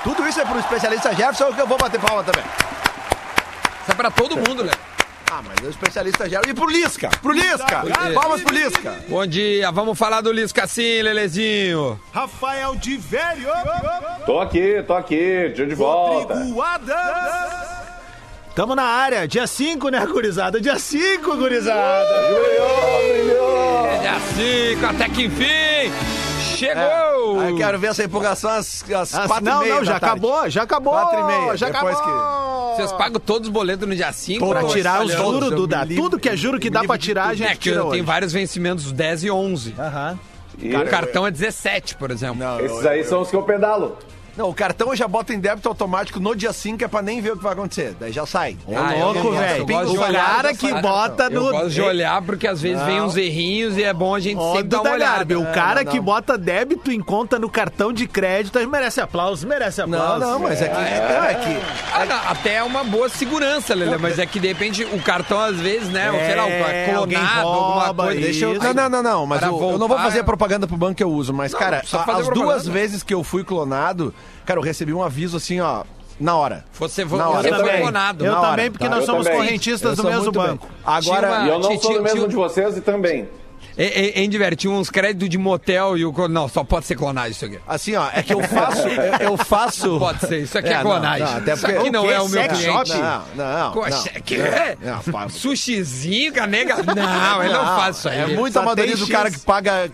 Tudo 0.04 0.28
isso 0.28 0.42
é 0.42 0.46
pro 0.46 0.60
especialista 0.60 1.14
Jefferson 1.14 1.54
que 1.54 1.62
eu 1.62 1.68
vou 1.68 1.78
bater 1.78 2.00
palma 2.00 2.24
também. 2.24 2.44
Isso 3.82 3.92
é 3.92 3.96
para 3.96 4.12
todo 4.12 4.36
mundo, 4.36 4.64
né? 4.64 4.72
Ah, 5.32 5.42
mas 5.48 5.66
o 5.66 5.70
especialista 5.70 6.28
Jefferson. 6.28 6.52
E 6.52 6.54
pro 6.54 6.68
Lisca, 6.68 7.10
pro 7.22 7.32
Lisca. 7.32 7.84
Palmas 8.14 8.42
pro 8.42 8.54
Lisca. 8.54 8.96
Bom 9.08 9.26
dia, 9.26 9.72
vamos 9.72 9.98
falar 9.98 10.22
do 10.22 10.32
Lisca 10.32 10.68
sim, 10.68 11.02
Lelezinho. 11.02 12.00
Rafael 12.12 12.76
de 12.76 12.98
Velho. 12.98 13.50
Tô 14.26 14.40
aqui, 14.40 14.84
tô 14.86 14.94
aqui, 14.94 15.54
dia 15.56 15.66
de 15.66 15.76
volta. 15.76 16.34
Rodrigo 16.34 16.62
Adams. 16.62 17.82
Tamo 18.56 18.76
na 18.76 18.84
área, 18.84 19.26
dia 19.28 19.48
5, 19.48 19.88
né, 19.88 20.06
gurizada? 20.06 20.60
Dia 20.60 20.78
5, 20.78 21.38
gurizada! 21.38 22.10
É 22.10 22.28
dia 22.28 22.91
5, 24.36 24.86
até 24.86 25.10
que 25.10 25.24
enfim, 25.26 25.92
chegou! 26.56 27.42
Eu 27.44 27.56
quero 27.58 27.78
ver 27.80 27.88
essa 27.88 28.04
empolgação 28.04 28.50
às, 28.52 28.84
às 28.92 29.14
Ah, 29.16 29.28
quatro 29.28 29.46
não, 29.46 29.62
e 29.62 29.64
meia 29.66 29.74
não, 29.76 29.80
da 29.82 29.86
já 29.86 30.00
tarde. 30.00 30.06
acabou, 30.06 30.50
já 30.50 30.64
acabou! 30.64 30.94
Quatro 30.94 31.20
e 31.20 31.24
meia, 31.24 31.58
já 31.58 31.70
depois 31.70 31.96
acabou! 31.98 32.76
Vocês 32.76 32.92
pagam 32.94 33.20
todos 33.20 33.48
os 33.50 33.54
boletos 33.54 33.88
no 33.88 33.94
dia 33.96 34.12
5? 34.14 34.48
Pra 34.48 34.64
tirar 34.66 35.04
os 35.04 35.12
juros, 35.12 35.52
eu 35.52 35.58
Duda. 35.58 35.86
Tudo 35.96 36.18
que 36.18 36.30
é 36.30 36.36
juro 36.38 36.60
que 36.60 36.70
dá 36.70 36.84
pra 36.84 36.98
tirar, 36.98 37.28
a 37.28 37.34
gente 37.34 37.48
É 37.50 37.54
que 37.54 37.58
tira 37.60 37.84
tem 37.90 38.02
vários 38.02 38.32
vencimentos 38.32 38.92
10 38.92 39.26
e 39.26 39.32
11. 39.32 39.76
Aham. 39.78 40.18
E 40.58 40.76
O 40.76 40.86
cartão 40.86 41.26
é 41.28 41.32
17, 41.32 41.96
por 41.96 42.12
exemplo. 42.12 42.38
Não, 42.38 42.60
eu- 42.60 42.66
esses 42.66 42.86
aí 42.86 43.04
são 43.04 43.22
os 43.22 43.30
que 43.30 43.36
eu 43.36 43.44
pedalo. 43.44 43.98
Não, 44.42 44.50
o 44.50 44.54
cartão 44.56 44.90
eu 44.90 44.96
já 44.96 45.08
boto 45.08 45.32
em 45.32 45.40
débito 45.40 45.70
automático 45.70 46.20
no 46.20 46.36
dia 46.36 46.52
5, 46.52 46.84
é 46.84 46.88
pra 46.88 47.02
nem 47.04 47.22
ver 47.22 47.34
o 47.34 47.38
que 47.38 47.44
vai 47.44 47.54
acontecer. 47.54 47.96
Daí 48.00 48.12
já 48.12 48.26
sai. 48.26 48.58
Ah, 48.76 48.96
eu 48.98 49.06
Louco, 49.06 49.22
gosto, 49.22 49.38
velho. 49.40 49.58
eu 49.62 49.66
gosto 49.68 49.92
de 49.92 49.98
O 49.98 50.02
olhar, 50.02 50.36
cara 50.36 50.54
que 50.56 50.70
sai. 50.72 50.82
bota 50.82 51.24
Eu 51.26 51.30
no... 51.44 51.52
gosto 51.52 51.70
de 51.70 51.82
olhar 51.82 52.22
porque 52.24 52.48
às 52.48 52.60
vezes 52.60 52.82
vem 52.84 52.98
Não. 53.00 53.06
uns 53.06 53.18
errinhos 53.18 53.78
e 53.78 53.84
é 53.84 53.94
bom 53.94 54.16
a 54.16 54.20
gente 54.20 54.38
Ó, 54.40 54.54
sempre 54.54 54.70
dar 54.70 54.78
Duda 54.78 54.90
uma 54.90 54.96
olhada. 54.96 55.16
Garbi, 55.18 55.36
o 55.36 55.46
cara 55.54 55.82
É, 55.82 55.84
não, 55.84 55.92
que 55.92 55.98
não. 55.98 56.04
bota 56.04 56.38
débito 56.40 56.92
em 56.92 57.00
conta 57.02 57.38
no 57.38 57.50
cartão 57.50 57.94
de 57.94 58.08
crédito 58.08 58.58
aí 58.58 58.66
merece 58.66 59.00
aplauso, 59.00 59.46
merece 59.48 59.86
Não, 59.86 60.02
aplauso. 60.02 60.26
não, 60.26 60.40
mas 60.40 60.60
é 60.60 60.68
que. 60.70 60.74
Não, 60.76 61.24
é 61.24 61.34
que. 61.36 61.94
Ah, 61.94 62.06
não, 62.06 62.32
até 62.32 62.56
é 62.56 62.64
uma 62.64 62.84
boa 62.84 63.10
segurança, 63.10 63.76
Lele, 63.76 63.98
mas 64.00 64.18
é 64.18 64.26
que 64.26 64.40
de 64.40 64.48
repente 64.48 64.84
o 64.86 65.00
cartão 65.04 65.40
às 65.40 65.58
vezes, 65.58 65.88
né, 65.90 66.12
ou 66.12 66.18
sei 66.18 66.36
lá, 66.36 66.50
É, 66.50 66.94
alguém 66.96 67.20
clonado, 67.20 67.48
alguma 67.48 67.86
rouba 67.86 68.04
coisa. 68.06 68.20
isso. 68.22 68.40
Deixa 68.40 68.46
eu... 68.46 68.74
Não, 68.74 68.74
não, 68.74 68.90
não, 68.90 69.04
não, 69.04 69.26
mas 69.28 69.40
Para 69.40 69.50
eu, 69.50 69.54
eu 69.54 69.60
não 69.74 69.78
vou 69.80 69.90
voltar- 69.90 70.04
fazer 70.06 70.24
propaganda 70.24 70.66
pro 70.66 70.78
banco 70.78 70.96
que 70.96 71.04
eu 71.04 71.12
uso, 71.12 71.32
mas, 71.32 71.52
Não, 71.52 71.60
cara, 71.60 71.72
não 71.78 71.80
precisa 71.82 72.02
a- 72.02 72.06
fazer 72.06 72.22
as 72.22 72.26
propaganda. 72.28 72.54
duas 72.54 72.68
vezes 72.68 73.04
que 73.04 73.14
eu 73.14 73.24
fui 73.24 73.44
clonado, 73.44 74.14
cara, 74.46 74.60
eu 74.60 74.64
recebi 74.64 74.94
um 74.94 75.04
aviso 75.04 75.38
assim, 75.38 75.60
ó, 75.60 75.84
na 76.20 76.36
hora. 76.36 76.64
Você, 76.74 77.04
Na 77.04 77.30
hora. 77.30 77.48
Eu 77.48 77.56
foi 77.56 77.64
também. 77.66 77.82
clonado. 77.82 78.26
Eu 78.26 78.36
também, 78.42 78.72
porque 78.72 78.86
tá? 78.86 78.90
nós 78.92 79.00
Eu 79.00 79.06
somos 79.06 79.26
também. 79.26 79.40
correntistas 79.42 79.98
Eu 79.98 80.04
do 80.04 80.10
mesmo 80.10 80.32
bem. 80.32 80.42
banco. 80.44 80.68
Agora, 80.86 81.28
Tinha 81.28 81.46
E 81.46 81.50
eu 81.50 81.60
não 81.60 81.80
sou 81.80 81.94
do 81.94 82.02
mesmo 82.04 82.28
de 82.28 82.36
vocês 82.36 82.78
e 82.78 82.82
também. 82.82 83.28
É, 83.78 84.20
é, 84.22 84.26
Andy, 84.26 84.56
tinha 84.56 84.72
uns 84.74 84.90
créditos 84.90 85.30
de 85.30 85.38
motel 85.38 85.98
e 85.98 86.06
o... 86.06 86.28
Não, 86.28 86.48
só 86.48 86.64
pode 86.64 86.86
ser 86.86 86.96
clonagem 86.96 87.32
isso 87.32 87.46
aqui. 87.46 87.60
assim, 87.68 87.96
ó, 87.96 88.08
é 88.14 88.22
que 88.22 88.34
eu 88.34 88.42
faço. 88.44 88.88
eu, 88.88 89.30
eu 89.32 89.38
faço. 89.38 90.00
Pode 90.00 90.20
ser, 90.28 90.42
isso 90.44 90.58
aqui 90.58 90.70
é, 90.70 90.76
não, 90.76 90.82
clonagem. 90.82 91.26
não, 91.26 91.38
até 91.38 91.54
isso 91.54 91.62
porque- 91.62 91.78
aqui 91.78 91.90
não 91.92 92.04
O 92.06 92.12
é 92.12 92.22
o 92.22 92.28
meu 92.30 92.44
cliente. 92.44 92.64
shop? 92.66 92.90
Não, 92.94 93.24
não. 93.36 93.72
Poxa, 93.72 94.12
não. 94.16 94.22
que 94.22 94.38
Não, 94.38 94.96
não, 94.96 95.04
pá, 95.12 95.30
Sushizinho, 95.30 96.34
canega. 96.34 96.76
Não, 96.84 97.44
ele 97.44 97.54
não, 97.54 97.66
faz 97.66 97.98
isso 97.98 98.10
aí. 98.10 98.20
É 98.20 98.28
muito 98.28 98.58
amadorismo 98.60 99.04
o 99.04 99.08
tem 99.08 99.16
cara 99.16 99.32
que 99.32 99.40
paga 99.40 99.90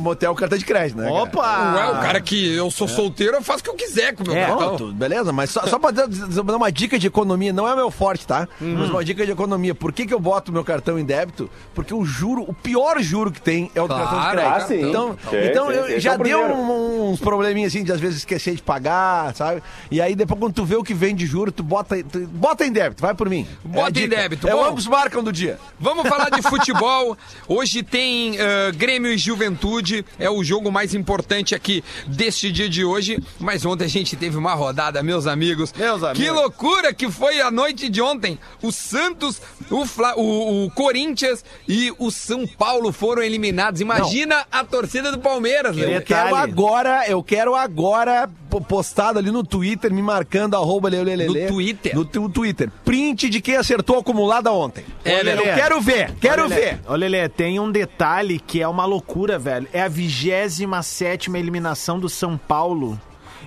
motel 0.00 0.34
cartão 0.34 0.58
de 0.58 0.64
crédito, 0.64 0.98
né? 0.98 1.04
cara? 1.08 1.22
Opa! 1.22 1.74
Ué, 1.76 1.86
o 1.90 2.00
cara 2.00 2.20
que 2.20 2.54
eu 2.54 2.70
sou 2.70 2.88
solteiro, 2.88 3.36
eu 3.36 3.42
faço 3.42 3.60
o 3.60 3.62
que 3.64 3.70
eu 3.70 3.74
quiser 3.74 4.14
com 4.14 4.22
o 4.24 4.26
meu 4.28 4.36
É, 4.36 4.46
cartão. 4.46 4.76
Pronto, 4.76 4.92
beleza? 4.92 5.32
Mas 5.32 5.50
só, 5.50 5.66
só 5.66 5.78
pra 5.78 5.90
dar, 5.90 6.06
dar 6.08 6.56
uma 6.56 6.72
dica 6.72 6.98
de 6.98 7.06
economia, 7.06 7.52
não 7.52 7.68
é 7.68 7.74
meu 7.76 7.90
forte, 7.90 8.26
tá? 8.26 8.48
Uhum. 8.60 8.76
Mas 8.78 8.90
uma 8.90 9.04
dica 9.04 9.24
de 9.26 9.32
economia. 9.32 9.74
Por 9.74 9.92
que, 9.92 10.06
que 10.06 10.14
eu 10.14 10.20
boto 10.20 10.52
meu 10.52 10.64
cartão 10.64 10.98
em 10.98 11.04
débito? 11.04 11.50
Porque 11.74 11.92
o 11.92 12.04
juro, 12.04 12.44
o 12.48 12.54
pior 12.54 12.98
juro 13.00 13.09
que 13.30 13.40
tem 13.40 13.70
é 13.74 13.80
o 13.82 13.88
do 13.88 13.94
Claro, 13.94 14.04
cartão 14.08 14.20
de 14.30 14.36
crédito. 14.36 14.56
ah, 14.56 14.60
sim. 14.66 14.88
Então, 14.88 15.18
Sim, 15.30 15.36
então 15.50 15.66
sim, 15.66 15.72
eu 15.74 16.00
já 16.00 16.12
é 16.12 16.14
o 16.14 16.18
deu 16.22 16.38
primeiro. 16.40 16.54
um- 16.62 17.10
uns 17.10 17.18
probleminhas 17.20 17.72
assim 17.74 17.82
de 17.84 17.90
às 17.92 18.00
vezes 18.00 18.18
esquecer 18.18 18.54
de 18.54 18.62
pagar, 18.62 19.34
sabe? 19.34 19.62
E 19.90 20.00
aí 20.00 20.14
depois 20.14 20.38
quando 20.38 20.54
tu 20.54 20.64
vê 20.64 20.76
o 20.76 20.82
que 20.84 20.94
vem 20.94 21.14
de 21.14 21.26
juro, 21.26 21.50
tu 21.50 21.62
bota, 21.62 22.02
tu 22.04 22.20
bota 22.28 22.64
em 22.64 22.72
débito, 22.72 23.02
vai 23.02 23.14
por 23.14 23.28
mim. 23.28 23.46
Bota 23.64 23.80
É 23.80 23.84
a 23.86 23.88
em 23.88 23.92
dica. 23.92 24.16
débito, 24.16 24.48
É 24.48 24.52
bom. 24.52 24.64
ambos 24.64 24.86
marcam 24.86 25.22
do 25.24 25.32
dia. 25.32 25.58
Vamos 25.78 26.08
falar 26.08 26.30
de 26.30 26.40
futebol. 26.48 27.16
Hoje 27.48 27.82
tem 27.82 28.38
ah, 28.40 28.70
Grêmio 28.74 29.10
e 29.12 29.18
Juventude. 29.18 30.04
É 30.18 30.30
o 30.30 30.42
jogo 30.44 30.70
mais 30.70 30.94
importante 30.94 31.54
aqui 31.54 31.82
deste 32.06 32.50
dia 32.52 32.68
de 32.68 32.84
hoje. 32.84 33.18
Mas 33.38 33.64
ontem 33.64 33.84
a 33.84 33.88
gente 33.88 34.14
teve 34.16 34.36
uma 34.36 34.54
rodada, 34.54 35.02
meus 35.02 35.26
amigos. 35.26 35.72
Meus 35.72 36.02
amigos. 36.02 36.22
Que 36.22 36.30
loucura 36.30 36.92
que 36.94 37.10
foi 37.10 37.40
a 37.40 37.50
noite 37.50 37.88
de 37.88 38.00
ontem. 38.00 38.38
O 38.62 38.70
Santos, 38.70 39.40
o, 39.70 39.84
Fla- 39.86 40.14
o- 40.16 40.66
o 40.66 40.70
Corinthians 40.70 41.44
e 41.68 41.92
o 41.98 42.10
São 42.10 42.46
Paulo 42.46 42.92
foram 43.00 43.22
eliminados. 43.22 43.80
Imagina 43.80 44.44
a 44.52 44.62
torcida 44.62 45.10
do 45.10 45.18
Palmeiras, 45.18 45.74
Eu? 45.76 45.88
Detalhe. 45.88 46.04
quero 46.04 46.36
agora, 46.36 47.04
eu 47.08 47.22
quero 47.22 47.54
agora 47.56 48.28
po- 48.50 48.60
postado 48.60 49.18
ali 49.18 49.30
no 49.30 49.42
Twitter, 49.42 49.90
me 49.92 50.02
marcando 50.02 50.54
arroba 50.54 50.90
Leolelele. 50.90 51.44
No 51.44 51.48
Twitter? 51.48 51.94
No 51.96 52.04
Twitter. 52.28 52.70
Print 52.84 53.30
de 53.30 53.40
quem 53.40 53.56
acertou 53.56 53.96
a 53.96 54.00
acumulada 54.00 54.52
ontem. 54.52 54.84
É, 55.02 55.20
eu 55.20 55.24
Lelê. 55.24 55.54
quero 55.54 55.80
ver, 55.80 56.12
quero 56.20 56.46
Lelê, 56.46 56.54
ver. 56.60 56.80
Ô, 56.86 56.94
Lelê, 56.94 57.28
tem 57.30 57.58
um 57.58 57.72
detalhe 57.72 58.38
que 58.38 58.60
é 58.60 58.68
uma 58.68 58.84
loucura, 58.84 59.38
velho. 59.38 59.66
É 59.72 59.80
a 59.82 59.88
27 59.88 61.30
eliminação 61.34 61.98
do 61.98 62.08
São 62.08 62.36
Paulo. 62.36 63.00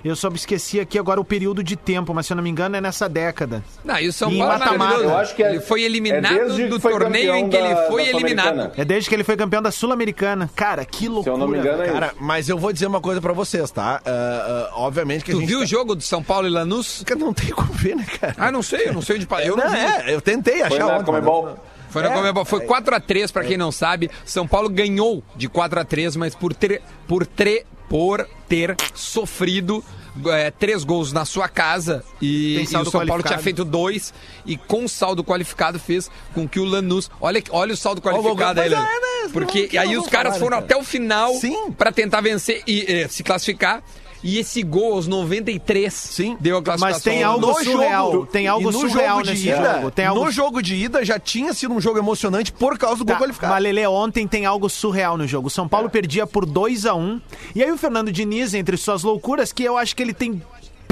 Eu 0.04 0.14
só 0.14 0.28
me 0.28 0.36
esqueci 0.36 0.78
aqui 0.78 0.98
agora 0.98 1.18
o 1.18 1.24
período 1.24 1.62
de 1.64 1.76
tempo, 1.76 2.12
mas 2.12 2.26
se 2.26 2.32
eu 2.32 2.36
não 2.36 2.42
me 2.44 2.50
engano 2.50 2.76
é 2.76 2.80
nessa 2.80 3.08
década. 3.08 3.64
Não, 3.82 3.98
e 3.98 4.06
o 4.08 4.12
São 4.12 4.30
E 4.30 4.36
Paulo 4.38 4.52
é 4.52 4.58
maravilhoso. 4.58 5.02
Eu 5.04 5.16
acho 5.16 5.34
que 5.34 5.42
é- 5.42 5.50
ele 5.50 5.60
foi 5.60 5.82
eliminado 5.82 6.26
é 6.60 6.68
do 6.68 6.78
foi 6.78 6.92
torneio 6.92 7.34
em 7.34 7.48
que 7.48 7.56
ele 7.56 7.74
foi 7.88 8.04
da 8.04 8.10
eliminado. 8.10 8.72
É 8.76 8.84
desde 8.84 9.08
que 9.08 9.14
ele 9.16 9.24
foi 9.24 9.34
campeão 9.36 9.62
da 9.62 9.70
Sul-Americana. 9.70 10.50
Cara, 10.54 10.84
que 10.84 11.04
Se 11.04 11.08
loucura. 11.08 11.34
eu 11.34 11.38
não 11.38 11.48
me 11.48 11.58
engano, 11.58 11.82
é 11.82 11.88
Cara, 11.90 12.06
isso. 12.08 12.16
mas 12.20 12.48
eu 12.50 12.58
vou 12.58 12.70
dizer 12.72 12.86
uma 12.86 13.00
coisa 13.00 13.20
pra 13.20 13.32
vocês, 13.32 13.70
tá? 13.70 14.02
Ah, 14.04 14.68
ah, 14.68 14.70
obviamente 14.74 15.24
que 15.24 15.30
a 15.30 15.34
Tu 15.34 15.40
gente. 15.40 15.48
viu 15.48 15.58
tá- 15.60 15.64
o 15.64 15.66
jogo 15.66 15.94
do 15.94 16.02
São 16.02 16.22
Paulo 16.22 16.46
e 16.46 16.50
Lanús? 16.50 17.02
Cara, 17.06 17.18
Não 17.20 17.32
tem 17.32 17.48
como 17.50 17.72
ver, 17.72 17.96
né, 17.96 18.04
cara? 18.20 18.34
Ah, 18.36 18.52
não 18.52 18.62
sei, 18.62 18.88
eu 18.88 18.92
não 18.92 19.00
sei 19.00 19.16
onde... 19.16 19.26
pa- 19.26 19.42
Eu 19.42 19.56
não, 19.56 19.64
não, 19.64 19.70
vi. 19.72 19.78
é, 19.78 20.14
eu 20.14 20.20
tentei 20.20 20.58
Foi 20.58 20.62
achar 20.76 20.78
na 20.86 20.94
ontem, 20.96 21.04
Comebol. 21.06 21.56
Foi, 21.88 22.02
na 22.02 22.10
É, 22.10 22.14
Comebol. 22.14 22.44
Foi 22.44 22.60
4x3, 22.66 23.32
pra 23.32 23.42
quem 23.44 23.56
não 23.56 23.72
sabe. 23.72 24.10
São 24.24 24.46
Paulo 24.46 24.68
ganhou 24.68 25.22
de 25.34 25.48
4x3, 25.48 26.16
mas 26.16 26.34
por, 26.34 26.52
tre... 26.52 26.82
por, 27.08 27.24
tre... 27.24 27.64
por 27.88 28.26
ter 28.48 28.76
sofrido 28.92 29.82
é, 30.26 30.50
três 30.50 30.84
gols 30.84 31.12
na 31.12 31.24
sua 31.24 31.48
casa 31.48 32.04
e, 32.20 32.56
e 32.58 32.62
o 32.62 32.84
São 32.90 33.06
Paulo 33.06 33.22
tinha 33.22 33.38
feito 33.38 33.64
dois 33.64 34.14
e 34.46 34.56
com 34.56 34.84
o 34.84 34.88
saldo 34.88 35.24
qualificado 35.24 35.78
fez 35.78 36.10
com 36.34 36.48
que 36.48 36.60
o 36.60 36.64
Lanús 36.64 37.10
olha, 37.20 37.42
olha 37.50 37.74
o 37.74 37.76
saldo 37.76 38.00
qualificado 38.00 38.60
aí, 38.60 38.68
Lelê. 38.68 38.82
é, 38.82 39.28
porque 39.28 39.68
Que 39.68 39.78
aí 39.78 39.96
os 39.96 40.06
caras 40.06 40.38
foram 40.38 40.58
até 40.58 40.76
o 40.76 40.84
final 40.84 41.32
pra 41.76 41.90
tentar 41.90 42.20
vencer 42.20 42.62
e 42.66 42.84
eh, 42.86 43.08
se 43.08 43.22
classificar 43.22 43.82
E 44.24 44.38
esse 44.38 44.62
gol 44.62 44.94
aos 44.94 45.06
93 45.06 45.92
Sim. 45.92 46.36
deu 46.40 46.56
a 46.56 46.62
classificação. 46.62 46.94
Mas 46.96 47.02
tem 47.04 47.22
algo 47.22 47.46
No 47.46 47.54
surreal. 47.62 48.12
jogo- 48.12 48.26
tem 48.26 48.46
algo 48.48 48.72
no 48.72 48.80
surreal 48.80 49.18
jogo 49.18 49.30
nesse 49.30 49.48
ida, 49.50 49.74
jogo. 49.74 49.90
Tem 49.90 50.06
algo 50.06 50.24
No 50.24 50.30
jogo 50.30 50.62
de 50.62 50.74
ida 50.76 51.04
já 51.04 51.18
tinha 51.18 51.52
sido 51.52 51.74
um 51.74 51.80
jogo 51.80 51.98
emocionante 51.98 52.50
por 52.50 52.78
causa 52.78 52.96
do 52.96 53.04
Tá, 53.04 53.12
gol 53.12 53.22
qualificado. 53.24 53.52
Mas, 53.52 53.86
ontem 53.86 54.26
tem 54.26 54.46
algo 54.46 54.68
surreal 54.70 55.18
no 55.18 55.26
jogo. 55.26 55.50
São 55.50 55.68
Paulo 55.68 55.90
perdia 55.90 56.26
por 56.26 56.46
2 56.46 56.86
a 56.86 56.94
1 56.94 57.20
E 57.54 57.62
aí 57.62 57.70
o 57.70 57.76
Fernando 57.76 58.10
Diniz, 58.10 58.54
entre 58.54 58.76
suas 58.78 59.02
loucuras, 59.02 59.52
que 59.52 59.62
eu 59.62 59.76
acho 59.76 59.94
que 59.94 60.02
ele 60.02 60.14
tem 60.14 60.40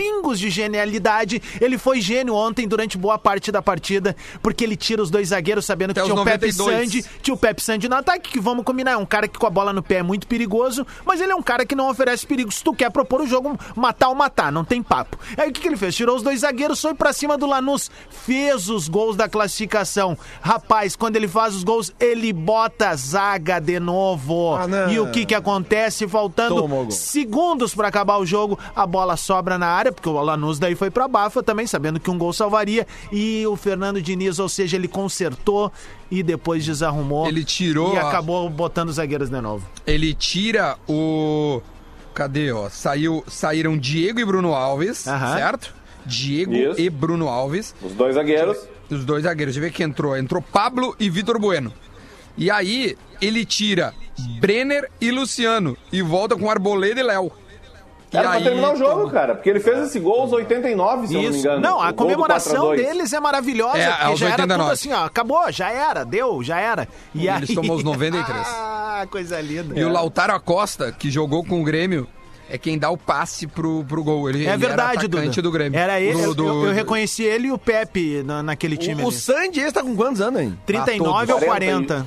pingos 0.03 0.41
de 0.41 0.51
genialidade, 0.51 1.41
ele 1.61 1.79
foi 1.79 2.01
gênio 2.01 2.35
ontem 2.35 2.67
durante 2.67 2.99
boa 2.99 3.17
parte 3.17 3.53
da 3.53 3.63
partida, 3.63 4.17
porque 4.43 4.65
ele 4.65 4.75
tira 4.75 5.01
os 5.01 5.11
dois 5.11 5.29
zagueiros 5.29 5.65
sabendo 5.65 5.95
que 5.95 6.03
tinha 6.03 6.13
o 6.13 6.25
Pepe 6.25 6.49
92. 6.49 6.77
Sandy, 6.77 7.05
tinha 7.23 7.35
o 7.35 7.37
Pepe 7.37 7.63
Sandy 7.63 7.89
no 7.89 7.95
ataque, 7.95 8.33
que 8.33 8.41
vamos 8.41 8.65
combinar, 8.65 8.93
é 8.93 8.97
um 8.97 9.07
cara 9.07 9.29
que 9.29 9.39
com 9.39 9.47
a 9.47 9.51
bola 9.51 9.73
no 9.73 9.81
pé 9.81 9.97
é 9.97 10.03
muito 10.03 10.27
perigoso, 10.27 10.85
mas 11.07 11.21
ele 11.21 11.31
é 11.31 11.37
um 11.37 11.43
cara 11.43 11.65
que 11.65 11.77
não 11.77 11.89
oferece 11.89 12.27
perigo. 12.27 12.51
Se 12.51 12.65
tu 12.65 12.75
quer 12.75 12.91
propor 12.91 13.21
o 13.21 13.27
jogo, 13.29 13.57
matar 13.77 14.09
ou 14.09 14.15
matar, 14.17 14.51
não 14.51 14.65
tem 14.65 14.83
papo. 14.83 15.17
Aí 15.37 15.51
o 15.51 15.53
que, 15.53 15.61
que 15.61 15.69
ele 15.69 15.77
fez? 15.77 15.95
Tirou 15.95 16.17
os 16.17 16.23
dois 16.23 16.41
zagueiros, 16.41 16.81
foi 16.81 16.95
pra 16.95 17.13
cima 17.13 17.39
do 17.39 17.47
Lanús, 17.47 17.89
fez 18.11 18.69
os 18.69 18.89
gols 18.89 19.15
da 19.15 19.29
classificação. 19.29 20.19
Rapaz, 20.41 20.97
quando 20.97 21.15
ele 21.15 21.29
faz 21.29 21.55
os 21.55 21.63
gols, 21.63 21.93
ele 22.01 22.33
bota 22.33 22.89
a 22.89 22.97
zaga 22.97 23.61
de 23.61 23.79
novo. 23.79 24.57
Ah, 24.57 24.91
e 24.91 24.99
o 24.99 25.13
que 25.13 25.25
que 25.25 25.35
acontece? 25.35 26.09
Faltando 26.09 26.91
segundos 26.91 27.73
pra 27.73 27.87
acabar 27.87 28.19
o 28.19 28.27
jogo, 28.27 28.59
a 28.75 28.85
bola 28.85 29.17
sobra 29.17 29.57
na 29.57 29.69
área, 29.69 29.92
porque 29.93 30.09
o 30.09 30.21
Lanús 30.21 30.59
daí 30.59 30.75
foi 30.75 30.91
pra 30.91 31.07
Bafa 31.07 31.43
também, 31.43 31.67
sabendo 31.67 32.01
que 32.01 32.11
um 32.11 32.19
gol 32.19 32.33
salvaria. 32.33 32.87
E 33.13 33.47
o 33.47 33.55
Fernando 33.57 34.01
Diniz, 34.03 34.39
ou 34.39 34.49
seja, 34.49 34.77
ele 34.77 34.89
consertou 34.89 35.71
e 36.11 36.23
depois 36.23 36.65
desarrumou. 36.65 37.27
Ele 37.29 37.45
tirou 37.45 37.95
E 37.95 37.99
a- 37.99 38.09
acabou 38.09 38.49
botando 38.51 38.89
os 38.89 38.97
zagueiros 38.97 39.29
de 39.31 39.41
novo. 39.41 39.67
Ele 39.87 40.13
tira 40.15 40.77
o. 40.89 41.61
Cadê, 42.15 42.53
ó? 42.53 42.69
Saiu, 42.69 43.25
saíram 43.27 43.77
Diego 43.79 44.21
e 44.21 44.25
Bruno 44.25 44.53
Alves, 44.55 45.07
Aham. 45.07 45.35
certo? 45.37 45.75
Diego 46.05 46.53
Isso. 46.55 46.81
e 46.81 46.91
Bruno 46.91 47.29
Alves. 47.29 47.75
Os 47.81 47.93
dois 47.93 48.15
zagueiros. 48.17 48.59
Os 48.91 49.05
dois 49.05 49.23
zagueiros. 49.23 49.55
Deixa 49.55 49.65
eu 49.67 49.71
ver 49.71 49.75
quem 49.77 49.87
entrou. 49.87 50.17
Entrou 50.17 50.43
Pablo 50.43 50.95
e 51.01 51.09
Vitor 51.09 51.39
Bueno. 51.39 51.73
E 52.37 52.51
aí, 52.51 52.97
ele 53.21 53.45
tira 53.47 53.95
Brenner 54.41 54.91
e 55.01 55.11
Luciano. 55.11 55.77
E 55.93 56.03
volta 56.03 56.37
com 56.37 56.51
Arboleda 56.51 57.01
e 57.01 57.03
Léo. 57.03 57.31
E 58.13 58.17
Era 58.17 58.29
pra 58.29 58.37
aí, 58.37 58.45
terminar 58.45 58.75
o 58.75 58.77
jogo, 58.77 59.11
cara. 59.11 59.35
Porque 59.35 59.49
ele 59.49 59.61
fez 59.61 59.79
esse 59.87 59.99
gol 59.99 60.21
aos 60.21 60.33
89, 60.33 61.07
se 61.07 61.15
eu 61.15 61.23
não 61.23 61.31
me 61.31 61.37
Isso. 61.37 61.47
engano. 61.47 61.61
Não, 61.63 61.81
a 61.81 61.93
comemoração 61.95 62.67
4 62.67 62.67
a 62.73 62.77
2. 62.77 62.87
deles 62.87 63.13
é 63.13 63.21
maravilhosa, 63.21 63.79
É, 63.79 63.91
porque 63.91 64.17
já 64.17 64.27
era 64.27 64.43
tudo 64.43 64.53
89. 64.53 64.73
assim, 64.73 64.93
ó, 64.93 65.05
acabou, 65.07 65.51
já 65.51 65.71
era, 65.71 66.05
deu, 66.05 66.43
já 66.43 66.61
era. 66.61 66.87
E 67.15 67.27
Eles 67.27 67.49
aí... 67.49 67.57
tomam 67.57 67.75
os 67.77 67.83
93. 67.83 68.39
ah, 68.47 69.07
coisa 69.11 69.41
linda. 69.41 69.79
E 69.79 69.83
o 69.83 69.89
Lautaro 69.89 70.35
Acosta, 70.35 70.93
que 70.93 71.11
jogou 71.11 71.43
com 71.43 71.61
o 71.63 71.65
Grêmio, 71.65 72.07
é 72.51 72.59
quem 72.59 72.79
dá 72.79 72.91
o 72.91 72.97
passe 72.97 73.47
pro, 73.47 73.85
pro 73.85 74.03
gol. 74.05 74.29
Ele, 74.29 74.45
É 74.45 74.51
ele 74.51 74.57
verdade, 74.59 74.99
era 74.99 75.07
atacante 75.07 75.37
Duda. 75.37 75.43
do 75.43 75.51
Grêmio. 75.51 75.79
Era 75.79 76.01
ele, 76.01 76.13
Do- 76.15 76.21
eu, 76.21 76.35
do- 76.35 76.47
eu, 76.47 76.67
eu 76.67 76.73
reconheci 76.73 77.23
ele 77.23 77.49
e 77.49 77.53
o 77.53 77.59
Pepe 77.59 78.23
na- 78.25 78.43
naquele 78.43 78.77
time 78.77 79.03
O, 79.03 79.07
o 79.07 79.09
ali. 79.09 79.17
Sandy, 79.17 79.61
esse 79.61 79.73
tá 79.73 79.83
com 79.83 79.95
quantos 79.97 80.21
anos, 80.21 80.41
hein? 80.43 80.59
39 80.67 81.33
ou 81.33 81.39
40 81.41 82.07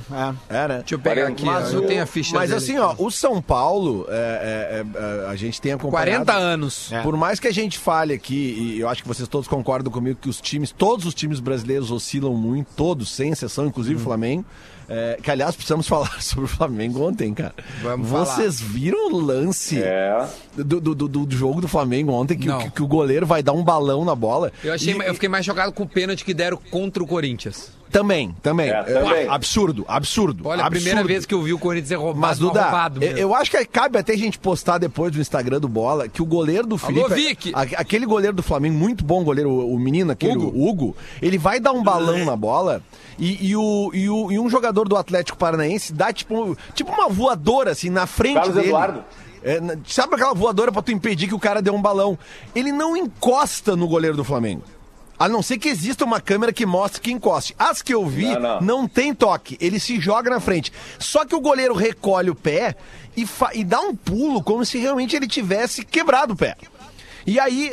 É. 0.50 0.56
Era. 0.56 0.78
Deixa 0.78 0.94
eu 0.94 0.98
pegar 0.98 1.22
40. 1.22 1.32
aqui, 1.32 1.44
Mas, 1.44 1.74
ó, 1.74 1.76
eu 1.78 1.82
o- 1.82 1.86
tenho 1.86 2.02
a 2.02 2.06
ficha 2.06 2.34
mas 2.34 2.50
dele 2.50 2.62
assim, 2.62 2.78
ó, 2.78 2.94
o 2.98 3.10
São 3.10 3.40
Paulo, 3.42 4.06
é, 4.08 4.84
é, 4.84 5.00
é, 5.26 5.30
a 5.30 5.36
gente 5.36 5.60
tem 5.60 5.72
acompanhado... 5.72 6.24
40 6.24 6.32
anos. 6.34 6.92
É. 6.92 7.00
Por 7.02 7.16
mais 7.16 7.40
que 7.40 7.48
a 7.48 7.52
gente 7.52 7.78
fale 7.78 8.12
aqui, 8.14 8.34
e 8.76 8.80
eu 8.80 8.88
acho 8.88 9.02
que 9.02 9.08
vocês 9.08 9.28
todos 9.28 9.48
concordam 9.48 9.90
comigo 9.92 10.18
que 10.20 10.28
os 10.28 10.40
times, 10.40 10.70
todos 10.72 11.06
os 11.06 11.14
times 11.14 11.40
brasileiros 11.40 11.90
oscilam 11.90 12.34
muito, 12.34 12.68
todos, 12.76 13.10
sem 13.10 13.30
exceção, 13.30 13.66
inclusive 13.66 13.96
o 14.00 14.04
Flamengo. 14.04 14.44
É, 14.88 15.18
que 15.22 15.30
aliás 15.30 15.54
precisamos 15.56 15.86
falar 15.88 16.22
sobre 16.22 16.44
o 16.44 16.48
Flamengo 16.48 17.02
ontem, 17.06 17.34
cara. 17.34 17.54
Vamos 17.82 18.08
Vocês 18.08 18.60
viram 18.60 19.12
o 19.12 19.18
lance 19.20 19.82
É. 19.82 20.26
do, 20.56 20.80
do, 20.80 20.94
do- 20.94 21.08
do 21.26 21.36
jogo 21.36 21.60
do 21.60 21.66
Flamengo 21.68 22.12
ontem 22.12 22.38
que, 22.38 22.46
que, 22.46 22.70
que 22.70 22.82
o 22.82 22.86
goleiro 22.86 23.26
vai 23.26 23.42
dar 23.42 23.52
um 23.52 23.64
balão 23.64 24.04
na 24.04 24.14
bola? 24.14 24.52
Eu, 24.62 24.72
achei, 24.72 24.94
E- 24.94 24.98
eu 25.06 25.14
fiquei 25.14 25.28
mais 25.28 25.44
chocado 25.44 25.72
com 25.72 25.82
o 25.82 25.88
pênalti 25.88 26.24
que 26.24 26.32
deram 26.32 26.56
contra 26.70 27.02
o 27.02 27.06
Corinthians. 27.06 27.70
Também, 27.98 28.34
também. 28.42 28.68
É, 28.68 28.82
também. 28.82 29.12
É, 29.24 29.28
absurdo, 29.28 29.84
absurdo. 29.88 30.46
Olha, 30.46 30.64
a 30.64 30.68
primeira 30.70 30.98
absurdo. 31.00 31.08
vez 31.08 31.24
que 31.24 31.32
eu 31.32 31.40
vi 31.40 31.52
o 31.54 31.58
Corinthians 31.58 31.88
ser 31.88 31.94
roubado, 31.94 32.18
Mas, 32.20 32.38
Duda, 32.38 32.62
roubado 32.64 32.96
eu, 33.02 33.08
mesmo. 33.08 33.18
eu 33.18 33.34
acho 33.34 33.50
que 33.50 33.64
cabe 33.64 33.98
até 33.98 34.12
a 34.12 34.18
gente 34.18 34.38
postar 34.38 34.76
depois 34.76 35.10
do 35.12 35.20
Instagram 35.20 35.58
do 35.60 35.68
Bola 35.68 36.06
que 36.08 36.20
o 36.20 36.26
goleiro 36.26 36.66
do 36.66 36.76
Felipe. 36.76 37.14
Vic! 37.14 37.52
a- 37.54 37.62
aquele 37.80 38.04
goleiro 38.04 38.36
do 38.36 38.42
Flamengo, 38.42 38.76
muito 38.76 39.02
bom 39.04 39.24
goleiro, 39.24 39.48
o, 39.50 39.74
o 39.74 39.78
menino, 39.78 40.12
aquele 40.12 40.36
Hugo. 40.36 40.68
Hugo, 40.68 40.96
ele 41.22 41.38
vai 41.38 41.58
dar 41.58 41.72
um 41.72 41.82
balão 41.82 42.24
na 42.24 42.36
bola 42.36 42.82
e, 43.18 43.48
e 43.48 43.56
o, 43.56 43.90
e, 43.94 44.10
o- 44.10 44.30
e 44.30 44.38
um 44.38 44.50
jogador 44.50 44.86
do 44.86 44.96
Atlético 44.96 45.38
Paranaense 45.38 45.92
dá 45.94 46.12
tipo, 46.12 46.54
tipo 46.74 46.92
uma 46.92 47.08
voadora 47.08 47.70
assim 47.70 47.88
na 47.88 48.06
frente 48.06 48.34
Carlos 48.34 48.54
dele. 48.54 48.68
Eduardo. 48.68 49.04
É, 49.42 49.60
sabe 49.86 50.16
aquela 50.16 50.34
voadora 50.34 50.72
pra 50.72 50.82
tu 50.82 50.90
impedir 50.90 51.28
que 51.28 51.34
o 51.34 51.38
cara 51.38 51.62
dê 51.62 51.70
um 51.70 51.80
balão? 51.80 52.18
Ele 52.54 52.72
não 52.72 52.96
encosta 52.96 53.76
no 53.76 53.86
goleiro 53.86 54.16
do 54.16 54.24
Flamengo. 54.24 54.62
A 55.18 55.28
não 55.28 55.42
ser 55.42 55.58
que 55.58 55.68
exista 55.68 56.04
uma 56.04 56.20
câmera 56.20 56.52
que 56.52 56.66
mostre 56.66 57.00
que 57.00 57.10
encoste. 57.12 57.54
As 57.58 57.80
que 57.82 57.94
eu 57.94 58.06
vi, 58.06 58.26
Não, 58.34 58.40
não, 58.40 58.60
não. 58.60 58.88
tem 58.88 59.14
toque. 59.14 59.56
Ele 59.60 59.80
se 59.80 59.98
joga 60.00 60.28
na 60.30 60.40
frente. 60.40 60.72
Só 60.98 61.24
que 61.24 61.34
o 61.34 61.40
goleiro 61.40 61.74
recolhe 61.74 62.30
o 62.30 62.34
pé 62.34 62.76
e, 63.16 63.26
e 63.54 63.64
dá 63.64 63.80
um 63.80 63.94
pulo 63.96 64.42
como 64.42 64.64
se 64.64 64.78
realmente 64.78 65.16
ele 65.16 65.26
tivesse 65.26 65.84
quebrado 65.84 66.34
o 66.34 66.36
pé. 66.36 66.54
E 67.26 67.40
aí, 67.40 67.72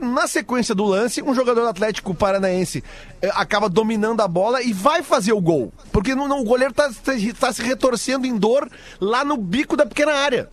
na 0.00 0.26
sequência 0.26 0.74
do 0.74 0.84
lance, 0.84 1.22
um 1.22 1.34
jogador 1.34 1.62
do 1.62 1.68
Atlético 1.68 2.14
Paranaense 2.14 2.84
eh, 3.22 3.30
acaba 3.32 3.70
dominando 3.70 4.20
a 4.20 4.28
bola 4.28 4.60
e 4.62 4.70
vai 4.72 5.02
fazer 5.02 5.32
o 5.32 5.40
gol. 5.40 5.72
Porque 5.90 6.14
não, 6.14 6.28
não, 6.28 6.40
o 6.40 6.44
goleiro 6.44 6.74
tá, 6.74 6.88
tá- 6.90 7.12
tá 7.38 7.52
se 7.54 7.62
retorcendo 7.62 8.26
em 8.26 8.36
dor 8.36 8.68
lá 9.00 9.24
no 9.24 9.38
bico 9.38 9.78
da 9.78 9.86
pequena 9.86 10.12
área. 10.12 10.50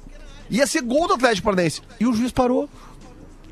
Ia 0.50 0.66
ser 0.66 0.84
gol 0.84 1.08
do 1.08 1.16
Atlético 1.16 1.44
Paranaense. 1.46 1.82
E 2.00 2.06
o 2.08 2.14
juiz 2.14 2.32
parou. 2.32 2.70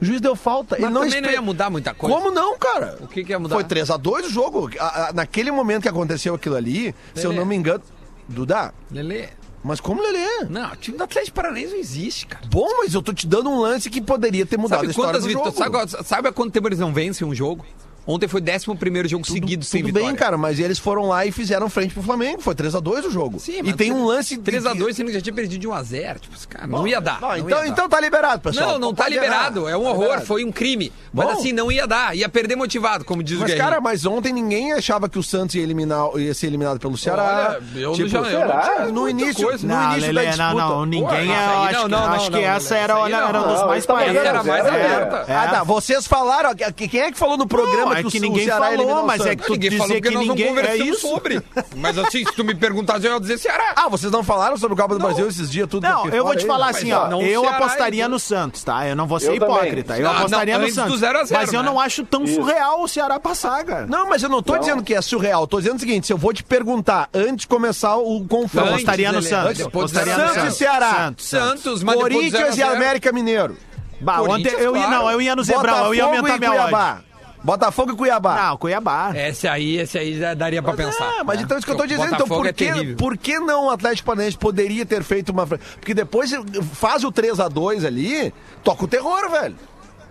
O 0.01 0.05
juiz 0.05 0.19
deu 0.19 0.35
falta. 0.35 0.75
Mas 0.79 0.83
Ele 0.85 0.93
não 0.93 1.01
também 1.03 1.21
não 1.21 1.29
ia 1.31 1.41
mudar 1.41 1.69
muita 1.69 1.93
coisa. 1.93 2.15
Como 2.15 2.29
não, 2.31 2.57
cara? 2.57 2.97
O 3.01 3.07
que 3.07 3.23
que 3.23 3.31
ia 3.31 3.39
mudar? 3.39 3.55
Foi 3.55 3.63
3x2 3.63 4.25
o 4.25 4.29
jogo. 4.29 4.69
A- 4.79 5.09
a- 5.09 5.13
naquele 5.13 5.51
momento 5.51 5.83
que 5.83 5.89
aconteceu 5.89 6.35
aquilo 6.35 6.55
ali, 6.55 6.93
se 7.13 7.23
eu 7.25 7.29
Lelê. 7.29 7.39
não 7.39 7.45
me 7.47 7.55
engano. 7.55 7.81
Duda, 8.27 8.73
Lelê, 8.91 9.29
mas 9.63 9.79
como 9.79 10.01
Lelê? 10.01 10.45
não, 10.49 10.71
o 10.71 10.75
time 10.75 10.97
do 10.97 11.03
Atlético 11.03 11.35
Paranaense 11.35 11.71
não 11.73 11.79
existe, 11.79 12.25
cara. 12.27 12.43
Bom, 12.49 12.67
mas 12.79 12.93
eu 12.93 13.01
tô 13.01 13.13
te 13.13 13.25
dando 13.27 13.49
um 13.49 13.59
lance 13.59 13.89
que 13.89 14.01
poderia 14.01 14.45
ter 14.45 14.57
mudado 14.57 14.79
Sabe 14.79 14.87
a 14.87 14.89
história 14.91 15.09
quantas 15.11 15.23
do 15.23 15.27
vitórias? 15.29 15.55
jogo. 15.57 15.87
Sabe, 15.89 16.03
sabe 16.07 16.27
há 16.27 16.31
quanto 16.33 16.51
tempo 16.51 16.67
eles 16.67 16.79
não 16.79 16.91
vencem 16.93 17.25
um 17.27 17.33
jogo? 17.35 17.63
Ontem 18.07 18.27
foi 18.27 18.41
11 18.41 19.07
jogo 19.09 19.25
seguido 19.25 19.65
sem 19.65 19.81
Tudo 19.81 19.87
vitória. 19.87 20.07
bem, 20.07 20.15
cara, 20.15 20.37
mas 20.37 20.59
eles 20.59 20.77
foram 20.77 21.07
lá 21.07 21.25
e 21.25 21.31
fizeram 21.31 21.67
frente 21.69 21.93
pro 21.93 22.03
Flamengo. 22.03 22.39
Foi 22.41 22.53
3x2 22.53 23.05
o 23.07 23.11
jogo. 23.11 23.39
Sim, 23.39 23.59
e 23.59 23.63
mas 23.63 23.75
tem 23.75 23.91
um 23.91 24.05
lance. 24.05 24.37
3x2, 24.37 24.93
sendo 24.93 25.07
que 25.07 25.13
já 25.13 25.21
tinha 25.21 25.33
perdido 25.33 25.59
de 25.59 25.67
1x0. 25.67 26.19
Tipo, 26.19 26.47
cara, 26.47 26.67
não 26.67 26.87
ia 26.87 27.01
dar. 27.01 27.19
Não, 27.19 27.29
não 27.29 27.37
então, 27.37 27.49
ia 27.59 27.65
dar. 27.65 27.67
então 27.67 27.89
tá 27.89 27.99
liberado, 27.99 28.41
pessoal. 28.41 28.73
Não, 28.73 28.79
não 28.79 28.93
tá 28.93 29.09
liberado. 29.09 29.61
errar. 29.61 29.71
É 29.71 29.77
um 29.77 29.83
Tá 29.83 29.89
horror, 29.89 30.01
liberado. 30.03 30.25
foi 30.27 30.45
um 30.45 30.51
crime. 30.51 30.91
Mas 31.11 31.25
Bom. 31.27 31.33
assim, 31.33 31.51
não 31.51 31.71
ia 31.71 31.87
dar. 31.87 32.15
Ia 32.15 32.29
perder 32.29 32.55
motivado, 32.55 33.03
como 33.05 33.23
diz 33.23 33.37
o 33.37 33.39
Mas, 33.41 33.47
Guerrinho. 33.51 33.65
cara, 33.69 33.81
mas 33.81 34.05
ontem 34.05 34.31
ninguém 34.31 34.73
achava 34.73 35.09
que 35.09 35.17
o 35.17 35.23
Santos 35.23 35.55
ia, 35.55 35.63
eliminar, 35.63 36.07
ia 36.17 36.33
ser 36.33 36.47
eliminado 36.47 36.79
pelo 36.79 36.97
Ceará. 36.97 37.57
Olha, 37.57 37.79
eu 37.81 37.93
tipo, 37.93 38.09
já- 38.09 38.19
eu 38.19 38.47
não 38.47 38.61
tinha 38.61 38.85
no 38.91 39.09
início, 39.09 39.47
coisa. 39.47 39.65
no 39.67 39.73
Não, 39.73 39.91
início 39.93 40.13
Lelê, 40.13 40.25
da 40.25 40.29
disputa. 40.31 40.53
não, 40.53 40.69
não, 40.69 40.85
ninguém 40.85 41.07
Pô, 41.07 41.13
é, 41.15 41.25
não, 41.73 41.83
que- 41.83 41.87
não, 41.89 42.03
acho 42.05 42.31
não, 42.31 42.39
que 42.39 42.45
não, 42.45 42.53
essa 42.53 42.75
era, 42.75 42.93
não. 42.93 43.43
dos 43.49 43.59
Não, 43.61 43.67
mais 43.67 43.85
parelhos. 43.85 44.23
era 44.23 44.43
mais 44.43 44.65
É. 44.65 44.69
aberta. 44.69 45.25
Ah, 45.27 45.47
tá. 45.47 45.63
Vocês 45.63 46.05
falaram. 46.05 46.53
que- 46.55 46.71
que- 46.73 46.87
Quem 46.87 47.01
é 47.01 47.11
que 47.11 47.17
falou 47.17 47.37
no 47.37 47.47
programa 47.47 47.94
Não, 47.95 47.99
é 47.99 48.01
que, 48.03 48.07
o- 48.07 48.11
que 48.11 48.17
o 48.17 48.21
ninguém 48.21 48.45
Ceará 48.45 48.65
falou, 48.71 49.03
mas 49.05 49.25
é 49.25 49.35
que 49.35 49.43
tu 49.45 49.51
Ninguém 49.53 49.69
dizer 49.71 49.81
falou 49.83 50.01
que 50.01 50.09
nós 50.09 50.27
ninguém- 50.27 50.45
não 50.53 50.59
é 50.59 50.61
conversamos 50.63 50.97
isso. 50.97 51.07
sobre. 51.07 51.41
Mas 51.75 51.97
assim, 51.97 52.25
se 52.25 52.33
tu 52.33 52.43
me 52.43 52.55
perguntasse, 52.55 53.05
eu 53.05 53.13
ia 53.13 53.19
dizer 53.19 53.37
Ceará. 53.37 53.73
Ah, 53.75 53.89
vocês 53.89 54.11
não 54.11 54.23
falaram 54.23 54.57
sobre 54.57 54.73
o 54.73 54.77
Copa 54.77 54.95
do 54.95 54.99
Brasil 55.01 55.27
esses 55.27 55.49
dias, 55.49 55.67
tudo 55.69 55.87
Não, 55.87 56.03
que 56.09 56.15
eu 56.15 56.23
vou 56.23 56.35
te 56.35 56.41
aí? 56.41 56.47
falar 56.47 56.65
Mas, 56.67 56.77
assim, 56.77 56.91
ó, 56.91 57.07
não 57.07 57.21
Eu 57.21 57.41
Ceará, 57.41 57.57
apostaria 57.57 57.99
então. 58.01 58.09
no 58.11 58.19
Santos, 58.19 58.63
tá? 58.63 58.87
Eu 58.87 58.95
não 58.95 59.07
vou 59.07 59.19
ser 59.19 59.33
Eu 59.33 59.39
também. 59.39 59.55
hipócrita. 59.55 59.97
Eu 59.97 60.03
Não, 60.05 60.11
apostaria 60.17 60.57
não, 60.57 60.65
no 60.65 60.73
Santos. 60.73 60.99
0 60.99 61.19
a 61.19 61.23
0, 61.23 61.39
Mas 61.41 61.53
eu 61.53 61.61
né? 61.63 61.69
não 61.69 61.79
acho 61.79 62.03
tão 62.05 62.23
Isso. 62.23 62.35
surreal 62.35 62.81
o 62.83 62.87
Ceará 62.87 63.19
passar, 63.19 63.63
cara. 63.63 63.85
Não, 63.87 64.07
mas 64.09 64.21
eu 64.23 64.29
não 64.29 64.41
tô 64.43 64.53
Não. 64.53 64.59
dizendo 64.59 64.83
que 64.83 64.93
é 64.93 65.01
surreal. 65.01 65.47
Tô 65.47 65.57
dizendo 65.59 65.77
o 65.77 65.79
seguinte: 65.79 66.07
se 66.07 66.13
eu 66.13 66.17
vou 66.17 66.33
te 66.33 66.43
perguntar 66.43 67.09
antes 67.13 67.41
de 67.41 67.47
começar 67.47 67.95
o 67.97 68.25
confronto. 68.27 68.69
Apostaria 68.69 69.11
no 69.11 69.21
Santos. 69.21 69.57
depois 69.57 69.91
do 69.91 69.97
Apostaria 69.99 70.13
no 70.13 70.19
0 70.19 70.29
a 70.29 70.33
0. 70.33 70.41
Santos 70.41 70.55
e. 70.55 70.57
Ceará. 70.57 71.13
Santos. 71.17 71.83
Mas 71.83 71.95
Corinthians 71.95 72.31
0 72.33 72.45
e 72.57 72.63
a 72.63 72.67
0. 72.67 72.75
América 72.75 73.11
Mineiro. 73.11 73.57
Bah, 74.01 74.21
ontem 74.21 74.49
eu 74.59 74.75
ia, 74.75 74.87
não, 74.89 75.09
eu 75.09 75.21
ia 75.21 75.35
no 75.35 75.43
Zebrão, 75.43 75.85
eu 75.85 75.93
ia 75.95 76.03
aumentar 76.03 76.37
minha 76.37 76.51
odd. 76.65 77.03
Botafogo 77.45 77.91
e 77.91 77.95
Cuiabá. 77.95 78.35
Não, 78.35 78.57
Cuiabá. 78.57 79.11
Esse 79.15 79.47
aí, 79.47 79.77
esse 79.77 79.97
aí 79.97 80.17
já 80.17 80.33
daria 80.33 80.63
pra 80.63 80.73
pensar. 80.73 81.05
Ah, 81.19 81.23
mas 81.23 81.37
né? 81.37 81.43
então 81.43 81.55
é 81.55 81.59
isso 81.59 81.65
que 81.67 81.71
eu 81.71 81.77
tô 81.77 81.85
dizendo. 81.85 82.07
Então, 82.07 82.27
Botafogo 82.27 82.41
por 82.41 82.47
é 82.47 82.53
que, 82.53 82.65
terrível. 82.65 82.97
por 82.97 83.17
que 83.17 83.39
não 83.39 83.67
o 83.67 83.69
Atlético 83.69 84.07
Paranaense 84.07 84.37
poderia 84.37 84.85
ter 84.85 85.03
feito 85.03 85.29
uma. 85.29 85.45
Porque 85.45 85.93
depois 85.93 86.31
faz 86.73 87.03
o 87.03 87.11
3x2 87.11 87.85
ali, 87.85 88.33
toca 88.63 88.85
o 88.85 88.87
terror, 88.87 89.29
velho. 89.29 89.55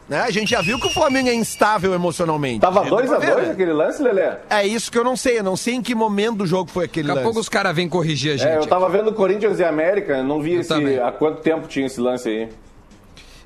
Né? 0.08 0.20
A 0.20 0.30
gente 0.30 0.50
já 0.50 0.60
viu 0.60 0.78
que 0.78 0.86
o 0.86 0.90
Flamengo 0.90 1.28
é 1.28 1.34
instável 1.34 1.92
emocionalmente. 1.94 2.60
Tava 2.60 2.82
Deu 2.82 2.96
pra 2.96 3.06
2x2 3.06 3.20
ver, 3.20 3.36
né? 3.42 3.50
aquele 3.50 3.72
lance, 3.72 4.02
Lelé? 4.02 4.38
É 4.50 4.66
isso 4.66 4.92
que 4.92 4.98
eu 4.98 5.04
não 5.04 5.16
sei. 5.16 5.38
Eu 5.38 5.42
não 5.42 5.56
sei 5.56 5.74
em 5.74 5.82
que 5.82 5.94
momento 5.94 6.38
do 6.38 6.46
jogo 6.46 6.70
foi 6.70 6.84
aquele 6.84 7.08
Daqui 7.08 7.18
a 7.18 7.22
lance. 7.22 7.24
pouco 7.24 7.40
os 7.40 7.48
caras 7.48 7.74
vêm 7.74 7.88
corrigir 7.88 8.34
a 8.34 8.36
gente. 8.36 8.48
É, 8.48 8.58
eu 8.58 8.66
tava 8.66 8.88
vendo 8.88 9.12
Corinthians 9.12 9.58
e 9.58 9.64
América, 9.64 10.22
não 10.22 10.40
vi 10.40 10.54
esse, 10.54 10.72
há 11.00 11.10
quanto 11.10 11.40
tempo 11.40 11.66
tinha 11.66 11.86
esse 11.86 12.00
lance 12.00 12.28
aí. 12.28 12.48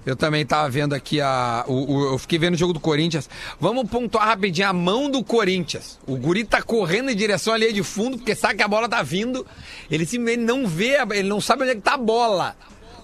Eu 0.07 0.17
também 0.17 0.45
tava 0.47 0.69
vendo 0.71 0.95
aqui 0.95 1.21
a. 1.21 1.65
O, 1.67 1.93
o- 1.95 2.13
eu 2.13 2.19
fiquei 2.19 2.39
vendo 2.39 2.55
o 2.55 2.57
jogo 2.59 2.73
do 2.73 2.81
Corinthians. 2.81 3.29
Vamos 3.61 3.89
pontuar 3.91 4.27
rapidinho 4.27 4.69
a 4.69 4.73
mão 4.73 5.11
do 5.11 5.23
Corinthians. 5.23 5.99
O 6.07 6.17
Guri 6.17 6.45
tá 6.45 6.63
correndo 6.63 7.11
em 7.11 7.17
direção 7.17 7.53
à 7.53 7.59
linha 7.59 7.73
de 7.73 7.83
fundo, 7.83 8.17
porque 8.17 8.35
sabe 8.35 8.55
que 8.57 8.63
a 8.63 8.69
bola 8.69 8.89
tá 8.89 9.03
vindo. 9.03 9.47
Ele 9.91 10.07
simplesmente 10.07 10.45
não 10.47 10.67
vê, 10.67 10.97
ele 11.11 11.29
não 11.29 11.41
sabe 11.41 11.63
onde 11.63 11.73
é 11.73 11.75
que 11.75 11.81
tá 11.83 11.95
a 11.95 11.99
bola. 11.99 12.57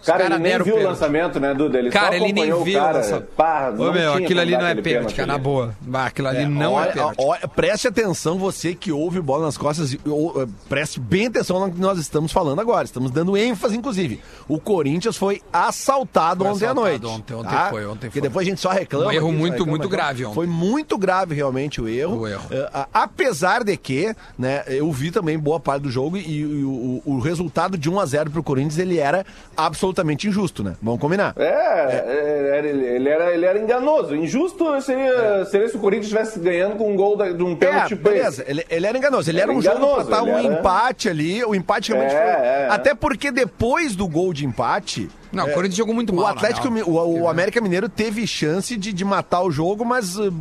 Cara, 0.04 0.24
caras 0.24 0.40
ele 0.40 0.48
nem 0.48 0.62
viu 0.62 0.76
o 0.76 0.82
lançamento, 0.82 1.40
né, 1.40 1.54
Duda? 1.54 1.78
Ele 1.78 1.90
Cara, 1.90 2.18
só 2.18 2.24
ele 2.24 2.32
nem 2.32 2.62
viu. 2.64 2.78
cara. 2.78 2.98
essa- 2.98 3.20
Pá, 3.20 3.72
Ô, 3.76 3.92
meu, 3.92 4.14
aquilo 4.14 4.40
ali 4.40 4.52
não 4.52 4.66
é 4.66 4.74
pênalti, 4.74 5.14
cara, 5.14 5.26
na 5.26 5.38
boa. 5.38 5.74
Bah, 5.80 6.06
aquilo 6.06 6.28
ali 6.28 6.46
não 6.46 6.72
olha, 6.74 6.88
é 6.88 6.92
pênalti. 6.92 7.16
olha, 7.18 7.48
preste 7.48 7.88
atenção, 7.88 8.38
você 8.38 8.74
que 8.74 8.92
ouve 8.92 9.20
bola 9.20 9.46
nas 9.46 9.56
costas, 9.56 9.96
ou, 10.06 10.42
eh, 10.42 10.46
preste 10.68 11.00
bem 11.00 11.26
atenção 11.26 11.58
no 11.60 11.72
que 11.72 11.80
nós 11.80 11.98
estamos 11.98 12.32
falando 12.32 12.60
agora. 12.60 12.84
Estamos 12.84 13.10
dando 13.10 13.36
ênfase, 13.36 13.76
inclusive. 13.76 14.20
O 14.48 14.58
Corinthians 14.60 15.16
foi 15.16 15.40
assaltado 15.52 16.44
Foi 16.44 16.52
ontem 16.52 16.66
à 16.66 16.70
assaltado 16.72 16.80
noite. 17.02 17.06
ontem, 17.06 17.34
ontem 17.34 17.50
tá? 17.50 17.70
foi, 17.70 17.86
ontem 17.86 18.00
Porque 18.08 18.20
foi. 18.20 18.28
depois 18.28 18.46
a 18.46 18.50
gente 18.50 18.60
só 18.60 18.70
reclama. 18.70 19.06
Um 19.06 19.12
erro 19.12 19.32
muito, 19.32 19.52
reclama, 19.52 19.70
muito 19.70 19.82
reclama. 19.84 19.96
grave 20.04 20.24
ontem. 20.24 20.34
Foi 20.34 20.46
muito 20.46 20.98
grave 20.98 21.34
realmente 21.34 21.80
o 21.80 21.88
erro. 21.88 22.20
O 22.20 22.28
erro. 22.28 22.44
A- 22.72 22.88
apesar 22.92 23.64
de 23.64 23.76
que, 23.76 24.14
né, 24.38 24.62
eu 24.66 24.90
vi 24.92 25.10
também 25.10 25.38
boa 25.38 25.58
parte 25.58 25.82
do 25.82 25.90
jogo 25.90 26.16
e, 26.16 26.40
e 26.40 26.44
o, 26.64 27.02
o 27.04 27.18
resultado 27.20 27.76
de 27.78 27.88
1 27.90 27.98
a 28.00 28.06
0 28.06 28.30
pro 28.30 28.42
Corinthians, 28.42 28.78
ele 28.78 28.98
era 28.98 29.24
absolutamente 29.56 29.93
injusto, 30.02 30.62
né? 30.62 30.74
Vamos 30.82 31.00
combinar. 31.00 31.34
É, 31.36 31.44
é, 31.44 32.58
ele, 32.64 32.84
ele 32.86 33.08
era, 33.08 33.32
ele 33.32 33.44
era 33.46 33.58
enganoso. 33.58 34.14
Injusto 34.14 34.80
seria, 34.82 35.44
seria 35.46 35.68
se 35.68 35.76
o 35.76 35.80
Corinthians 35.80 36.06
estivesse 36.06 36.38
ganhando 36.40 36.76
com 36.76 36.92
um 36.92 36.96
gol 36.96 37.16
da- 37.16 37.30
de 37.30 37.42
um 37.42 37.52
É, 37.52 37.56
pênalti 37.56 37.88
tipo 37.88 38.02
beleza. 38.08 38.44
Ele, 38.46 38.64
ele 38.68 38.86
era 38.86 38.96
enganoso. 38.98 39.30
Ele 39.30 39.40
era, 39.40 39.50
Era 39.50 39.58
um 39.58 39.62
jogo 39.62 39.76
enganoso, 39.76 40.06
pra 40.06 40.16
dar 40.16 40.22
um 40.22 40.38
ele 40.38 40.46
era- 40.48 40.58
empate 40.58 41.08
ali. 41.08 41.44
O 41.44 41.54
empate 41.54 41.92
realmente 41.92 42.14
É, 42.14 42.18
foi. 42.22 42.26
é, 42.46 42.62
é. 42.62 42.68
Até 42.70 42.94
porque 42.94 43.30
depois 43.30 43.94
do 43.94 44.08
gol 44.08 44.32
de 44.32 44.44
empate. 44.46 45.08
Não, 45.34 45.44
o 45.46 45.48
é, 45.50 45.52
Corinthians 45.52 45.76
jogou 45.76 45.94
muito 45.94 46.10
o 46.12 46.16
mal, 46.16 46.26
Atlético, 46.28 46.68
o, 46.68 47.20
o 47.22 47.28
América 47.28 47.60
Mineiro 47.60 47.88
teve 47.88 48.26
chance 48.26 48.76
de, 48.76 48.92
de 48.92 49.04
matar 49.04 49.42
o 49.42 49.50
jogo, 49.50 49.84
mas 49.84 50.16
uh, 50.18 50.32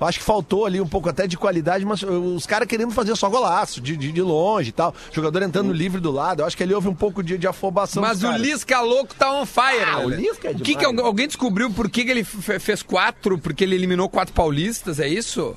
acho 0.00 0.18
que 0.18 0.24
faltou 0.24 0.66
ali 0.66 0.80
um 0.80 0.86
pouco 0.88 1.08
até 1.08 1.26
de 1.26 1.36
qualidade, 1.36 1.84
mas 1.84 2.02
uh, 2.02 2.10
os 2.10 2.46
caras 2.46 2.66
querendo 2.68 2.90
fazer 2.92 3.14
só 3.16 3.28
golaço, 3.28 3.80
de, 3.80 3.96
de, 3.96 4.12
de 4.12 4.22
longe 4.22 4.70
e 4.70 4.72
tal. 4.72 4.94
Jogador 5.12 5.42
entrando 5.42 5.72
livre 5.72 6.00
do 6.00 6.10
lado. 6.10 6.40
Eu 6.42 6.46
acho 6.46 6.56
que 6.56 6.62
ali 6.62 6.74
houve 6.74 6.88
um 6.88 6.94
pouco 6.94 7.22
de, 7.22 7.36
de 7.38 7.46
afobação. 7.46 8.02
Mas 8.02 8.22
o. 8.22 8.32
Lisca 8.32 8.80
louco 8.80 9.14
tá 9.14 9.32
on 9.32 9.46
fire, 9.46 9.84
Ah, 9.86 9.98
o. 10.00 10.08
Lisca 10.08 10.48
é 10.48 10.50
O 10.52 10.54
que 10.58 10.74
que 10.74 10.84
alguém 10.84 11.26
descobriu 11.26 11.70
por 11.70 11.88
que, 11.90 12.04
que 12.04 12.10
ele 12.10 12.24
fe- 12.24 12.58
fez 12.58 12.82
quatro? 12.82 13.38
Porque 13.38 13.62
ele 13.64 13.74
eliminou 13.74 14.08
quatro 14.08 14.32
paulistas, 14.34 14.98
é 14.98 15.06
isso? 15.08 15.54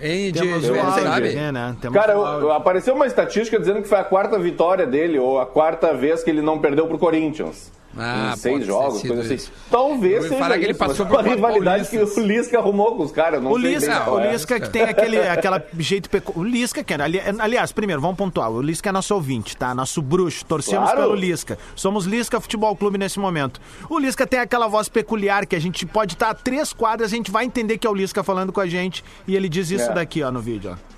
Hein, 0.00 0.32
Temos 0.32 0.68
o 0.68 0.74
áudio 0.78 1.02
sabe? 1.02 1.34
né? 1.34 1.76
Temos 1.80 1.98
Cara, 1.98 2.16
o 2.16 2.20
eu- 2.20 2.26
áudio. 2.26 2.52
apareceu 2.52 2.94
uma 2.94 3.06
estatística 3.06 3.58
dizendo 3.58 3.82
que 3.82 3.88
foi 3.88 3.98
a 3.98 4.04
quarta 4.04 4.38
vitória 4.38 4.86
dele, 4.86 5.18
ou 5.18 5.40
a 5.40 5.46
quarta 5.46 5.92
vez 5.92 6.22
que 6.22 6.30
ele 6.30 6.40
não 6.40 6.60
perdeu 6.60 6.86
pro 6.86 6.98
Corinthians. 6.98 7.72
Ah, 7.96 8.32
em 8.34 8.36
seis 8.36 8.66
jogos, 8.66 9.00
coisa 9.02 9.22
assim. 9.22 9.34
isso. 9.34 9.52
Talvez 9.70 10.22
seja 10.24 10.36
falar 10.36 10.58
que 10.58 10.64
ele 10.64 10.74
passou 10.74 11.06
por 11.06 11.16
uma 11.20 11.22
rivalidade 11.22 11.88
que 11.88 11.98
o 11.98 12.20
Lisca 12.20 12.58
arrumou 12.58 12.94
com 12.96 13.02
os 13.02 13.10
caras. 13.12 13.42
Não 13.42 13.50
O 13.50 13.56
Lisca, 13.56 14.10
o 14.10 14.20
é. 14.20 14.32
Lisca 14.32 14.60
que 14.60 14.68
tem 14.70 14.82
aquele 14.82 15.18
aquela 15.18 15.62
jeito 15.78 16.08
pecu... 16.08 16.38
O 16.38 16.44
Lisca, 16.44 16.84
que 16.84 16.94
ali, 16.94 17.20
aliás, 17.38 17.72
primeiro, 17.72 18.00
vamos 18.00 18.16
pontuar. 18.16 18.50
O 18.50 18.60
Lisca 18.62 18.90
é 18.90 18.92
nosso 18.92 19.14
ouvinte, 19.14 19.56
tá? 19.56 19.74
Nosso 19.74 20.00
bruxo. 20.02 20.44
Torcemos 20.44 20.90
Claro. 20.90 21.00
pelo 21.08 21.14
Lisca. 21.14 21.58
Somos 21.74 22.04
Lisca 22.04 22.40
Futebol 22.40 22.76
Clube 22.76 22.98
nesse 22.98 23.18
momento. 23.18 23.60
O 23.88 23.98
Lisca 23.98 24.26
tem 24.26 24.38
aquela 24.38 24.68
voz 24.68 24.88
peculiar 24.88 25.46
que 25.46 25.56
a 25.56 25.60
gente 25.60 25.84
pode 25.86 26.14
estar 26.14 26.30
a 26.30 26.34
três 26.34 26.72
quadras, 26.72 27.12
a 27.12 27.16
gente 27.16 27.30
vai 27.30 27.44
entender 27.44 27.78
que 27.78 27.86
é 27.86 27.90
o 27.90 27.94
Lisca 27.94 28.22
falando 28.22 28.52
com 28.52 28.60
a 28.60 28.66
gente. 28.66 29.02
E 29.26 29.34
ele 29.34 29.48
diz 29.48 29.70
isso 29.70 29.90
É. 29.90 29.94
daqui, 29.94 30.22
ó, 30.22 30.30
no 30.30 30.40
vídeo, 30.40 30.72
ó. 30.74 30.97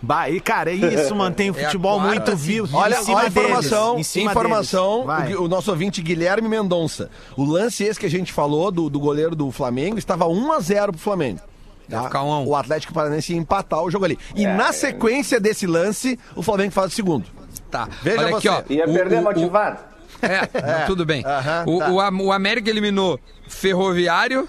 Bah, 0.00 0.30
e 0.30 0.40
cara, 0.40 0.70
é 0.70 0.74
isso 0.74 1.14
mantém 1.14 1.50
o 1.50 1.54
É 1.58 1.64
futebol 1.64 1.98
quarta 2.00 2.14
muito 2.30 2.36
vivo. 2.36 2.76
Olha, 2.76 3.00
em 3.00 3.04
cima 3.04 3.16
olha 3.18 3.26
a 3.26 3.28
informação, 3.30 3.92
deles, 3.94 4.00
em 4.00 4.10
cima 4.10 4.30
informação, 4.30 5.06
o, 5.38 5.42
o 5.44 5.48
nosso 5.48 5.70
ouvinte 5.70 6.00
Guilherme 6.00 6.48
Mendonça. 6.48 7.10
O 7.36 7.44
lance 7.44 7.82
esse 7.84 7.98
que 7.98 8.06
a 8.06 8.10
gente 8.10 8.32
falou 8.32 8.70
do, 8.70 8.88
do 8.88 9.00
goleiro 9.00 9.34
do 9.34 9.50
Flamengo 9.50 9.98
estava 9.98 10.26
1 10.28 10.52
a 10.52 10.60
0 10.60 10.92
pro 10.92 11.00
Flamengo. 11.00 11.40
Ficar 11.88 12.22
um. 12.22 12.46
O 12.46 12.54
Atlético 12.54 12.92
Paranaense 12.92 13.32
ia 13.32 13.38
empatar 13.38 13.82
o 13.82 13.90
jogo 13.90 14.04
ali. 14.04 14.18
E 14.36 14.46
na 14.46 14.72
sequência 14.72 15.40
desse 15.40 15.66
lance, 15.66 16.18
o 16.36 16.42
Flamengo 16.42 16.70
faz 16.72 16.92
o 16.92 16.94
segundo. 16.94 17.24
Tá. 17.70 17.88
Veja 18.02 18.18
Olha 18.20 18.36
aqui, 18.36 18.48
você. 18.48 18.48
ó. 18.48 18.62
Ia 18.68 18.84
O- 18.86 18.92
perder 18.92 19.16
o- 19.16 19.20
o- 19.20 19.24
motivado. 19.24 19.78
É, 20.20 20.84
tudo 20.86 21.06
bem. 21.06 21.24
Aham, 21.24 21.64
o, 21.66 21.78
tá. 21.78 21.90
o 21.90 22.26
o 22.26 22.32
América 22.32 22.68
eliminou 22.68 23.18
Ferroviário, 23.48 24.46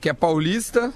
que 0.00 0.08
é 0.08 0.12
paulista, 0.12 0.92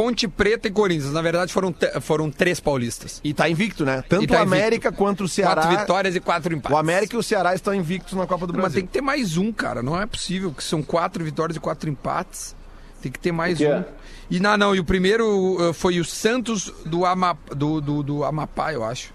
Ponte 0.00 0.26
Preta 0.26 0.66
e 0.66 0.70
Corinthians. 0.70 1.12
Na 1.12 1.20
verdade, 1.20 1.52
foram, 1.52 1.74
foram 2.00 2.30
três 2.30 2.58
paulistas. 2.58 3.20
E 3.22 3.34
tá 3.34 3.50
invicto, 3.50 3.84
né? 3.84 4.02
Tanto 4.08 4.28
tá 4.28 4.38
o 4.38 4.42
América 4.42 4.90
quanto 4.90 5.24
o 5.24 5.28
Ceará. 5.28 5.60
Quatro 5.60 5.78
vitórias 5.78 6.16
e 6.16 6.20
quatro 6.20 6.54
empates. 6.54 6.74
O 6.74 6.80
América 6.80 7.16
e 7.16 7.18
o 7.18 7.22
Ceará 7.22 7.54
estão 7.54 7.74
invictos 7.74 8.14
na 8.14 8.26
Copa 8.26 8.46
do 8.46 8.54
Mas 8.54 8.62
Brasil. 8.62 8.80
tem 8.80 8.86
que 8.86 8.92
ter 8.94 9.02
mais 9.02 9.36
um, 9.36 9.52
cara. 9.52 9.82
Não 9.82 10.00
é 10.00 10.06
possível 10.06 10.52
que 10.52 10.64
são 10.64 10.82
quatro 10.82 11.22
vitórias 11.22 11.54
e 11.54 11.60
quatro 11.60 11.90
empates. 11.90 12.56
Tem 13.02 13.12
que 13.12 13.18
ter 13.18 13.30
mais 13.30 13.56
O 13.56 13.58
quê? 13.58 13.74
um. 13.74 13.84
E 14.30 14.40
não, 14.40 14.56
não, 14.56 14.74
e 14.74 14.80
o 14.80 14.84
primeiro 14.84 15.68
uh, 15.68 15.74
foi 15.74 16.00
o 16.00 16.04
Santos 16.04 16.72
do, 16.86 17.04
Ama, 17.04 17.36
do, 17.54 17.82
do, 17.82 18.02
do 18.02 18.24
Amapá, 18.24 18.72
eu 18.72 18.82
acho. 18.82 19.12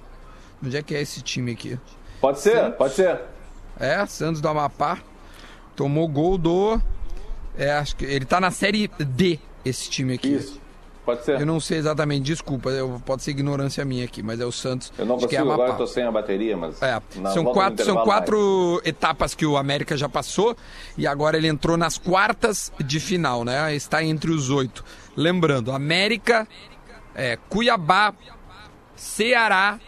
Onde 0.63 0.77
é 0.77 0.83
que 0.83 0.93
é 0.93 1.01
esse 1.01 1.19
time 1.23 1.53
aqui? 1.53 1.79
Pode 2.21 2.39
ser, 2.39 2.73
pode 2.73 2.93
ser. 2.93 3.21
É, 3.79 4.05
Santos 4.05 4.39
do 4.39 4.47
Amapá. 4.47 4.99
Tomou 5.75 6.07
gol 6.07 6.37
do. 6.37 6.79
É, 7.57 7.71
acho 7.71 7.95
que 7.95 8.05
ele 8.05 8.25
tá 8.25 8.39
na 8.39 8.51
série 8.51 8.87
D, 8.99 9.39
esse 9.65 9.89
time 9.89 10.13
aqui. 10.13 10.35
Isso. 10.35 10.63
Pode 11.05 11.23
ser. 11.23 11.39
Eu 11.39 11.45
não 11.45 11.59
sei 11.59 11.77
exatamente, 11.77 12.23
desculpa, 12.23 12.69
eu, 12.71 12.99
pode 13.05 13.21
ser 13.21 13.31
ignorância 13.31 13.85
minha 13.85 14.03
aqui, 14.05 14.23
mas 14.23 14.39
é 14.39 14.45
o 14.45 14.51
Santos. 14.51 14.91
Eu 14.97 15.05
não 15.05 15.17
é 15.17 15.19
consigo, 15.19 15.51
agora 15.51 15.71
eu 15.73 15.77
tô 15.77 15.85
sem 15.85 16.03
a 16.03 16.11
bateria, 16.11 16.57
mas. 16.57 16.81
É, 16.81 16.99
são 17.31 17.45
quatro, 17.45 17.85
são 17.85 18.03
quatro 18.03 18.81
etapas 18.83 19.35
que 19.35 19.45
o 19.45 19.55
América 19.55 19.95
já 19.95 20.09
passou 20.09 20.57
e 20.97 21.05
agora 21.05 21.37
ele 21.37 21.47
entrou 21.47 21.77
nas 21.77 21.99
quartas 21.99 22.71
de 22.83 22.99
final, 22.99 23.45
né? 23.45 23.75
Está 23.75 24.03
entre 24.03 24.31
os 24.31 24.49
oito. 24.49 24.83
Lembrando, 25.15 25.71
América, 25.71 26.47
é, 27.13 27.37
Cuiabá, 27.49 28.13
Ceará 28.95 29.79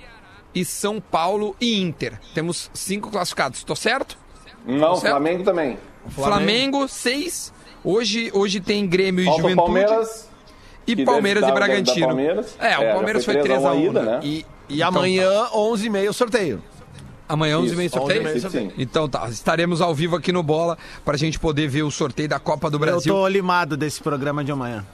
e 0.53 0.63
São 0.63 1.01
Paulo 1.01 1.55
e 1.59 1.81
Inter. 1.81 2.19
Temos 2.36 2.69
cinco 2.75 3.09
classificados, 3.09 3.63
tô 3.63 3.75
certo? 3.75 4.17
Não, 4.65 4.95
certo? 4.95 5.13
Flamengo 5.13 5.43
também. 5.43 5.77
Flamengo, 6.09 6.88
seis. 6.88 7.51
Hoje, 7.83 8.29
hoje 8.33 8.59
tem 8.59 8.88
Grêmio 8.88 9.24
e 9.24 9.25
Falta 9.25 9.39
o 9.39 9.41
Juventude. 9.41 9.65
Palmeiras. 9.65 10.29
E 10.88 11.03
Palmeiras 11.06 11.41
deve 11.41 11.51
e 11.51 11.56
Bragantino. 11.56 12.08
Palmeiras. 12.08 12.56
É, 12.60 12.77
o 12.77 12.82
É, 12.84 12.94
Palmeiras 12.94 13.25
foi 13.25 13.34
foi 13.36 13.44
3 13.44 13.65
a 13.65 13.74
1 13.74 13.86
ida, 13.89 14.01
né? 14.03 14.12
né? 14.12 14.20
E, 14.24 14.46
e 14.70 14.75
Então 14.75 14.88
amanhã, 14.88 15.29
11h30, 15.53 16.10
o 16.10 16.13
sorteio. 16.13 16.63
Amanhã, 17.29 17.60
11 17.60 17.65
Isso, 17.67 17.98
h 17.98 18.01
onze 18.01 18.13
e 18.13 18.20
meia, 18.22 18.39
sorteio? 18.39 18.41
sorteio. 18.41 18.74
Então 18.77 19.10
tá, 19.10 19.27
estaremos 19.29 19.82
ao 19.82 19.94
vivo 19.94 20.15
aqui 20.15 20.32
no 20.32 20.41
Bola 20.41 20.77
pra 21.03 21.17
gente 21.17 21.38
poder 21.38 21.67
ver 21.67 21.84
o 21.84 21.91
sorteio 21.91 22.29
da 22.29 22.39
Copa 22.39 22.70
do 22.70 22.75
Eu 22.75 22.79
Brasil. 22.79 23.13
tô 23.13 23.27
limado 23.27 23.75
desse 23.75 24.01
programa 24.01 24.44
de 24.46 24.51
amanhã. 24.51 24.86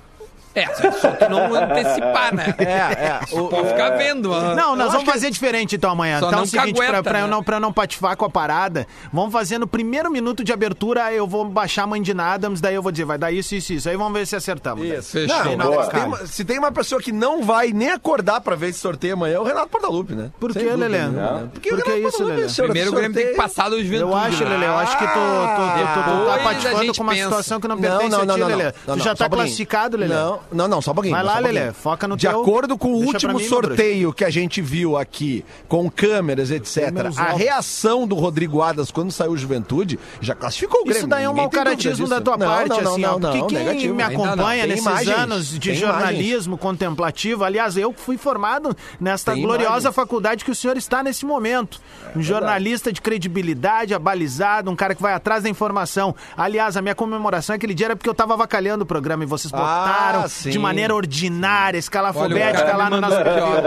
É, 0.56 0.66
só 0.92 1.12
tu 1.12 1.30
não 1.30 1.54
antecipar, 1.56 2.34
né? 2.36 2.54
É, 2.60 2.64
é. 2.64 3.20
O, 3.32 3.48
Pode 3.48 3.70
ficar 3.70 3.92
vendo. 3.98 4.34
ah. 4.34 4.54
Não, 4.56 4.76
nós 4.76 4.88
acho 4.88 4.92
vamos 4.98 5.06
que- 5.06 5.12
fazer 5.12 5.32
diferente 5.32 5.76
então 5.76 5.92
amanhã. 5.92 6.20
Só 6.20 6.28
então 6.28 6.40
é 6.40 6.42
o 6.44 6.46
seguinte, 6.46 6.76
pra, 6.76 6.86
cagueta, 6.86 7.04
pra 7.04 7.20
eu 7.20 7.26
né? 7.26 7.32
não, 7.32 7.44
pra 7.44 7.56
eu 7.58 7.60
não 7.60 7.74
patifar 7.74 8.16
com 8.16 8.26
a 8.26 8.30
parada, 8.30 8.88
vamos 9.12 9.32
fazer 9.32 9.58
no 9.58 9.66
primeiro 9.68 10.12
minuto 10.12 10.44
de 10.44 10.54
abertura, 10.54 11.12
eu 11.12 11.28
vou 11.28 11.46
baixar 11.46 11.84
a 11.84 11.88
mãe 11.88 12.02
de 12.02 12.12
Adams, 12.14 12.62
daí 12.62 12.76
eu 12.76 12.82
vou 12.84 12.92
dizer, 12.92 13.06
vai 13.06 13.18
dar 13.18 13.32
isso, 13.32 13.56
isso, 13.56 13.74
isso. 13.74 13.90
Aí 13.90 13.98
vamos 13.98 14.14
ver 14.14 14.26
se 14.28 14.36
acertamos. 14.36 14.86
Isso. 14.86 15.12
Fechou. 15.12 15.44
Não, 15.44 15.58
Não, 15.58 15.66
boa. 15.72 15.88
tem 15.88 16.04
uma- 16.04 16.26
se 16.28 16.46
tem 16.46 16.60
uma 16.60 16.72
pessoa 16.72 17.02
que 17.02 17.12
não 17.12 17.42
vai 17.44 17.72
nem 17.72 17.90
acordar 17.90 18.40
pra 18.42 18.56
ver 18.56 18.70
esse 18.70 18.80
sorteio 18.80 19.14
amanhã, 19.14 19.36
é 19.38 19.40
o 19.40 19.44
Renato 19.44 19.70
Portaluppi, 19.70 20.14
né? 20.14 20.30
Por 20.40 20.54
que, 20.54 20.60
Lelê? 20.60 21.00
né? 21.08 21.48
Porque 21.52 21.70
o 21.74 21.76
Por 21.78 21.84
que 21.84 21.90
Renato 21.92 22.08
isso, 22.16 22.24
Lelê? 22.24 22.44
é 22.44 22.50
senhor 22.50 22.68
Primeiro 22.68 22.92
o 22.92 22.96
Grêmio 22.96 23.14
tem 23.18 23.28
que 23.30 23.34
passar 23.36 23.70
do 23.70 23.78
Juventude. 23.84 24.02
Eu 24.12 24.16
acho, 24.16 24.44
né? 24.44 24.50
Lelê, 24.52 24.68
eu 24.68 24.78
acho 24.78 24.98
que 24.98 25.06
tu, 25.08 25.14
tu, 25.14 25.20
tu, 25.20 25.94
tu, 25.94 26.20
tu 26.20 26.26
tá 26.28 26.40
patifando 26.44 26.94
com 26.96 27.04
uma 27.04 27.16
situação 27.16 27.60
que 27.60 27.68
não 27.68 27.78
pertence 27.78 28.10
não, 28.10 28.22
a 28.22 28.26
não, 28.26 28.36
ti, 28.36 28.40
não, 28.42 28.48
Lelê. 28.48 28.72
Tu 28.72 29.00
já 29.00 29.16
tá 29.16 29.28
classificado, 29.30 29.98
Lelê? 29.98 30.14
Não, 30.14 30.40
não, 30.52 30.68
não, 30.68 30.82
só 30.82 30.92
um 30.92 30.94
pouquinho. 30.94 31.16
Vai 31.16 31.24
lá, 31.24 31.38
um. 31.38 31.42
Lelê, 31.42 31.72
foca 31.74 32.08
no 32.08 32.16
De 32.18 32.28
teu. 32.28 32.42
acordo 32.42 32.78
com 32.78 32.90
o 32.94 33.00
Deixa 33.00 33.14
último 33.14 33.38
mim, 33.38 33.44
sorteio 33.46 34.14
que 34.14 34.24
a 34.26 34.30
gente 34.30 34.62
viu 34.62 34.98
aqui, 34.98 35.44
com 35.68 35.90
câmeras, 35.90 36.52
etc., 36.52 36.92
a 37.18 37.34
reação 37.34 38.08
do 38.08 38.16
Rodrigo 38.16 38.62
Adas 38.62 38.92
quando 38.92 39.12
saiu 39.12 39.32
o 39.32 39.38
Juventude 39.38 40.00
já 40.22 40.36
classificou 40.36 40.82
o 40.82 40.84
Grêmio. 40.84 41.00
Isso 41.00 41.08
daí 41.08 41.24
é 41.24 41.30
um 41.30 41.34
mau 41.34 41.50
caratismo 41.50 42.08
da 42.08 42.20
tua 42.22 42.38
Não, 42.38 42.48
parte, 42.48 42.70
não, 42.70 42.82
não, 42.82 42.92
assim, 42.92 43.02
não, 43.02 43.16
ó. 43.16 43.20
Porque 43.20 43.56
quem 43.56 43.66
negativo. 43.66 43.96
me 43.96 44.04
acompanha 44.04 44.66
nesses 44.68 44.86
imagens, 44.86 45.18
anos 45.18 45.60
de 45.60 45.74
jornalismo 45.76 46.58
contemplativo, 46.58 47.44
aliás, 47.44 47.78
eu 47.78 47.94
fui 47.94 48.18
formado 48.18 48.76
nesta 49.00 49.34
Tem 49.34 49.42
gloriosa 49.42 49.72
imagens. 49.74 49.96
faculdade 49.96 50.44
que 50.46 50.52
o 50.52 50.56
senhor 50.56 50.78
está 50.78 51.04
nesse 51.04 51.26
momento. 51.26 51.80
Um 52.16 52.22
jornalista 52.22 52.92
de 52.92 53.02
credibilidade, 53.02 53.94
abalizado, 53.94 54.70
um 54.70 54.76
cara 54.76 54.94
que 54.96 55.02
vai 55.02 55.14
atrás 55.14 55.44
da 55.44 55.50
informação. 55.50 56.16
Aliás, 56.38 56.78
a 56.78 56.82
minha 56.82 56.96
comemoração 56.96 57.56
aquele 57.56 57.74
dia 57.74 57.88
era 57.88 57.96
porque 57.96 58.10
eu 58.10 58.14
tava 58.14 58.34
avacalhando 58.34 58.84
o 58.84 58.86
programa 58.88 59.24
e 59.24 59.28
vocês 59.28 59.52
botaram 59.52 60.22
Ah, 60.22 60.28
sim. 60.34 60.50
de 60.50 60.60
maneira 60.60 60.94
ordinária, 60.96 61.78
escalafobética 61.78 62.76
lá 62.76 62.90
no 62.90 63.00
nosso 63.00 63.16
ó. 63.16 63.58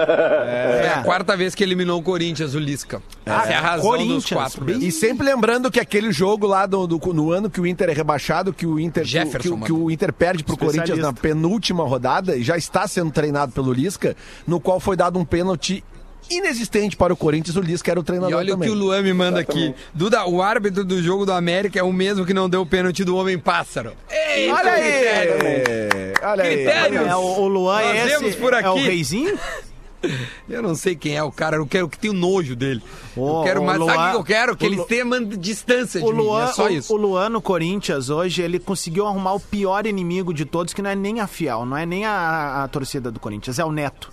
É. 0.46 0.87
É 0.87 0.94
a 0.94 1.02
quarta 1.02 1.37
vez 1.37 1.54
que 1.54 1.62
eliminou 1.62 1.99
o 2.00 2.02
Corinthians, 2.02 2.54
o 2.54 2.58
Lisca. 2.58 3.00
Essa 3.25 3.52
é 3.52 3.54
a 3.56 3.61
razão 3.61 3.82
dos 3.82 3.90
Corinthians, 3.90 4.25
quatro 4.32 4.64
bem- 4.64 4.75
mesmo. 4.76 4.88
E 4.88 4.92
sempre 4.92 5.26
lembrando 5.26 5.70
que 5.70 5.80
aquele 5.80 6.12
jogo 6.12 6.46
lá 6.46 6.66
do, 6.66 6.87
do- 6.87 7.12
no 7.12 7.30
ano 7.30 7.49
que 7.49 7.61
o 7.61 7.66
Inter 7.66 7.90
é 7.90 7.92
rebaixado, 7.92 8.52
que 8.52 8.66
o 8.66 8.78
Inter, 8.80 9.04
que, 9.04 9.08
Jefferson, 9.11 9.54
o- 9.54 9.61
que 9.61 9.73
o 9.73 9.90
Inter 9.90 10.12
perde 10.12 10.42
pro. 10.44 10.56
Corinthians 10.56 10.99
na 10.99 11.12
penúltima 11.12 11.85
rodada 11.85 12.37
e 12.37 12.42
já 12.42 12.56
está 12.56 12.88
sendo 12.88 13.11
treinado 13.11 13.52
pelo 13.52 13.73
Lisca, 13.73 14.16
no 14.46 14.58
qual 14.58 14.80
foi 14.80 14.96
dado 14.96 15.18
um 15.18 15.25
pênalti 15.25 15.85
inexistente 16.30 16.97
para 16.97 17.12
o 17.12 17.16
Corinthians, 17.16 17.56
o 17.56 17.61
Lisca 17.61 17.90
era 17.90 18.00
o 18.00 18.02
E 18.02 18.06
treinador 18.06 18.38
olha 18.38 18.52
também. 18.52 18.68
o 18.68 18.73
que 18.73 18.76
o 18.78 18.80
Luan 18.80 19.02
me 19.02 19.12
manda 19.12 19.40
aqui. 19.40 19.75
Duda, 19.95 20.26
o 20.26 20.42
árbitro 20.42 20.85
do 20.85 21.02
jogo 21.02 21.25
do 21.26 21.33
América 21.33 21.78
é 21.78 21.83
o 21.83 21.92
mesmo 21.92 22.25
que 22.26 22.35
não 22.35 22.49
deu 22.49 22.62
o 22.62 22.66
pênalti 22.66 23.04
do 23.04 23.16
Homem-Pássaro. 23.16 23.92
Eita, 24.11 24.54
Olha 24.54 24.73
critério. 24.73 25.33
aí! 25.47 26.12
Olha 26.23 26.45
aí! 26.45 26.54
Critério. 26.54 26.99
É, 27.06 27.16
o, 27.16 27.47
Luan 27.49 27.83
Nós 27.83 27.97
é 27.97 28.06
esse, 28.28 28.37
por 28.38 28.52
é 28.52 28.68
o 28.68 28.73
aqui. 28.73 28.80
reizinho? 28.83 29.38
Eu 30.49 30.62
não 30.62 30.75
sei 30.76 30.95
quem 30.95 31.16
é 31.16 31.23
o 31.23 31.33
cara, 31.33 31.56
eu 31.56 31.66
quero 31.66 31.88
que 31.88 31.99
tenha 31.99 32.12
nojo 32.12 32.54
dele. 32.54 32.80
Ô, 33.16 33.38
eu 33.40 33.45
quero 33.45 33.64
mais. 33.64 33.78
Sabe 33.78 33.90
o 33.90 33.97
Luan, 33.97 34.11
que 34.12 34.16
eu 34.18 34.25
quero? 34.25 34.56
Que 34.56 34.68
Lu- 34.68 34.85
tenham 34.85 35.06
man- 35.09 35.25
distância 35.25 35.99
de 36.00 36.06
O 36.06 36.11
mim. 36.12 36.18
Luan, 36.23 36.45
É 36.45 36.52
só 36.52 36.66
o- 36.66 36.71
isso. 36.71 36.95
o 36.95 36.97
Luan 36.97 37.28
no 37.30 37.40
Corinthians 37.42 38.09
hoje, 38.09 38.40
ele 38.42 38.61
conseguiu 38.61 39.04
arrumar 39.06 39.33
o 39.35 39.40
pior 39.40 39.85
inimigo 39.85 40.33
de 40.33 40.45
todos, 40.45 40.73
que 40.73 40.80
não 40.83 40.90
é 40.90 40.95
nem 40.95 41.18
a 41.18 41.26
Fiel, 41.26 41.64
não 41.66 41.76
é 41.76 41.85
nem 41.85 42.04
a, 42.04 42.62
a 42.62 42.68
torcida 42.68 43.11
do 43.11 43.18
Corinthians, 43.18 43.59
é 43.59 43.64
o 43.64 43.73
Neto. 43.73 44.12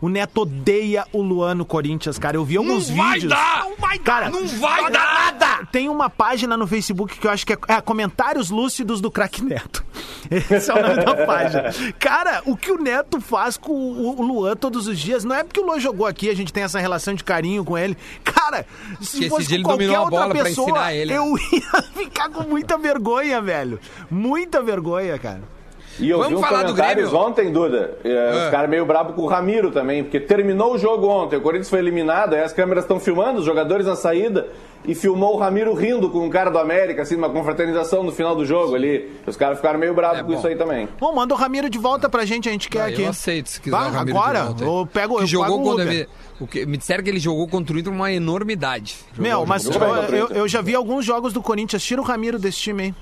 O 0.00 0.08
Neto 0.08 0.42
odeia 0.42 1.06
o 1.12 1.20
Luan 1.20 1.54
no 1.54 1.64
Corinthians, 1.64 2.18
cara. 2.18 2.36
Eu 2.36 2.44
vi 2.44 2.56
alguns 2.56 2.88
não 2.88 2.96
vai 2.96 3.12
vídeos. 3.14 3.30
dar! 3.32 3.64
Não 3.64 3.76
vai 3.76 3.98
Cara, 3.98 4.24
dar! 4.26 4.30
Não 4.30 4.46
vai 4.46 4.90
dar 4.90 5.32
nada! 5.32 5.66
Tem 5.70 5.88
uma 5.88 6.08
página 6.08 6.56
no 6.56 6.66
Facebook 6.66 7.18
que 7.18 7.26
eu 7.26 7.30
acho 7.30 7.46
que 7.46 7.52
é, 7.52 7.58
é 7.68 7.80
Comentários 7.80 8.50
Lúcidos 8.50 9.00
do 9.00 9.10
Crack 9.10 9.42
Neto. 9.44 9.84
Esse 10.30 10.70
é 10.70 10.74
o 10.74 10.82
nome 10.82 11.04
da 11.04 11.26
página. 11.26 11.64
Cara, 11.98 12.42
o 12.46 12.56
que 12.56 12.72
o 12.72 12.80
Neto 12.82 13.20
faz 13.20 13.56
com 13.56 13.72
o, 13.72 14.18
o 14.18 14.22
Luan 14.22 14.56
todos 14.56 14.86
os 14.86 14.98
dias, 14.98 15.24
não 15.24 15.36
é 15.36 15.44
porque 15.44 15.60
o 15.60 15.64
Luan 15.64 15.78
jogou 15.78 16.06
aqui, 16.06 16.30
a 16.30 16.34
gente 16.34 16.52
tem 16.52 16.62
essa 16.62 16.78
relação 16.78 17.14
de 17.14 17.22
carinho 17.22 17.64
com 17.64 17.76
ele. 17.76 17.96
Cara, 18.24 18.64
se 19.00 19.20
esse 19.20 19.28
fosse 19.28 19.62
qualquer 19.62 19.98
outra 19.98 20.30
pessoa, 20.30 20.92
ele, 20.92 21.12
né? 21.12 21.18
eu 21.18 21.36
ia 21.52 21.82
ficar 21.94 22.30
com 22.30 22.44
muita 22.44 22.78
vergonha, 22.78 23.40
velho. 23.42 23.78
Muita 24.10 24.62
vergonha, 24.62 25.18
cara. 25.18 25.59
E 26.00 26.08
eu 26.10 26.18
Vamos 26.18 26.32
vi 26.32 26.36
uns 26.36 26.40
falar 26.40 26.62
do 26.62 26.70
comentários 26.72 27.10
Grêmio? 27.10 27.26
ontem, 27.28 27.52
Duda. 27.52 27.98
eh, 28.04 28.44
Os 28.46 28.50
caras 28.50 28.70
meio 28.70 28.84
brabo 28.86 29.12
com 29.12 29.22
o 29.22 29.26
Ramiro 29.26 29.70
também, 29.70 30.02
porque 30.02 30.18
terminou 30.20 30.74
o 30.74 30.78
jogo 30.78 31.06
ontem, 31.08 31.36
o 31.36 31.40
Corinthians 31.40 31.68
foi 31.68 31.78
eliminado, 31.78 32.34
aí 32.34 32.42
as 32.42 32.52
câmeras 32.52 32.84
estão 32.84 32.98
filmando, 32.98 33.40
os 33.40 33.44
jogadores 33.44 33.86
na 33.86 33.96
saída, 33.96 34.48
e 34.84 34.94
filmou 34.94 35.34
o 35.34 35.38
Ramiro 35.38 35.74
rindo 35.74 36.08
com 36.08 36.20
um 36.24 36.30
cara 36.30 36.50
do 36.50 36.58
América, 36.58 37.02
assim, 37.02 37.14
numa 37.16 37.28
confraternização 37.28 38.02
no 38.02 38.10
final 38.12 38.34
do 38.34 38.46
jogo 38.46 38.74
ali. 38.74 39.12
Os 39.26 39.36
caras 39.36 39.58
ficaram 39.58 39.78
meio 39.78 39.92
bravos 39.92 40.20
É 40.20 40.22
com 40.22 40.32
isso 40.32 40.46
aí 40.46 40.56
também. 40.56 40.88
Bom, 40.98 41.14
manda 41.14 41.34
o 41.34 41.36
Ramiro 41.36 41.68
de 41.68 41.78
volta 41.78 42.08
pra 42.08 42.24
gente, 42.24 42.48
a 42.48 42.52
gente 42.52 42.68
quer 42.68 42.80
Ah, 42.80 42.86
aqui. 42.86 43.02
Eu 43.02 43.10
aceito 43.10 43.48
se 43.50 43.60
quiser 43.60 43.76
Vai, 43.76 43.88
o 43.88 43.92
Ramiro 43.92 44.16
agora? 44.16 44.38
de 44.40 44.44
volta. 44.46 44.64
aí. 44.64 44.70
Eu 44.80 44.86
pego- 44.86 45.16
que 45.18 45.22
eu 45.22 45.26
jogou 45.26 45.46
pago 45.58 45.60
o 45.60 45.64
contra 45.70 45.84
Uber. 45.84 46.08
o 46.40 46.46
que 46.46 46.64
Me 46.64 46.76
disseram 46.78 47.04
que 47.04 47.10
ele 47.10 47.20
jogou 47.20 47.46
contra 47.46 47.76
o 47.76 47.78
Inter 47.78 47.92
uma 47.92 48.10
enormidade. 48.10 48.96
Meu, 49.18 49.44
mas 49.44 49.64
jogou 49.64 49.86
eu, 49.96 50.14
eu, 50.14 50.28
eu 50.28 50.48
já 50.48 50.62
vi 50.62 50.74
alguns 50.74 51.04
jogos 51.04 51.34
do 51.34 51.42
Corinthians. 51.42 51.82
Tira 51.84 52.00
o 52.00 52.04
Ramiro 52.04 52.38
desse 52.38 52.58
time 52.58 52.82
aí. 52.84 52.94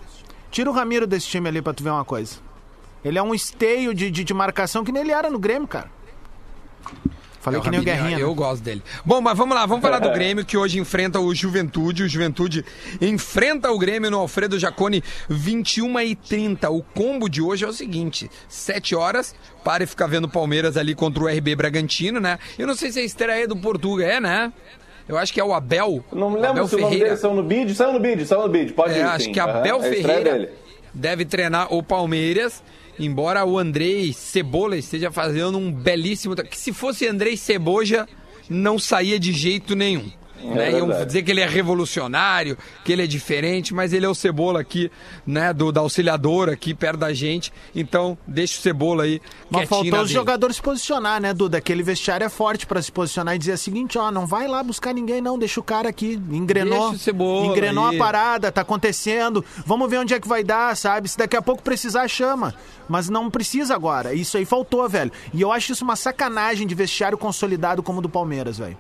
Tira 0.51 0.69
o 0.71 0.73
Ramiro 0.73 1.07
desse 1.07 1.29
time 1.29 1.49
ali 1.49 1.63
pra 1.63 1.73
tu 1.73 1.85
ver 1.85 1.91
uma 1.91 2.05
coisa. 2.05 2.37
Ele 3.05 3.19
é 3.19 3.23
um 3.23 3.35
esteio 3.35 3.95
de, 3.95 4.11
de, 4.11 4.25
de 4.25 4.35
marcação 4.35 4.85
que 4.85 4.93
nem 4.93 5.03
ele 5.03 5.13
era 5.13 5.31
no 5.31 5.39
Grêmio, 5.39 5.69
cara. 5.69 5.91
Falei 7.41 7.61
É, 7.61 7.63
que 7.63 7.71
nem 7.71 7.79
o 7.81 7.83
Guerrinha. 7.85 8.19
Eu 8.19 8.29
né? 8.31 8.35
gosto 8.35 8.63
dele. 8.63 8.83
Bom, 9.05 9.21
mas 9.21 9.37
vamos 9.39 9.55
lá, 9.55 9.65
vamos 9.65 9.81
falar 9.81 10.01
do 10.01 10.11
Grêmio 10.13 10.45
que 10.45 10.57
hoje 10.57 10.79
enfrenta 10.81 11.21
o 11.21 11.33
Juventude. 11.35 12.03
O 12.03 12.09
Juventude 12.09 12.65
enfrenta 13.01 13.71
o 13.71 13.79
Grêmio 13.79 14.11
no 14.11 14.19
Alfredo 14.19 14.59
Jacone 14.59 15.03
21 15.29 16.01
e 16.01 16.17
30. 16.17 16.69
O 16.71 16.83
combo 16.83 17.29
de 17.29 17.41
hoje 17.41 17.65
é 17.65 17.69
o 17.69 17.73
seguinte: 17.73 18.29
7 18.49 18.95
horas, 18.97 19.35
para 19.65 19.85
e 19.85 19.87
ficar 19.87 20.09
vendo 20.09 20.25
o 20.25 20.29
Palmeiras 20.29 20.77
ali 20.77 20.95
contra 20.95 21.23
o 21.23 21.29
RB 21.29 21.55
Bragantino, 21.55 22.19
né? 22.19 22.39
Eu 22.59 22.67
não 22.67 22.75
sei 22.75 22.91
se 22.91 22.99
é 22.99 23.03
a 23.03 23.07
estreia 23.07 23.47
do 23.47 23.57
Portuga, 23.57 24.05
é, 24.05 24.21
né? 24.21 24.53
Eu 25.09 25.17
acho 25.17 25.33
que 25.33 25.41
é 25.41 25.45
o 25.45 25.55
Abel. 25.55 26.05
Não 26.13 26.29
me 26.31 26.35
lembro 26.37 26.51
Abel 26.51 26.69
se 26.69 26.75
o 26.75 26.79
nome 26.81 26.91
Ferreira. 26.91 27.11
dele 27.15 27.21
saiu 27.21 27.35
no 27.35 27.43
bid. 27.43 27.75
Saiu 27.75 27.93
no 27.93 28.01
bid, 28.01 28.27
saiu 28.27 28.43
no 28.43 28.49
bid. 28.49 28.73
Pode 28.75 28.95
É, 28.95 28.99
ir, 28.99 29.03
acho 29.05 29.25
sim. 29.27 29.33
que 29.33 29.41
Abel 29.41 29.77
é 29.77 29.87
a 29.87 29.91
estreia 29.91 30.03
Ferreira 30.05 30.33
dele. 30.33 30.49
deve 30.93 31.25
treinar 31.25 31.73
o 31.73 31.83
Palmeiras, 31.83 32.63
embora 32.99 33.45
o 33.45 33.59
Andrei 33.59 34.13
Cebola 34.13 34.77
esteja 34.77 35.11
fazendo 35.11 35.59
um 35.59 35.71
belíssimo. 35.71 36.35
Que 36.35 36.57
se 36.57 36.73
fosse 36.73 37.07
Andrei 37.07 37.37
Ceboja, 37.37 38.09
não 38.49 38.79
saía 38.79 39.19
de 39.19 39.33
jeito 39.33 39.75
nenhum. 39.77 40.11
Né? 40.43 40.71
Iam 40.73 40.87
verdade. 40.87 41.07
dizer 41.07 41.23
que 41.23 41.31
ele 41.31 41.41
é 41.41 41.47
revolucionário, 41.47 42.57
que 42.85 42.93
ele 42.93 43.03
é 43.03 43.07
diferente, 43.07 43.75
mas 43.75 43.93
ele 43.93 44.07
é 44.07 44.09
o 44.09 44.15
Cebola 44.15 44.61
aqui, 44.61 44.91
né? 45.27 45.53
Do, 45.53 45.73
da 45.73 45.81
auxiliadora 45.81 46.53
aqui 46.53 46.75
perto 46.75 46.99
da 46.99 47.13
gente. 47.13 47.53
Então, 47.75 48.17
deixa 48.27 48.59
o 48.59 48.63
Cebola 48.63 49.05
aí. 49.05 49.21
Mas 49.51 49.69
faltou 49.69 50.01
os 50.01 50.11
jogadores 50.11 50.57
se 50.57 50.63
posicionar, 50.63 51.21
né, 51.21 51.33
Duda? 51.33 51.59
Aquele 51.59 51.83
vestiário 51.83 52.25
é 52.25 52.29
forte 52.29 52.67
pra 52.67 52.83
se 52.83 52.91
posicionar 52.91 53.35
e 53.35 53.39
dizer 53.39 53.53
o 53.53 53.59
seguinte, 53.59 53.99
ó, 53.99 54.11
não 54.11 54.27
vai 54.27 54.47
lá 54.47 54.63
buscar 54.63 54.93
ninguém 54.93 55.21
não, 55.21 55.39
deixa 55.39 55.61
o 55.61 55.63
cara 55.63 55.89
aqui. 55.89 56.21
Engrenou. 56.31 56.91
Deixa 56.91 56.97
o 56.97 56.99
Cebola 56.99 57.47
engrenou 57.47 57.87
aí. 57.87 57.97
a 57.97 57.99
parada, 57.99 58.53
tá 58.53 58.61
acontecendo. 58.61 59.45
Vamos 59.65 59.89
ver 59.89 59.99
onde 59.99 60.15
é 60.15 60.21
que 60.21 60.29
vai 60.29 60.45
dar, 60.45 60.77
sabe? 60.77 61.09
Se 61.09 61.17
daqui 61.17 61.37
a 61.37 61.43
pouco 61.43 61.63
precisar, 61.63 62.07
chama. 62.09 62.55
Mas 62.89 63.09
não 63.09 63.31
precisa 63.31 63.75
agora. 63.75 64.15
Isso 64.15 64.37
aí 64.37 64.45
faltou, 64.45 64.89
velho. 64.89 65.13
E 65.33 65.41
eu 65.41 65.53
acho 65.53 65.73
isso 65.73 65.85
uma 65.85 65.97
sacanagem 65.97 66.67
de 66.67 66.75
vestiário 66.75 67.19
consolidado 67.19 67.83
como 67.83 67.99
o 67.99 68.03
do 68.03 68.09
Palmeiras, 68.09 68.59
velho. 68.59 68.77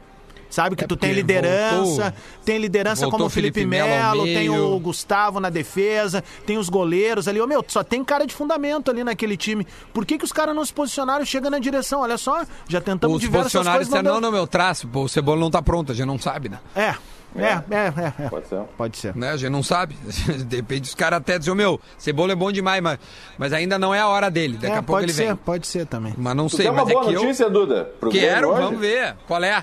Sabe 0.50 0.74
que 0.76 0.84
É 0.84 0.86
tu 0.86 0.96
tem 0.96 1.12
liderança, 1.12 1.84
voltou- 1.84 2.12
tem 2.44 2.58
liderança 2.58 3.08
como 3.10 3.24
o 3.26 3.28
Felipe, 3.30 3.60
Felipe 3.60 3.70
Melo 3.70 4.24
tem 4.24 4.48
o 4.48 4.78
Gustavo 4.80 5.40
na 5.40 5.50
defesa, 5.50 6.24
tem 6.46 6.56
os 6.56 6.68
goleiros 6.68 7.28
ali. 7.28 7.40
Ô, 7.40 7.46
meu, 7.46 7.64
só 7.68 7.84
tem 7.84 8.02
cara 8.02 8.26
de 8.26 8.34
fundamento 8.34 8.90
ali 8.90 9.04
naquele 9.04 9.36
time. 9.36 9.66
Por 9.92 10.06
que, 10.06 10.16
que 10.16 10.24
os 10.24 10.32
caras 10.32 10.54
não 10.54 10.64
se 10.64 10.72
posicionaram? 10.72 11.24
Chega 11.24 11.50
na 11.50 11.58
direção, 11.58 12.00
olha 12.00 12.16
só, 12.16 12.44
já 12.68 12.80
tentamos 12.80 13.16
Os 13.16 13.20
diversas 13.20 13.52
funcionários 13.52 13.88
coisas. 13.88 13.92
Não 13.92 13.98
disseram, 14.02 14.14
não, 14.14 14.20
deu. 14.20 14.30
não, 14.30 14.38
meu 14.38 14.46
traço, 14.46 14.88
pô, 14.88 15.02
o 15.02 15.08
Cebola 15.08 15.38
não 15.38 15.50
tá 15.50 15.60
pronto, 15.60 15.92
a 15.92 15.94
gente 15.94 16.06
não 16.06 16.18
sabe, 16.18 16.48
né? 16.48 16.58
É, 16.74 16.94
é, 17.36 17.44
é, 17.44 17.62
é, 17.70 18.24
é. 18.24 18.28
Pode 18.30 18.48
ser. 18.48 18.60
Pode 18.78 18.96
ser. 18.96 19.14
né? 19.14 19.30
A 19.32 19.36
gente 19.36 19.50
não 19.50 19.62
sabe. 19.62 19.94
De 20.48 20.56
repente 20.56 20.84
os 20.84 20.94
caras 20.94 21.18
até 21.18 21.38
dizem, 21.38 21.52
"Ô, 21.52 21.56
meu, 21.56 21.78
Cebola 21.98 22.32
é 22.32 22.34
bom 22.34 22.50
demais, 22.50 22.82
mas, 22.82 22.98
mas 23.36 23.52
ainda 23.52 23.78
não 23.78 23.94
é 23.94 24.00
a 24.00 24.08
hora 24.08 24.30
dele. 24.30 24.54
Daqui 24.54 24.72
É, 24.72 24.78
a 24.78 24.82
pouco 24.82 24.92
pode 24.92 25.04
ele 25.04 25.12
ser, 25.12 25.26
vem. 25.26 25.36
pode 25.36 25.66
ser 25.66 25.84
também. 25.86 26.14
Mas 26.16 26.34
não 26.34 26.46
Tu 26.46 26.56
sei, 26.56 26.64
quer 26.64 26.70
uma 26.72 26.80
mas 26.84 26.88
é 26.90 26.92
boa 26.94 27.04
que 27.06 27.12
notícia, 27.12 27.50
Duda? 27.50 27.84
Pro 28.00 28.08
eu 28.08 28.12
quero, 28.12 28.54
vamos 28.54 28.80
ver. 28.80 29.14
Qual 29.26 29.44
é? 29.44 29.62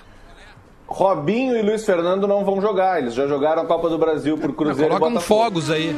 Robinho 0.88 1.58
e 1.58 1.62
Luiz 1.62 1.86
Fernando 1.86 2.28
não 2.28 2.46
vão 2.46 2.62
jogar. 2.62 3.00
Eles 3.02 3.14
já 3.14 3.28
jogaram 3.28 3.64
a 3.64 3.66
Copa 3.66 3.90
do 3.90 3.98
Brasil 3.98 4.38
por 4.38 4.54
Cruzeiro 4.54 4.90
Coloca 4.92 5.06
e 5.06 5.10
um 5.10 5.14
Botafogo. 5.14 5.44
fogos 5.44 5.72
aí. 5.72 5.96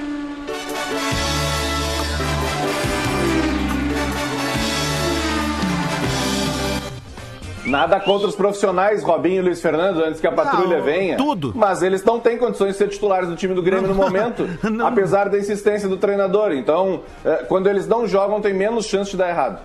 Nada 7.65 7.99
contra 7.99 8.27
os 8.29 8.35
profissionais, 8.35 9.03
Robinho 9.03 9.39
e 9.39 9.41
Luiz 9.41 9.61
Fernando, 9.61 10.01
antes 10.01 10.21
que 10.21 10.27
a 10.27 10.31
patrulha 10.31 10.77
Não, 10.77 10.85
venha. 10.85 11.17
tudo. 11.17 11.51
Mas 11.53 11.81
eles 11.81 12.01
não 12.01 12.17
têm 12.17 12.37
condições 12.37 12.71
de 12.73 12.77
ser 12.77 12.87
titulares 12.87 13.27
do 13.27 13.35
time 13.35 13.53
do 13.53 13.61
Grêmio 13.61 13.89
no 13.89 13.95
momento, 13.95 14.47
Não. 14.71 14.87
apesar 14.87 15.27
da 15.27 15.37
insistência 15.37 15.89
do 15.89 15.97
treinador. 15.97 16.53
Então, 16.53 17.01
eh, 17.25 17.43
quando 17.49 17.67
eles 17.67 17.85
não 17.85 18.07
jogam, 18.07 18.39
tem 18.39 18.53
menos 18.53 18.85
chance 18.85 19.11
de 19.11 19.17
dar 19.17 19.29
errado. 19.29 19.59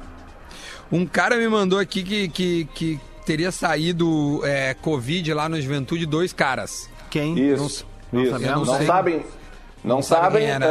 Um 0.91 1.07
cara 1.07 1.37
me 1.37 1.47
mandou 1.47 1.79
aqui 1.79 2.03
que, 2.03 2.29
que, 2.29 2.65
que 2.75 3.01
teria 3.25 3.51
saído 3.53 4.41
é, 4.45 4.75
Covid 4.75 5.33
lá 5.35 5.49
no 5.49 5.61
Juventude, 5.61 6.07
dois 6.07 6.33
caras. 6.33 6.89
Quem? 7.11 7.39
Isso. 7.39 7.87
isso. 8.13 8.31
sabemos. 8.31 8.69
Não, 8.69 8.77
sei. 8.77 8.87
sabem. 8.87 9.27
Não, 9.85 10.03
sabe 10.03 10.23
sabem. 10.23 10.43
quem 10.47 10.69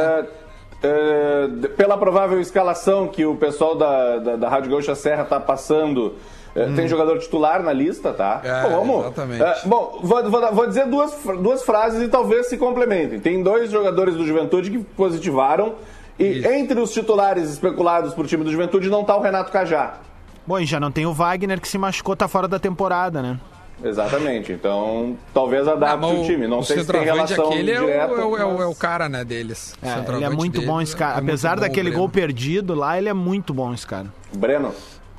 é, 0.84 1.48
de- 1.48 1.68
pela 1.70 1.98
provável 1.98 2.40
escalação 2.42 3.08
que 3.08 3.26
o 3.26 3.36
pessoal 3.36 3.76
da, 3.76 4.18
da, 4.18 4.36
da 4.36 4.50
Rádio 4.50 4.72
Gaúcha 4.72 4.96
Serra 4.96 5.24
está 5.24 5.40
passando. 5.40 6.16
eh, 6.56 6.70
Tem 6.76 6.88
jogador 6.88 7.20
titular 7.20 7.62
na 7.62 7.72
lista, 7.72 8.12
tá? 8.14 8.42
Hum. 8.44 8.48
É, 8.48 8.62
Bom, 8.64 8.70
vamos. 8.78 9.00
exatamente. 9.06 9.44
Eh, 9.44 9.56
bom, 9.66 10.00
vou, 10.02 10.30
vou 10.30 10.54
vou 10.54 10.68
dizer 10.68 10.88
duas, 10.88 11.16
duas 11.40 11.64
frases 11.64 12.02
e 12.02 12.08
talvez 12.08 12.48
se 12.48 12.58
complementem. 12.58 13.20
Tem 13.20 13.44
dois 13.44 13.70
jogadores 13.72 14.16
do 14.16 14.26
Juventude 14.26 14.72
que 14.72 14.80
positivaram. 14.80 15.76
E 16.20 16.40
Isso. 16.40 16.48
entre 16.50 16.80
os 16.80 16.92
titulares 16.92 17.50
especulados 17.50 18.14
por 18.14 18.28
time 18.28 18.44
do 18.44 18.52
Juventude 18.52 18.90
não 18.90 19.02
está 19.02 19.16
o 19.16 19.22
Renato 19.22 19.52
Cajá. 19.52 19.96
Bom, 20.46 20.60
e 20.60 20.66
já 20.66 20.80
não 20.80 20.92
tem 20.92 21.06
o 21.06 21.14
Wagner 21.14 21.60
que 21.62 21.68
se 21.68 21.78
machucou, 21.78 22.16
tá 22.16 22.28
fora 22.28 22.48
da 22.48 22.60
temporada, 22.60 23.22
né? 23.22 23.40
Exatamente. 23.84 24.52
Então, 24.52 25.18
talvez 25.34 25.68
adapte 25.68 25.98
mas 26.06 26.20
o 26.20 26.24
time. 26.24 26.48
Não 26.48 26.60
o 26.60 26.64
sei 26.64 26.80
se 26.80 26.86
tem 26.92 27.04
relação 27.04 27.48
aquele 27.48 27.72
é 27.72 27.82
o, 27.82 27.86
direta. 27.86 28.14
é, 28.14 28.24
o, 28.26 28.38
é, 28.38 28.46
o, 28.46 28.62
é 28.62 28.66
o 28.68 28.76
cara, 28.76 29.10
né, 29.10 29.24
deles. 29.24 29.76
É, 29.82 30.14
ele 30.16 30.24
é 30.24 30.30
muito 30.30 30.54
dele 30.56 30.66
bom 30.68 30.82
esse 30.82 30.96
cara. 30.96 31.16
é 31.16 31.20
Apesar 31.20 31.60
daquele 31.60 31.90
gol 31.90 32.08
Breno. 32.08 32.28
perdido 32.28 32.76
lá, 32.76 32.98
ele 32.98 33.10
é 33.10 33.14
muito 33.14 33.54
bom 33.54 33.74
esse 33.74 33.86
cara. 33.88 34.08
Breno. 34.34 34.74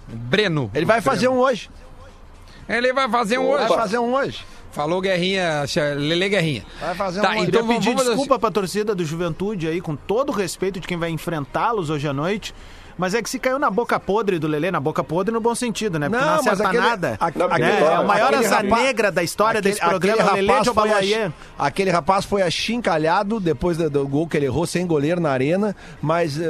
Breno. 0.09 0.71
Ele 0.75 0.87
vai 0.87 1.01
fazer 1.01 1.29
um 1.29 1.39
hoje. 1.39 1.69
Ele 2.69 2.93
vai 2.93 3.09
fazer 3.09 3.39
um 3.39 3.51
Vai 3.51 3.65
hoje. 3.67 3.75
fazer 3.75 3.99
um 3.99 4.15
hoje. 4.15 4.45
Falou 4.71 5.01
Guerrinha, 5.01 5.65
Lele 5.97 6.29
Guerrinha. 6.29 6.65
Vai 6.81 6.95
fazer 6.95 7.21
Tá, 7.21 7.31
um 7.31 7.39
hoje. 7.39 7.49
então 7.49 7.61
vamos, 7.63 7.77
pedir 7.77 7.95
vamos 7.95 8.07
desculpa 8.07 8.39
pra 8.39 8.51
torcida 8.51 8.95
do 8.95 9.05
Juventude 9.05 9.69
aí, 9.69 9.81
com 9.81 9.95
todo 9.97 10.31
o 10.31 10.33
respeito 10.33 10.81
de 10.81 10.87
quem 10.87 10.97
vai 10.97 11.11
enfrentá-los 11.11 11.91
hoje 11.91 12.07
à 12.09 12.13
noite. 12.13 12.55
Mas 12.99 13.15
é 13.15 13.23
que 13.23 13.29
se 13.31 13.39
caiu 13.39 13.59
na 13.59 13.71
boca 13.71 13.99
podre 13.99 14.39
do 14.39 14.47
Lelê, 14.47 14.71
na 14.71 14.81
boca 14.81 15.03
podre 15.03 15.33
no 15.33 15.41
bom 15.41 15.55
sentido, 15.55 15.99
né? 15.99 16.09
Porque 16.09 16.25
não, 16.25 16.31
Não, 16.37 16.43
mas 16.45 16.47
acerta 16.61 16.69
aquele- 16.69 16.83
nada. 16.89 17.17
a- 17.21 17.31
Não, 17.35 17.49
né? 17.49 17.55
aquele- 17.55 17.71
É 17.93 17.99
o 17.99 18.07
maior 18.07 18.27
aquele 18.35 18.47
asa 18.47 18.57
rapaz- 18.57 18.83
negra 18.83 19.11
da 19.13 19.23
história 19.23 19.59
Aquele- 19.61 19.75
desse 19.75 19.87
programa, 19.87 20.23
é 20.23 20.35
Lelê 20.35 20.47
de 20.47 20.53
rapaz 20.53 20.69
foi 20.69 20.91
Obaiê. 20.91 21.25
ach- 21.25 21.33
Aquele 21.59 21.91
rapaz 21.91 22.25
foi 22.25 22.43
achincalhado 22.43 23.41
depois 23.41 23.77
do, 23.77 23.89
do 23.89 24.07
gol 24.07 24.27
que 24.27 24.37
ele 24.37 24.47
errou 24.47 24.67
sem 24.67 24.87
goleiro 24.87 25.21
na 25.21 25.31
arena, 25.31 25.75
mas 26.01 26.39
eh, 26.39 26.45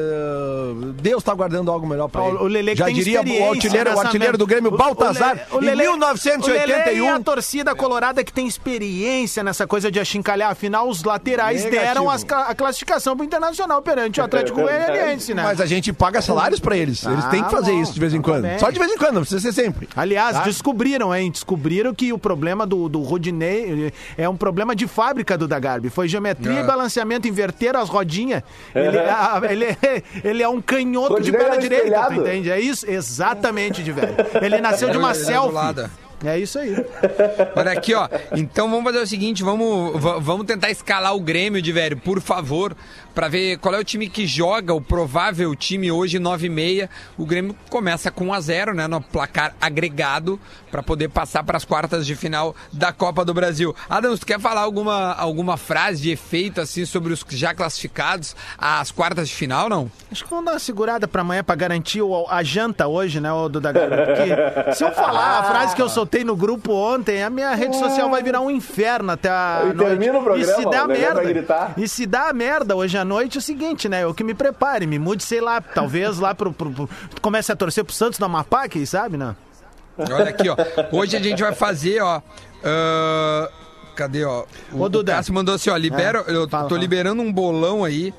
Deus 1.00 1.22
tá 1.22 1.34
guardando 1.34 1.70
algo 1.70 1.86
melhor 1.86 2.08
pra 2.08 2.22
O- 2.22 2.28
ele. 2.28 2.36
o 2.38 2.46
Lelê 2.46 2.72
que 2.72 2.78
Já 2.78 2.84
tem 2.86 2.94
diria 2.94 3.18
o 3.18 3.50
artilheiro, 3.50 3.94
o 3.94 4.00
artilheiro 4.00 4.38
do 4.38 4.46
Grêmio, 4.46 4.70
O- 4.70 4.74
o 4.74 4.76
Baltazar, 4.78 5.30
Lelê- 5.34 5.42
o 5.50 5.56
em 5.62 5.64
Lelê- 5.66 5.88
O 5.88 5.96
Lelê 5.96 6.12
e 6.12 6.12
a 6.12 6.14
1981. 6.16 7.22
torcida 7.22 7.74
colorada 7.74 8.24
que 8.24 8.32
tem 8.32 8.46
experiência 8.46 9.42
nessa 9.42 9.66
coisa 9.66 9.90
de 9.90 9.98
achincalhar. 10.00 10.50
Afinal, 10.50 10.88
os 10.88 11.02
laterais 11.04 11.64
Negativo. 11.64 11.84
deram 11.84 12.10
as 12.10 12.24
a 12.28 12.54
classificação 12.54 13.16
pro 13.16 13.24
Internacional 13.24 13.82
perante 13.82 14.20
o 14.20 14.24
Atlético 14.24 14.60
É 14.60 14.64
verdade. 14.64 14.92
Goianiense, 14.92 15.34
né? 15.34 15.42
Mas 15.42 15.60
a 15.60 15.66
gente 15.66 15.92
paga 15.92 16.18
essa 16.18 16.31
salários 16.34 16.60
pra 16.60 16.76
eles. 16.76 17.04
Eles 17.04 17.24
Ah, 17.24 17.28
têm 17.28 17.42
que 17.44 17.50
fazer 17.50 17.72
bom. 17.72 17.82
isso 17.82 17.92
de 17.94 18.00
vez 18.00 18.12
em 18.14 18.18
Então 18.18 18.32
quando. 18.34 18.42
tá 18.42 18.48
bem. 18.50 18.58
Só 18.58 18.70
de 18.70 18.78
vez 18.78 18.90
em 18.92 18.96
quando, 18.98 19.14
não 19.14 19.20
precisa 19.22 19.40
ser 19.40 19.52
sempre. 19.52 19.88
Aliás, 19.96 20.36
Tá? 20.36 20.42
descobriram, 20.44 21.14
hein? 21.14 21.30
Descobriram 21.30 21.94
que 21.94 22.12
o 22.12 22.18
problema 22.18 22.66
do, 22.66 22.88
do 22.88 23.00
Rodinei 23.02 23.92
é 24.16 24.28
um 24.28 24.36
problema 24.36 24.74
de 24.74 24.86
fábrica 24.86 25.36
do 25.38 25.46
Dagarbi. 25.48 25.90
Foi 25.90 26.08
geometria 26.08 26.60
É. 26.60 26.62
e 26.62 26.66
balanceamento, 26.66 27.28
inverteram 27.28 27.80
as 27.80 27.88
rodinhas. 27.88 28.42
Ele, 28.74 28.98
a- 28.98 29.40
ele 29.50 29.64
é, 29.64 30.02
ele 30.24 30.42
é 30.42 30.48
um 30.48 30.60
canhoto 30.60 31.20
de 31.20 31.30
Rodinei 31.30 31.38
perna 31.40 31.52
era 31.54 31.60
direita, 31.62 31.84
tu 31.84 31.92
espelhado. 31.92 32.14
entende? 32.28 32.50
É 32.50 32.60
isso? 32.60 32.88
Exatamente, 32.90 33.82
de 33.82 33.92
velho. 33.92 34.14
Ele 34.40 34.60
nasceu 34.60 34.88
de 34.88 34.96
Ele 34.96 35.02
uma 35.04 35.10
é 35.10 35.14
selfie. 35.14 35.90
É 36.24 36.38
isso 36.38 36.58
aí. 36.58 36.74
Olha 37.56 37.72
aqui, 37.72 37.94
ó. 37.94 38.08
Então 38.36 38.68
vamos 38.70 38.84
fazer 38.84 38.98
o 39.02 39.06
seguinte, 39.06 39.42
vamos, 39.42 40.00
va- 40.00 40.18
vamos 40.18 40.46
tentar 40.46 40.70
escalar 40.70 41.14
o 41.14 41.20
Grêmio, 41.20 41.60
de 41.60 41.72
velho, 41.72 41.96
por 41.96 42.20
favor, 42.20 42.76
pra 43.14 43.28
ver 43.28 43.58
qual 43.58 43.74
é 43.74 43.78
o 43.78 43.84
time 43.84 44.08
que 44.08 44.26
joga, 44.26 44.72
o 44.72 44.80
provável 44.80 45.54
time 45.56 45.90
hoje 45.90 46.18
9 46.18 46.46
e 46.46 46.50
meia. 46.50 46.90
O 47.18 47.26
Grêmio 47.26 47.56
começa 47.68 48.10
com 48.10 48.26
1 48.28 48.32
a 48.34 48.40
0, 48.40 48.74
né, 48.74 48.86
no 48.86 49.00
placar 49.00 49.54
agregado 49.60 50.38
pra 50.70 50.82
poder 50.82 51.08
passar 51.08 51.42
pras 51.44 51.64
quartas 51.64 52.06
de 52.06 52.14
final 52.14 52.54
da 52.72 52.92
Copa 52.92 53.24
do 53.24 53.34
Brasil. 53.34 53.74
Adams, 53.90 54.20
tu 54.20 54.26
quer 54.26 54.40
falar 54.40 54.60
alguma 54.62 55.12
alguma 55.14 55.56
frase 55.56 56.00
de 56.02 56.10
efeito 56.10 56.60
assim 56.60 56.84
sobre 56.86 57.12
os 57.12 57.24
já 57.28 57.54
classificados 57.54 58.34
às 58.56 58.90
quartas 58.90 59.28
de 59.28 59.34
final, 59.34 59.68
não? 59.68 59.90
Acho 60.10 60.24
que 60.24 60.30
vamos 60.30 60.44
dar 60.46 60.52
uma 60.52 60.58
segurada 60.58 61.06
pra 61.08 61.22
amanhã 61.22 61.42
pra 61.44 61.54
garantir 61.54 62.00
a 62.28 62.42
janta 62.42 62.86
hoje, 62.86 63.20
né, 63.20 63.30
o 63.32 63.48
do 63.48 63.60
Dagarbi? 63.60 63.96
Porque 63.96 64.72
se 64.74 64.84
eu 64.84 64.92
falar 64.92 65.40
a 65.40 65.44
frase 65.44 65.74
que 65.76 65.82
eu 65.82 65.88
soltei 66.12 66.24
no 66.24 66.36
grupo 66.36 66.72
ontem, 66.74 67.22
a 67.22 67.30
minha 67.30 67.54
rede 67.54 67.76
social 67.78 68.10
vai 68.10 68.22
virar 68.22 68.40
um 68.42 68.50
inferno 68.50 69.12
até 69.12 69.30
a 69.30 69.60
E 69.62 69.72
noite. 69.72 69.88
termina 69.88 70.18
o 70.18 70.22
programa, 70.22 70.52
e 70.52 70.54
se 70.54 70.66
o 70.66 70.70
vai 70.70 70.86
merda. 70.86 71.24
gritar. 71.24 71.72
E 71.78 71.88
se 71.88 72.06
dá 72.06 72.32
merda 72.34 72.76
hoje 72.76 72.98
à 72.98 73.04
noite, 73.04 73.38
é 73.38 73.40
o 73.40 73.42
seguinte, 73.42 73.88
né? 73.88 74.04
Eu 74.04 74.12
que 74.12 74.22
me 74.22 74.34
prepare, 74.34 74.86
me 74.86 74.98
mude, 74.98 75.22
sei 75.22 75.40
lá, 75.40 75.60
talvez 75.60 76.18
lá 76.18 76.34
pro. 76.34 76.52
pro, 76.52 76.70
pro 76.70 76.88
comece 77.22 77.50
a 77.50 77.56
torcer 77.56 77.82
pro 77.84 77.94
Santos 77.94 78.18
no 78.18 78.26
Amapá, 78.26 78.68
quem 78.68 78.84
sabe, 78.84 79.16
né? 79.16 79.34
Olha 79.98 80.28
aqui, 80.28 80.48
ó. 80.48 80.56
Hoje 80.92 81.16
a 81.16 81.20
gente 81.20 81.42
vai 81.42 81.54
fazer, 81.54 82.00
ó. 82.02 82.20
ah, 82.64 83.48
cadê, 83.96 84.24
ó? 84.24 84.44
O, 84.72 84.80
Ô, 84.80 84.84
o 84.84 84.88
Duda. 84.88 85.14
Cássio 85.14 85.32
mandou 85.34 85.54
assim, 85.54 85.70
ó. 85.70 85.76
Libera, 85.76 86.24
É, 86.28 86.30
eu 86.34 86.48
fala, 86.48 86.64
tô 86.64 86.70
fala. 86.70 86.80
liberando 86.80 87.22
um 87.22 87.32
bolão 87.32 87.84
aí 87.84 88.12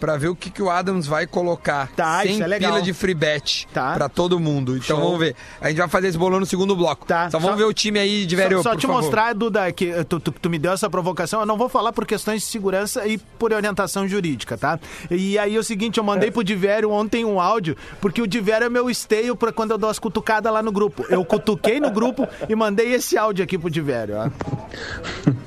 pra 0.00 0.16
ver 0.16 0.28
o 0.28 0.36
que, 0.36 0.50
que 0.50 0.62
o 0.62 0.70
Adams 0.70 1.06
vai 1.06 1.26
colocar. 1.26 1.88
Tá, 1.94 2.20
Sem 2.22 2.32
isso 2.32 2.42
é 2.42 2.46
legal. 2.46 2.72
pila 2.72 2.82
de 2.82 2.92
free 2.92 3.14
bet 3.14 3.66
Tá. 3.72 3.92
pra 3.94 4.08
todo 4.08 4.38
mundo. 4.38 4.76
Então 4.76 4.96
Show. 4.96 5.04
vamos 5.04 5.18
ver. 5.18 5.34
A 5.60 5.68
gente 5.68 5.78
vai 5.78 5.88
fazer 5.88 6.08
esse 6.08 6.18
bolão 6.18 6.40
no 6.40 6.46
segundo 6.46 6.74
bloco. 6.76 7.06
Tá. 7.06 7.30
Só 7.30 7.38
vamos 7.38 7.58
Só- 7.58 7.64
ver 7.64 7.70
o 7.70 7.72
time 7.72 7.98
aí 7.98 8.26
de 8.26 8.36
velho, 8.36 8.58
Só, 8.58 8.62
só 8.64 8.70
por 8.70 8.78
te 8.80 8.86
favor. 8.86 9.02
mostrar, 9.02 9.34
Duda, 9.34 9.70
que 9.72 10.04
tu, 10.04 10.20
tu, 10.20 10.30
tu 10.32 10.50
me 10.50 10.58
deu 10.58 10.72
essa 10.72 10.88
provocação. 10.90 11.40
Eu 11.40 11.46
não 11.46 11.56
vou 11.56 11.68
falar 11.68 11.92
por 11.92 12.06
questões 12.06 12.42
de 12.42 12.48
segurança 12.48 13.06
e 13.06 13.18
por 13.38 13.52
orientação 13.52 14.06
jurídica, 14.08 14.56
tá? 14.58 14.78
E 15.10 15.38
aí 15.38 15.56
é 15.56 15.58
o 15.58 15.64
seguinte, 15.64 15.98
eu 15.98 16.04
mandei 16.04 16.30
pro 16.30 16.44
Divério 16.44 16.90
ontem 16.90 17.24
um 17.24 17.40
áudio, 17.40 17.76
porque 18.00 18.20
o 18.22 18.26
Divério 18.26 18.66
é 18.66 18.70
meu 18.70 18.88
esteio 18.90 19.34
pra 19.36 19.52
quando 19.52 19.70
eu 19.72 19.78
dou 19.78 19.90
as 19.90 19.98
cutucadas 19.98 20.52
lá 20.52 20.62
no 20.62 20.72
grupo. 20.72 21.04
Eu 21.08 21.24
cutuquei 21.24 21.80
no 21.80 21.90
grupo 21.90 22.26
e 22.48 22.54
mandei 22.54 22.92
esse 22.94 23.16
áudio 23.16 23.44
aqui 23.44 23.56
pro 23.58 23.70
Divério, 23.70 24.16
ó. 24.16 24.28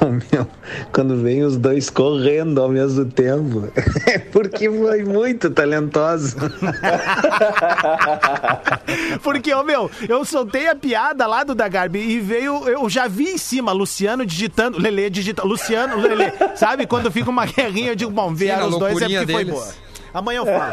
Oh, 0.00 0.06
meu, 0.06 0.46
quando 0.92 1.22
vem 1.22 1.42
os 1.44 1.56
dois 1.56 1.90
correndo 1.90 2.60
ao 2.62 2.68
mesmo 2.70 3.04
tempo, 3.04 3.68
é 4.06 4.18
porque 4.18 4.70
foi 4.70 5.04
muito 5.04 5.50
talentoso. 5.50 6.36
Porque, 9.22 9.52
ô 9.54 9.62
meu, 9.62 9.90
eu 10.08 10.24
soltei 10.24 10.68
a 10.68 10.74
piada 10.74 11.26
lá 11.26 11.44
do 11.44 11.54
Dagarbi 11.54 11.98
e 11.98 12.18
veio, 12.20 12.68
eu 12.68 12.88
já 12.88 13.06
vi 13.06 13.30
em 13.30 13.38
cima 13.38 13.72
Luciano 13.72 14.24
digitando, 14.26 14.80
Lele 14.80 15.10
digitando, 15.10 15.48
Luciano, 15.48 16.00
Lele, 16.00 16.32
sabe? 16.56 16.86
Quando 16.86 17.10
fica 17.10 17.30
uma 17.30 17.46
guerrinha, 17.46 17.92
eu 17.92 17.96
digo, 17.96 18.10
bom, 18.10 18.34
vieram 18.34 18.68
na 18.68 18.74
os 18.74 18.78
dois 18.78 18.96
é 18.96 19.00
porque 19.00 19.16
foi 19.16 19.44
deles. 19.44 19.52
boa. 19.52 19.89
Amanhã 20.12 20.38
eu 20.38 20.46
falo. 20.46 20.70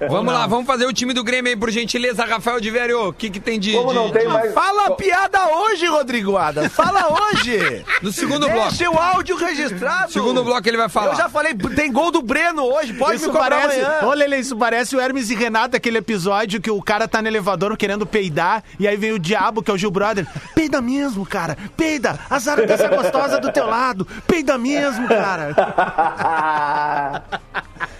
Vamos 0.08 0.32
lá, 0.32 0.46
vamos 0.46 0.66
fazer 0.66 0.86
o 0.86 0.92
time 0.92 1.12
do 1.12 1.24
Grêmio 1.24 1.50
aí, 1.50 1.56
por 1.56 1.70
gentileza, 1.70 2.24
Rafael 2.24 2.60
de 2.60 2.70
velho. 2.70 3.08
O 3.08 3.12
que, 3.12 3.28
que 3.30 3.40
tem 3.40 3.58
de. 3.58 3.72
Como 3.72 3.88
de- 3.90 3.94
não 3.94 4.10
tem 4.10 4.26
de- 4.26 4.32
mais. 4.32 4.52
Fala 4.54 4.86
a 4.86 4.90
piada 4.92 5.46
hoje, 5.48 5.86
Rodrigo 5.86 6.36
Ada. 6.36 6.68
Fala 6.70 7.06
hoje. 7.12 7.84
No 8.02 8.12
segundo 8.12 8.48
bloco. 8.48 8.68
Deixa 8.68 8.90
o 8.90 8.98
áudio 8.98 9.36
registrado. 9.36 10.12
Segundo 10.12 10.44
bloco 10.44 10.68
ele 10.68 10.76
vai 10.76 10.88
falar. 10.88 11.12
Eu 11.12 11.16
já 11.16 11.28
falei, 11.28 11.54
tem 11.54 11.90
gol 11.90 12.10
do 12.10 12.22
Breno 12.22 12.62
hoje, 12.62 12.92
pode 12.94 13.16
isso 13.16 13.26
me 13.26 13.32
cobrar 13.32 13.62
parece, 13.62 13.80
amanhã. 13.80 14.14
Lele, 14.14 14.36
isso 14.38 14.56
parece 14.56 14.96
o 14.96 15.00
Hermes 15.00 15.30
e 15.30 15.34
Renato, 15.34 15.76
aquele 15.76 15.98
episódio 15.98 16.60
que 16.60 16.70
o 16.70 16.80
cara 16.82 17.08
tá 17.08 17.20
no 17.22 17.28
elevador 17.28 17.76
querendo 17.76 18.06
peidar, 18.06 18.62
e 18.78 18.86
aí 18.86 18.96
vem 18.96 19.12
o 19.12 19.18
diabo, 19.18 19.62
que 19.62 19.70
é 19.70 19.74
o 19.74 19.78
Gil 19.78 19.90
Brother. 19.90 20.26
Peida 20.54 20.80
mesmo, 20.80 21.24
cara, 21.26 21.56
peida, 21.76 22.18
azar 22.30 22.64
dessa 22.66 22.88
gostosa 22.88 23.40
do 23.40 23.50
teu 23.52 23.66
lado, 23.66 24.06
peida 24.26 24.56
mesmo, 24.58 25.08
cara. 25.08 25.54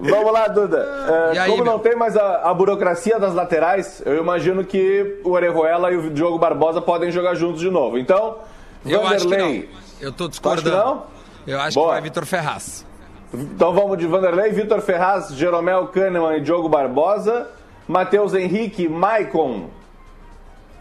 Vamos 0.00 0.32
lá, 0.32 0.48
Duda. 0.48 1.32
É, 1.34 1.38
aí, 1.38 1.50
como 1.50 1.64
meu? 1.64 1.72
não 1.72 1.78
tem 1.78 1.94
mais 1.94 2.16
a, 2.16 2.50
a 2.50 2.54
burocracia 2.54 3.18
das 3.18 3.34
laterais, 3.34 4.02
eu 4.06 4.16
imagino 4.18 4.64
que 4.64 5.20
o 5.24 5.30
Orejuela 5.30 5.90
e 5.92 5.96
o 5.96 6.10
Diogo 6.10 6.38
Barbosa 6.38 6.80
podem 6.80 7.10
jogar 7.10 7.34
juntos 7.34 7.60
de 7.60 7.70
novo. 7.70 7.98
Então, 7.98 8.38
Eu 8.84 9.02
Vanderlei. 9.02 9.68
Eu 10.00 10.12
tô 10.12 10.28
discordando. 10.28 10.76
não? 10.76 11.02
Eu 11.46 11.60
acho 11.60 11.74
Boa. 11.74 11.88
que 11.88 11.92
vai 11.94 12.02
Vitor 12.02 12.24
Ferraz. 12.26 12.86
Então 13.32 13.72
vamos 13.72 13.96
de 13.98 14.06
Vanderlei, 14.06 14.50
Vitor 14.52 14.80
Ferraz, 14.80 15.28
Jeromel 15.34 15.86
Kahneman 15.88 16.36
e 16.36 16.40
Diogo 16.40 16.68
Barbosa. 16.68 17.48
Matheus 17.86 18.34
Henrique, 18.34 18.88
Maicon. 18.88 19.68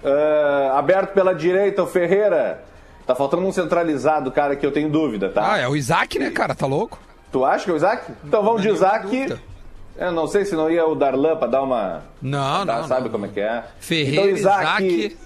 É, 0.03 0.71
aberto 0.73 1.13
pela 1.13 1.33
direita, 1.35 1.83
o 1.83 1.87
Ferreira. 1.87 2.63
Tá 3.05 3.15
faltando 3.15 3.43
um 3.45 3.51
centralizado, 3.51 4.31
cara, 4.31 4.55
que 4.55 4.65
eu 4.65 4.71
tenho 4.71 4.89
dúvida, 4.89 5.29
tá? 5.29 5.53
Ah, 5.53 5.57
é 5.57 5.67
o 5.67 5.75
Isaac, 5.75 6.17
né, 6.19 6.29
cara? 6.29 6.53
Tá 6.53 6.65
louco? 6.67 6.99
Tu 7.31 7.45
acha 7.45 7.65
que 7.65 7.71
é 7.71 7.73
o 7.73 7.77
Isaac? 7.77 8.11
Então 8.23 8.43
vamos 8.43 8.61
de 8.61 8.69
Isaac. 8.69 9.37
Eu 9.97 10.11
não 10.11 10.27
sei 10.27 10.45
se 10.45 10.55
não 10.55 10.71
ia 10.71 10.85
o 10.85 10.95
Darlan 10.95 11.35
para 11.35 11.47
dar 11.47 11.61
uma. 11.61 12.03
Não, 12.21 12.65
dar, 12.65 12.81
não. 12.81 12.87
Sabe 12.87 13.03
não. 13.03 13.11
como 13.11 13.25
é 13.25 13.29
que 13.29 13.39
é? 13.39 13.63
Ferreira, 13.79 14.21
então, 14.21 14.37
Isaac. 14.37 14.85
Isaac 14.85 15.17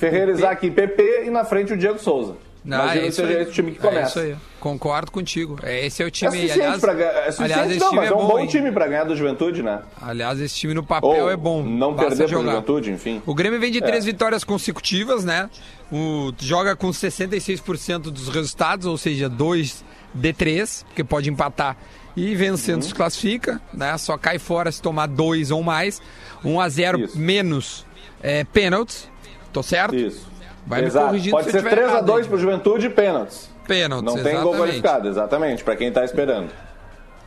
Ferreira, 0.00 0.32
Isaac 0.32 0.66
e 0.66 0.70
PP 0.70 1.24
e 1.26 1.30
na 1.30 1.44
frente 1.44 1.74
o 1.74 1.76
Diego 1.76 1.98
Souza. 1.98 2.34
Não, 2.64 2.78
Imagina 2.78 3.04
é 3.04 3.08
que 3.08 3.12
seja 3.12 3.28
aí. 3.28 3.42
esse 3.42 3.52
time 3.52 3.72
que 3.72 3.78
começa. 3.78 4.00
É 4.00 4.04
isso 4.06 4.18
aí. 4.18 4.36
Concordo 4.58 5.10
contigo. 5.10 5.58
É, 5.62 5.86
esse 5.86 6.02
é 6.02 6.06
o 6.06 6.08
é 6.08 6.10
time. 6.10 6.28
É 6.28 6.32
suficiente 6.32 6.60
aliás, 6.60 6.80
pra, 6.80 6.92
é 6.92 7.32
suficiente, 7.32 7.42
aliás, 7.42 7.70
esse 7.70 7.80
não, 7.80 7.88
time 7.90 8.04
é, 8.04 8.08
é, 8.08 8.14
um 8.14 8.26
bom 8.26 8.46
time 8.46 8.72
para 8.72 8.86
ganhar 8.86 9.04
do 9.04 9.16
Juventude, 9.16 9.62
né? 9.62 9.80
Aliás, 10.00 10.40
esse 10.40 10.54
time 10.54 10.72
no 10.72 10.82
papel 10.82 11.08
Ou 11.10 11.30
é 11.30 11.36
bom. 11.36 11.62
Não 11.62 11.94
perder 11.94 12.16
para 12.16 12.26
Juventude, 12.26 12.90
enfim. 12.90 13.22
O 13.26 13.34
Grêmio 13.34 13.60
vem 13.60 13.70
de 13.70 13.78
é. 13.78 13.80
três 13.82 14.04
vitórias 14.04 14.42
consecutivas, 14.42 15.24
né? 15.24 15.50
O, 15.92 16.32
joga 16.38 16.74
com 16.74 16.88
66% 16.88 17.98
dos 17.98 18.28
resultados, 18.28 18.86
ou 18.86 18.96
seja, 18.96 19.28
dois 19.28 19.84
D3, 20.16 20.84
porque 20.84 21.04
pode 21.04 21.30
empatar 21.30 21.76
e 22.16 22.34
vencendo 22.34 22.82
uhum. 22.82 22.88
se 22.88 22.94
classifica, 22.94 23.60
né? 23.72 23.96
Só 23.98 24.18
cai 24.18 24.38
fora 24.38 24.70
se 24.70 24.82
tomar 24.82 25.06
dois 25.06 25.50
ou 25.50 25.62
mais. 25.62 26.00
1 26.44 26.50
um 26.50 26.60
a 26.60 26.68
0 26.68 27.08
menos 27.14 27.86
é, 28.22 28.44
pênaltis. 28.44 29.08
Tô 29.52 29.62
certo? 29.62 29.94
Isso. 29.94 30.28
Vai 30.66 30.84
Exato. 30.84 31.06
me 31.06 31.10
corrigindo 31.10 31.36
Pode 31.36 31.46
se 31.46 31.52
ser 31.52 31.68
3 31.68 31.90
a 31.90 32.00
2 32.00 32.26
pro 32.26 32.38
Juventude 32.38 32.86
e 32.86 32.90
pênaltis. 32.90 33.50
Pênaltis, 33.66 34.04
Não 34.04 34.14
exatamente. 34.14 34.42
tem 34.42 34.44
gol 34.44 34.60
qualificado, 34.60 35.08
exatamente, 35.08 35.64
para 35.64 35.76
quem 35.76 35.92
tá 35.92 36.04
esperando. 36.04 36.50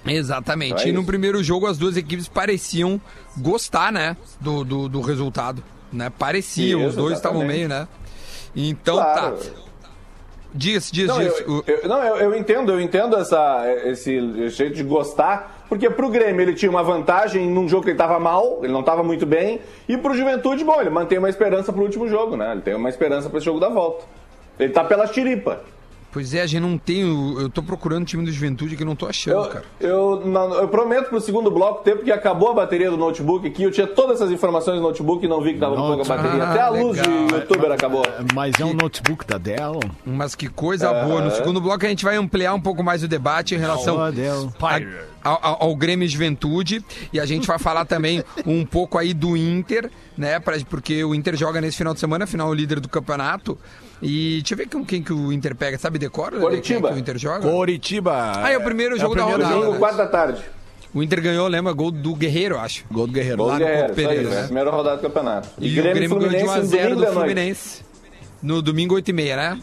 Exatamente. 0.05 0.73
Então 0.73 0.85
é 0.85 0.89
e 0.89 0.91
no 0.91 1.05
primeiro 1.05 1.43
jogo 1.43 1.65
as 1.65 1.77
duas 1.77 1.95
equipes 1.95 2.27
pareciam 2.27 2.99
gostar, 3.37 3.91
né, 3.91 4.17
do, 4.39 4.63
do, 4.63 4.89
do 4.89 5.01
resultado, 5.01 5.63
né? 5.91 6.11
Pareciam, 6.17 6.81
isso, 6.81 6.89
os 6.89 6.95
dois 6.95 7.17
estavam 7.17 7.45
meio, 7.45 7.69
né? 7.69 7.87
Então 8.55 8.95
claro. 8.95 9.37
tá. 9.37 9.62
Diz, 10.53 10.91
diz, 10.91 11.07
Não, 11.07 11.19
diz. 11.19 11.39
eu, 11.41 11.63
eu- 11.65 11.89
não 11.89 12.03
eu, 12.03 12.15
eu 12.17 12.35
entendo, 12.35 12.71
eu 12.71 12.79
entendo 12.79 13.15
essa, 13.17 13.63
esse 13.85 14.49
jeito 14.49 14.75
de 14.75 14.83
gostar, 14.83 15.65
porque 15.67 15.89
pro 15.89 16.09
Grêmio 16.09 16.41
ele 16.41 16.53
tinha 16.53 16.69
uma 16.69 16.83
vantagem 16.83 17.49
num 17.49 17.67
jogo 17.67 17.83
que 17.85 17.89
ele 17.89 17.97
tava 17.97 18.19
mal, 18.19 18.59
ele 18.61 18.71
não 18.71 18.83
tava 18.83 19.01
muito 19.03 19.25
bem, 19.25 19.59
e 19.89 19.97
pro 19.97 20.13
Juventude, 20.13 20.63
bom, 20.63 20.79
ele 20.79 20.91
mantém 20.91 21.17
uma 21.17 21.29
esperança 21.29 21.73
pro 21.73 21.81
último 21.81 22.07
jogo, 22.07 22.35
né? 22.37 22.51
Ele 22.51 22.61
tem 22.61 22.75
uma 22.75 22.89
esperança 22.89 23.29
esse 23.33 23.45
jogo 23.45 23.59
da 23.59 23.69
volta. 23.69 24.05
Ele 24.59 24.71
tá 24.71 24.83
pela 24.83 25.07
tiripa. 25.07 25.61
Pois 26.13 26.31
é, 26.33 26.41
a 26.41 26.45
gente 26.45 26.61
não 26.61 26.77
tem. 26.77 27.01
Eu 27.01 27.49
tô 27.49 27.63
procurando 27.63 28.03
o 28.03 28.05
time 28.05 28.23
do 28.23 28.31
Juventude 28.31 28.77
que 28.77 28.85
não 28.85 28.95
tô 28.95 29.07
achando, 29.07 29.45
Eu, 29.45 29.49
cara. 29.49 29.65
eu, 29.79 30.21
não- 30.23 30.53
eu 30.53 30.67
prometo 30.67 31.09
pro 31.09 31.19
segundo 31.19 31.49
bloco 31.49 31.83
ter, 31.83 31.95
porque 31.95 32.11
acabou 32.11 32.51
a 32.51 32.53
bateria 32.53 32.91
do 32.91 32.95
notebook 32.97 33.47
aqui. 33.47 33.63
Eu 33.63 33.71
tinha 33.71 33.87
todas 33.87 34.17
essas 34.21 34.31
informações 34.31 34.77
no 34.77 34.83
notebook 34.83 35.25
e 35.25 35.27
não 35.27 35.41
vi 35.41 35.53
que 35.55 35.59
tava 35.59 35.75
com 35.75 35.81
pouca 35.95 36.03
bateria. 36.15 36.43
Ah, 36.43 36.51
Até 36.51 36.61
a 36.61 36.69
luz 36.69 36.97
legal. 36.99 37.25
de 37.27 37.33
youtuber 37.33 37.71
acabou. 37.71 38.03
Mas 38.33 38.53
é 38.59 38.63
um 38.63 38.73
notebook 38.75 39.25
da 39.25 39.39
Dell. 39.39 39.79
Mas 40.05 40.35
que 40.35 40.47
coisa 40.47 40.93
boa. 40.93 41.19
No 41.21 41.31
segundo 41.31 41.59
bloco 41.59 41.83
a 41.83 41.89
gente 41.89 42.05
vai 42.05 42.15
ampliar 42.15 42.53
um 42.53 42.61
pouco 42.61 42.83
mais 42.83 43.01
o 43.03 43.07
debate 43.07 43.55
em 43.55 43.57
relação 43.57 43.97
Oh, 43.97 44.11
Dell. 44.11 44.53
ao, 45.23 45.39
ao- 45.41 45.63
ao 45.63 45.75
Grêmio 45.75 46.07
Juventude. 46.07 46.85
E 47.11 47.19
a 47.19 47.25
gente 47.25 47.47
vai 47.47 47.57
falar 47.57 47.85
também 47.85 48.23
um 48.45 48.63
pouco 48.63 48.99
aí 48.99 49.15
do 49.15 49.35
Inter, 49.35 49.89
né? 50.15 50.39
Pra, 50.39 50.57
porque 50.69 51.03
o 51.03 51.15
Inter 51.15 51.35
joga 51.35 51.59
nesse 51.59 51.77
final 51.77 51.93
de 51.95 51.99
semana, 51.99 52.27
final 52.27 52.49
o 52.49 52.53
líder 52.53 52.79
do 52.79 52.87
campeonato. 52.87 53.57
E 54.03 54.39
deixa 54.41 54.53
eu 54.53 54.57
ver 54.57 54.67
com 54.67 54.85
quem 54.85 55.01
que 55.01 55.13
o 55.13 55.31
Inter 55.31 55.55
pega. 55.55 55.77
Sabe, 55.77 55.97
decora? 55.97 56.37
Coritiba. 56.39 56.89
que 56.89 56.95
o 56.95 56.97
Inter 56.99 57.17
joga? 57.17 57.39
Coritiba. 57.49 58.33
Ah, 58.35 58.51
é 58.51 58.57
o 58.57 58.61
primeiro 58.61 58.99
jogo 58.99 59.15
da 59.15 59.21
primeiro 59.23 59.43
rodada. 59.43 59.55
Domingo, 59.55 59.73
né? 59.73 59.79
quatro 59.79 59.97
da 59.97 60.07
tarde. 60.07 60.43
O 60.93 61.01
Inter 61.01 61.21
ganhou, 61.21 61.47
lembra? 61.47 61.73
Gol 61.73 61.89
do 61.89 62.13
Guerreiro, 62.13 62.59
acho. 62.59 62.85
Gol 62.91 63.07
do 63.07 63.13
Guerreiro. 63.13 63.37
Gol 63.37 63.47
Lá 63.47 63.53
do 63.55 63.59
no 63.61 63.65
Guerreiro, 63.65 63.93
Pereira, 63.93 64.29
né? 64.29 64.43
Primeira 64.43 64.69
rodada 64.69 64.97
do 64.97 65.01
campeonato. 65.01 65.49
E, 65.59 65.71
o 65.79 65.83
Grêmio 65.83 66.19
ganhou 66.19 66.29
de 66.29 66.43
1 66.43 66.51
a 66.51 66.61
0 66.61 66.61
no 66.61 66.69
domingo 66.69 66.95
do 66.95 67.01
da. 67.05 67.11
Fluminense. 67.13 67.81
No 68.43 68.61
domingo 68.61 68.95
8 68.95 69.09
e 69.09 69.13
meia, 69.13 69.35
né? 69.35 69.59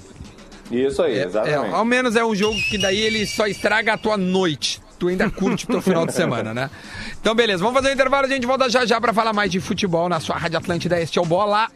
Isso 0.72 1.02
aí, 1.02 1.18
É, 1.18 1.24
exatamente. 1.26 1.74
ao 1.74 1.84
menos 1.84 2.16
é 2.16 2.24
um 2.24 2.34
jogo 2.34 2.56
que 2.68 2.78
daí 2.78 2.98
ele 3.00 3.26
só 3.26 3.46
estraga 3.46 3.92
a 3.92 3.98
tua 3.98 4.16
noite. 4.16 4.80
tu 4.98 5.08
ainda 5.08 5.30
curte 5.30 5.66
teu 5.66 5.80
final 5.80 6.04
de 6.06 6.12
semana, 6.12 6.52
né? 6.52 6.68
Então, 7.20 7.34
beleza, 7.34 7.62
vamos 7.62 7.74
fazer 7.78 7.90
um 7.90 7.94
intervalo, 7.94 8.26
a 8.26 8.28
gente 8.28 8.46
volta 8.46 8.68
já 8.68 8.84
já 8.84 9.00
pra 9.00 9.12
falar 9.14 9.32
mais 9.32 9.50
de 9.50 9.58
futebol 9.60 10.08
na 10.08 10.20
sua 10.20 10.36
Rádio 10.36 10.58
Atlântida. 10.58 11.00
Este 11.00 11.18
é 11.18 11.22
o 11.22 11.24
Bola. 11.24 11.68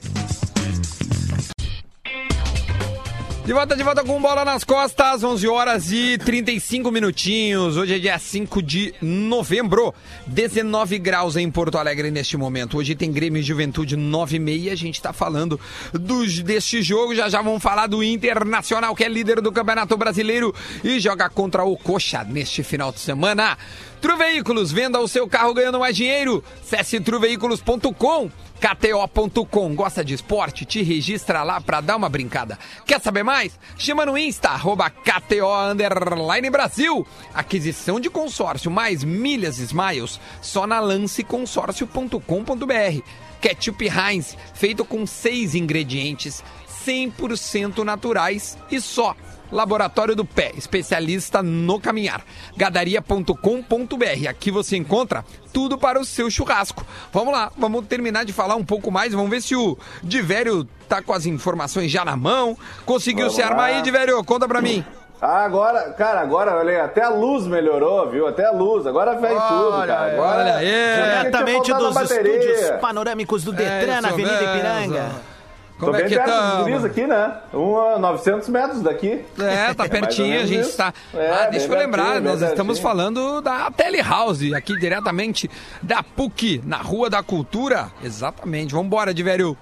De 3.45 3.53
volta, 3.53 3.77
de 3.77 3.83
volta 3.83 4.03
com 4.03 4.23
bola 4.23 4.43
nas 4.43 4.65
costas, 4.65 5.23
11 5.23 5.47
horas 5.49 5.93
e 5.93 6.17
35 6.17 6.91
minutinhos. 6.91 7.77
Hoje 7.77 7.97
é 7.97 7.99
dia 7.99 8.19
5 8.19 8.63
de 8.63 8.95
novembro, 9.03 9.95
19 10.27 10.99
graus 10.99 11.37
em 11.37 11.51
Porto 11.51 11.77
Alegre 11.77 12.11
neste 12.11 12.39
momento. 12.39 12.79
Hoje 12.79 12.95
tem 12.95 13.13
Grêmio 13.13 13.43
Juventude 13.43 13.99
9 13.99 14.37
e 14.37 14.39
meia. 14.39 14.73
A 14.73 14.75
gente 14.75 15.01
tá 15.01 15.13
falando 15.13 15.61
dos, 15.93 16.41
deste 16.41 16.81
jogo. 16.81 17.15
Já 17.15 17.29
já 17.29 17.43
vamos 17.43 17.63
falar 17.63 17.87
do 17.87 18.03
Internacional, 18.03 18.97
que 18.97 19.05
é 19.05 19.09
líder 19.11 19.43
do 19.43 19.53
Campeonato 19.53 19.95
Brasileiro 19.95 20.55
e 20.83 20.99
joga 20.99 21.29
contra 21.29 21.65
o 21.65 21.77
Coxa 21.77 22.25
neste 22.25 22.63
final 22.63 22.93
de 22.93 23.01
semana. 23.01 23.59
Tru 24.05 24.19
Veículos, 24.19 24.71
venda 24.71 25.01
o 25.01 25.09
seu 25.09 25.27
carro 25.27 25.55
ganhando 25.55 25.79
mais 25.79 25.97
dinheiro. 25.97 26.45
Acesse 26.61 27.01
truveículos.com. 27.01 28.31
KTO.com. 28.61 29.75
Gosta 29.75 30.05
de 30.05 30.13
esporte? 30.13 30.67
Te 30.67 30.83
registra 30.83 31.43
lá 31.43 31.59
pra 31.59 31.81
dar 31.81 31.97
uma 31.97 32.11
brincada. 32.11 32.59
Quer 32.85 33.01
saber 33.01 33.23
mais? 33.23 33.59
Chama 33.79 34.05
no 34.05 34.19
Insta, 34.19 34.51
arroba 34.51 34.91
KTO 34.91 35.71
Underline 35.71 36.51
Brasil. 36.51 37.07
Aquisição 37.33 37.99
de 37.99 38.11
consórcio 38.11 38.71
mais 38.71 39.03
milhas 39.03 39.59
Smiles 39.59 40.21
só 40.43 40.67
na 40.67 40.81
lanceconsórcio.com.br. 40.81 43.01
Ketchup 43.41 43.87
Heinz, 43.87 44.37
feito 44.53 44.85
com 44.85 45.07
seis 45.07 45.55
ingredientes 45.55 46.45
100% 46.87 47.85
naturais 47.85 48.57
e 48.71 48.81
só. 48.81 49.15
Laboratório 49.53 50.17
do 50.17 50.25
Pé, 50.25 50.53
especialista 50.57 51.43
no 51.43 51.79
caminhar. 51.79 52.23
Gadaria.com.br. 52.57 54.29
Aqui 54.29 54.51
você 54.51 54.77
encontra 54.77 55.25
tudo 55.53 55.79
para 55.79 56.01
o 56.01 56.05
seu 56.05 56.31
churrasco. 56.31 56.85
Vamos 57.13 57.33
lá, 57.33 57.53
vamos 57.57 57.87
terminar 57.87 58.25
de 58.25 58.33
falar 58.33 58.57
um 58.57 58.65
pouco 58.65 58.91
mais. 58.91 59.13
Vamos 59.13 59.31
ver 59.31 59.41
se 59.43 59.55
o 59.55 59.79
Divério 60.03 60.65
tá 60.89 61.01
com 61.03 61.13
as 61.13 61.27
informações 61.27 61.91
já 61.91 62.05
na 62.05 62.17
mão. 62.17 62.57
Conseguiu 62.85 63.27
Vamos 63.27 63.37
se 63.37 63.43
armar 63.43 63.71
lá. 63.71 63.77
aí, 63.77 63.83
Divério? 63.83 64.23
Conta 64.25 64.49
pra 64.49 64.61
mim. 64.61 64.85
Ah, 65.23 65.45
agora, 65.45 65.91
cara, 65.93 66.21
agora, 66.21 66.57
olha 66.57 66.85
até 66.85 67.03
a 67.03 67.09
luz 67.09 67.47
melhorou, 67.47 68.11
viu? 68.11 68.27
Até 68.27 68.45
a 68.45 68.51
luz, 68.51 68.87
agora 68.87 69.15
vem 69.15 69.31
tudo, 69.31 69.87
cara. 69.87 70.13
Agora, 70.13 70.41
olha 70.41 70.55
aí. 70.57 70.67
Diretamente 70.67 71.73
dos 71.73 71.97
estúdios 71.97 72.71
panorâmicos 72.81 73.45
do 73.45 73.53
Detran, 73.53 74.01
na 74.01 74.09
isso 74.09 74.15
Avenida 74.15 74.41
mesmo. 74.41 74.55
Ipiranga. 74.57 75.34
Tô 75.79 75.87
Como 75.87 75.97
é 75.97 76.01
bem 76.03 76.09
que 76.09 76.15
perto 76.15 76.31
dos 76.31 76.41
tá? 76.41 76.63
guris 76.63 76.85
aqui, 76.85 77.07
né? 77.07 77.37
Um 77.53 77.77
a 77.79 77.99
900 77.99 78.49
metros 78.49 78.81
daqui. 78.81 79.25
É, 79.39 79.75
tá 79.75 79.87
pertinho, 79.91 80.41
a 80.41 80.47
gente 80.47 80.61
isso. 80.61 80.71
está. 80.71 80.95
É, 81.13 81.31
ah, 81.31 81.47
deixa 81.51 81.67
eu 81.67 81.77
lembrar, 81.77 82.21
nós 82.21 82.41
estamos 82.43 82.79
falando 82.79 83.41
da 83.41 83.71
Telehouse, 83.73 84.55
aqui 84.55 84.79
diretamente 84.79 85.51
da 85.83 86.01
PUC, 86.03 86.63
na 86.65 86.77
Rua 86.77 87.11
da 87.11 87.23
Cultura. 87.25 87.89
Exatamente. 88.03 88.73
Vambora, 88.73 89.13
Divério. 89.13 89.57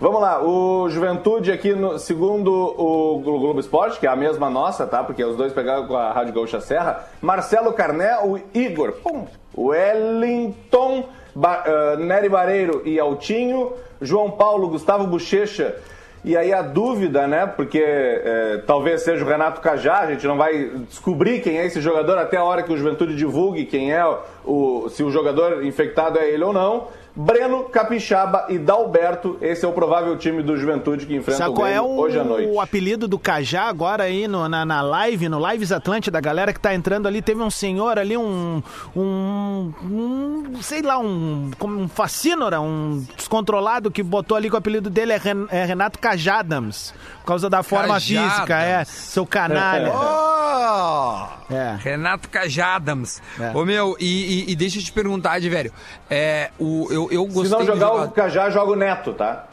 Vamos 0.00 0.20
lá, 0.20 0.40
o 0.40 0.88
Juventude 0.88 1.50
aqui, 1.50 1.72
no- 1.74 1.98
segundo 1.98 2.52
o 2.52 3.18
Glo- 3.18 3.40
Globo 3.40 3.58
Esporte, 3.58 3.98
que 3.98 4.06
é 4.06 4.10
a 4.10 4.14
mesma 4.14 4.48
nossa, 4.48 4.86
tá? 4.86 5.02
Porque 5.02 5.24
os 5.24 5.36
dois 5.36 5.52
pegaram 5.52 5.88
com 5.88 5.96
a 5.96 6.12
Rádio 6.12 6.32
Gaúcha 6.32 6.60
Serra. 6.60 7.04
Marcelo 7.20 7.72
Carné, 7.72 8.16
o 8.22 8.38
Igor, 8.54 8.92
pum, 9.02 9.26
Wellington, 9.56 11.04
Ba- 11.38 11.62
ah, 11.64 11.96
Nery 11.96 12.28
Bareiro 12.28 12.82
e 12.84 12.98
Altinho, 12.98 13.72
João 14.02 14.30
Paulo, 14.30 14.68
Gustavo 14.68 15.06
Bochecha. 15.06 15.76
E 16.24 16.36
aí 16.36 16.52
a 16.52 16.62
dúvida, 16.62 17.28
né? 17.28 17.46
Porque 17.46 17.80
eh, 17.80 18.60
talvez 18.66 19.02
seja 19.02 19.24
o 19.24 19.28
Renato 19.28 19.60
Cajá, 19.60 20.00
a 20.00 20.10
gente 20.10 20.26
não 20.26 20.36
vai 20.36 20.68
descobrir 20.88 21.40
quem 21.40 21.58
é 21.58 21.64
esse 21.64 21.80
jogador 21.80 22.18
até 22.18 22.36
a 22.36 22.42
hora 22.42 22.64
que 22.64 22.72
o 22.72 22.76
Juventude 22.76 23.14
divulgue 23.14 23.64
quem 23.64 23.92
é 23.92 24.04
o. 24.44 24.88
se 24.90 25.04
o 25.04 25.12
jogador 25.12 25.64
infectado 25.64 26.18
é 26.18 26.28
ele 26.28 26.42
ou 26.42 26.52
não. 26.52 26.88
Breno, 27.20 27.64
Capixaba 27.64 28.46
e 28.48 28.56
Dalberto, 28.58 29.36
esse 29.40 29.64
é 29.64 29.68
o 29.68 29.72
provável 29.72 30.16
time 30.16 30.40
do 30.40 30.56
Juventude 30.56 31.04
que 31.04 31.16
enfrenta 31.16 31.38
Sabe 31.38 31.50
o 31.50 31.54
qual 31.54 31.66
é 31.66 31.72
Grêmio 31.72 31.90
o, 31.90 31.98
hoje 32.00 32.16
à 32.20 32.22
noite. 32.22 32.48
o 32.48 32.60
apelido 32.60 33.08
do 33.08 33.18
Cajá 33.18 33.62
agora 33.64 34.04
aí 34.04 34.28
no- 34.28 34.48
na, 34.48 34.64
na 34.64 34.80
live, 34.82 35.28
no 35.28 35.44
Lives 35.50 35.72
Atlântida, 35.72 36.12
da 36.12 36.20
galera 36.20 36.52
que 36.52 36.60
tá 36.60 36.72
entrando 36.72 37.08
ali? 37.08 37.20
Teve 37.20 37.42
um 37.42 37.50
senhor 37.50 37.98
ali, 37.98 38.16
um. 38.16 38.62
um, 38.94 39.72
um, 39.82 40.62
sei 40.62 40.80
lá, 40.80 40.96
um, 40.98 41.50
como 41.58 41.76
um 41.80 41.88
fascínora, 41.88 42.60
um 42.60 43.04
descontrolado 43.16 43.90
que 43.90 44.02
botou 44.02 44.36
ali 44.36 44.48
que 44.48 44.54
o 44.54 44.58
apelido 44.58 44.88
dele 44.88 45.12
é, 45.12 45.16
Ren- 45.16 45.46
é 45.50 45.64
Renato 45.64 45.98
Cajadams. 45.98 46.94
Por 47.20 47.26
causa 47.26 47.50
da 47.50 47.64
forma 47.64 47.94
Cajadams. 47.94 48.32
física, 48.34 48.62
é. 48.62 48.84
Seu 48.84 49.26
canalha. 49.26 49.92
Oh! 49.92 51.52
É. 51.52 51.76
Renato 51.80 52.28
Cajadams. 52.28 53.20
É. 53.40 53.50
Ô 53.56 53.64
meu, 53.64 53.96
e, 53.98 54.44
e- 54.48 54.52
e 54.52 54.56
deixa 54.56 54.78
eu 54.78 54.82
te 54.82 54.92
perguntar, 54.92 55.38
Divério. 55.40 55.72
É, 56.10 56.50
o, 56.58 56.86
eu, 56.90 57.07
eu 57.10 57.24
gostei 57.26 57.44
Se 57.46 57.50
não 57.50 57.64
jogar 57.64 57.92
o 57.92 58.10
Cajá, 58.10 58.50
joga 58.50 58.72
o 58.72 58.76
Neto, 58.76 59.12
tá? 59.12 59.46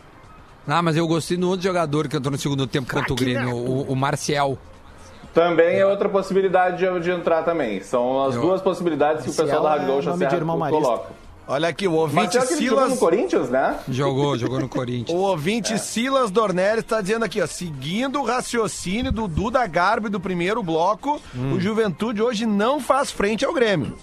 Ah, 0.68 0.82
mas 0.82 0.98
eu 0.98 1.08
gostei 1.08 1.38
do 1.38 1.48
outro 1.50 1.64
jogador 1.64 2.08
que 2.08 2.18
entrou 2.18 2.32
no 2.32 2.38
segundo 2.38 2.66
tempo 2.66 2.92
contra 2.92 3.14
o 3.14 3.16
Grêmio, 3.16 3.56
o, 3.56 3.84
o 3.92 3.96
Marcial. 3.96 4.58
Também 5.34 5.78
é 5.78 5.86
outra 5.86 6.08
possibilidade 6.10 6.78
de, 6.78 7.00
de 7.02 7.12
entrar 7.12 7.44
também. 7.44 7.82
São 7.82 8.24
as 8.24 8.36
Eu- 8.36 8.42
duas 8.42 8.62
possibilidades 8.62 9.24
que 9.26 9.30
o 9.30 9.34
pessoal 9.34 9.62
da 9.64 9.70
Rádio 9.72 9.86
é 9.86 9.88
Gaúcha 9.90 10.16
marista. 10.16 10.70
coloca. 10.70 11.10
Olha 11.48 11.68
aqui, 11.68 11.88
o 11.88 11.94
ouvinte 11.94 12.36
ele 12.38 12.66
jogou 12.66 12.80
no 12.80 12.86
Silas. 12.88 13.00
Corinthians, 13.00 13.50
né? 13.52 13.78
Jogou, 13.88 14.36
jogou 14.36 14.60
no 14.60 14.68
Corinthians. 14.68 15.16
O 15.16 15.22
ouvinte 15.22 15.78
Silas 15.78 16.32
Dornelles 16.32 16.80
está 16.80 17.02
dizendo 17.02 17.24
aqui, 17.24 17.40
ó, 17.40 17.46
seguindo 17.46 18.20
o 18.20 18.24
raciocínio 18.26 19.12
do 19.12 19.28
Duda 19.28 19.68
Garbi 19.68 20.10
do 20.10 20.20
primeiro 20.20 20.64
bloco, 20.64 21.22
Hum. 21.36 21.54
o 21.54 21.60
Juventude 21.60 22.20
hoje 22.24 22.48
não 22.48 22.80
faz 22.80 23.12
frente 23.12 23.46
ao 23.46 23.54
Grêmio. 23.54 23.96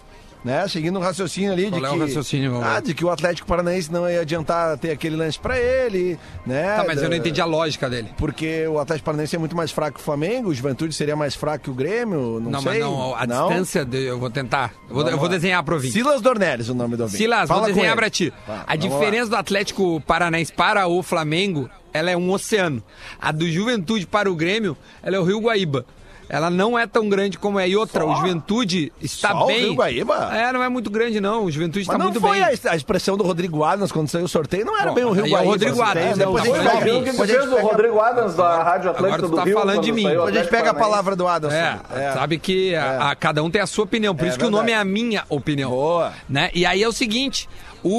Né? 0.44 0.66
Seguindo 0.66 0.98
o 0.98 1.00
raciocínio 1.00 1.52
ali 1.52 1.66
de 1.66 1.70
Qual 1.70 1.84
é 1.84 1.88
que 1.90 1.94
o 1.96 2.00
raciocínio, 2.00 2.60
ah, 2.64 2.80
de 2.80 2.94
que 2.94 3.04
o 3.04 3.10
Atlético 3.10 3.46
Paranaense 3.46 3.92
não 3.92 4.10
ia 4.10 4.22
adiantar 4.22 4.76
ter 4.76 4.90
aquele 4.90 5.14
lance 5.14 5.38
pra 5.38 5.56
ele, 5.56 6.18
né? 6.44 6.76
Tá, 6.78 6.84
mas 6.84 6.96
eu 6.98 7.04
não 7.04 7.10
Da- 7.10 7.16
entendi 7.18 7.40
a 7.40 7.44
lógica 7.44 7.88
dele. 7.88 8.08
Porque 8.18 8.66
o 8.66 8.80
Atlético 8.80 9.04
Paranaense 9.04 9.36
é 9.36 9.38
muito 9.38 9.54
mais 9.54 9.70
fraco 9.70 9.98
que 9.98 10.00
o 10.00 10.04
Flamengo, 10.04 10.50
o 10.50 10.54
Juventude 10.54 10.92
seria 10.94 11.14
mais 11.14 11.36
fraco 11.36 11.62
que 11.64 11.70
o 11.70 11.74
Grêmio, 11.74 12.40
não, 12.40 12.50
Não, 12.50 12.60
sei. 12.60 12.72
mas 12.72 12.80
não, 12.80 13.14
a 13.14 13.24
distância, 13.24 13.84
de- 13.84 14.02
eu 14.04 14.18
vou 14.18 14.30
tentar. 14.30 14.72
Eu 14.88 14.94
vou, 14.96 15.08
eu 15.08 15.16
vou 15.18 15.28
desenhar 15.28 15.62
pro 15.62 15.76
ouvinte. 15.76 15.92
Silas 15.92 16.20
Dornelles, 16.20 16.68
o 16.68 16.74
nome 16.74 16.96
do 16.96 17.04
ouvinte. 17.04 17.18
Silas, 17.18 17.46
Fala 17.46 17.60
vou 17.60 17.68
desenhar 17.68 17.94
pra 17.94 18.10
ti. 18.10 18.32
Tá, 18.44 18.64
a 18.66 18.74
diferença 18.74 19.30
do 19.30 19.36
Atlético 19.36 20.00
Paranaense 20.00 20.52
para 20.52 20.88
o 20.88 21.04
Flamengo, 21.04 21.70
ela 21.92 22.10
é 22.10 22.16
um 22.16 22.28
oceano. 22.32 22.82
A 23.20 23.30
do 23.30 23.48
Juventude 23.48 24.06
para 24.08 24.28
o 24.28 24.34
Grêmio, 24.34 24.76
ela 25.04 25.14
é 25.14 25.20
o 25.20 25.22
Rio 25.22 25.38
Guaíba. 25.40 25.86
Ela 26.28 26.48
não 26.48 26.78
é 26.78 26.86
tão 26.86 27.08
grande 27.08 27.36
como 27.38 27.58
é. 27.60 27.68
E 27.68 27.76
outra, 27.76 28.06
o 28.06 28.14
Juventude 28.16 28.90
está 29.02 29.30
Só 29.32 29.44
o 29.44 29.46
bem. 29.48 29.60
Rio 29.60 29.74
Guaíba? 29.74 30.30
É, 30.34 30.50
não 30.52 30.62
é 30.62 30.68
muito 30.68 30.88
grande, 30.90 31.20
não. 31.20 31.44
O 31.44 31.50
Juventude 31.50 31.86
Mas 31.86 31.94
está 31.94 31.98
não 31.98 32.06
muito 32.06 32.20
foi 32.20 32.40
bem. 32.40 32.42
a, 32.42 32.70
a 32.72 32.76
expressão 32.76 33.16
do 33.18 33.24
Rodrigo 33.24 33.62
Adams 33.62 33.92
quando 33.92 34.08
saiu 34.08 34.24
o 34.24 34.28
sorteio, 34.28 34.64
não 34.64 34.78
era 34.80 34.88
Bom, 34.90 34.94
bem 34.94 35.04
o 35.04 35.10
Rio 35.12 35.24
aí 35.24 35.30
é 35.30 35.34
o 35.34 35.36
Guaíba. 35.36 35.50
Rodrigo 35.52 35.82
assim. 35.82 35.90
Adams, 35.90 36.04
É, 36.06 36.08
não, 36.10 36.16
depois 36.16 36.42
a 36.42 36.46
gente 36.46 36.54
foi 36.54 36.62
pega- 36.64 36.78
o 36.98 37.02
depois 37.04 37.30
a 37.30 37.32
gente 37.34 37.46
o 37.46 37.50
pega- 37.56 37.62
Rodrigo 37.68 38.00
Adams 38.00 38.34
da 38.34 38.62
Rádio 38.62 38.94
tu 38.94 39.28
do 39.28 39.36
tá 39.36 39.44
Rio? 39.44 39.58
falando 39.58 39.80
de 39.82 39.92
mim. 39.92 40.06
o 40.06 40.08
Depois 40.08 40.22
a 40.22 40.26
gente 40.32 40.38
Atlético 40.46 40.56
pega 40.56 40.70
a 40.70 40.74
palavra 40.74 41.16
do 41.16 41.28
Adams. 41.28 41.54
É, 41.54 41.78
É. 41.94 42.12
sabe 42.12 42.38
que 42.38 42.74
a- 42.74 43.10
a- 43.10 43.14
cada 43.16 43.42
um 43.42 43.50
tem 43.50 43.60
a 43.60 43.66
sua 43.66 43.84
opinião, 43.84 44.14
por 44.14 44.24
É 44.24 44.28
isso 44.30 44.38
que 44.38 44.44
o 44.46 44.50
nome 44.50 44.72
é 44.72 44.76
a 44.76 44.84
minha 44.84 45.24
opinião. 45.28 45.70
Boa. 45.70 46.12
Né? 46.28 46.50
E 46.54 46.64
aí 46.64 46.82
é 46.82 46.88
o 46.88 46.92
seguinte, 46.92 47.46
o, 47.82 47.90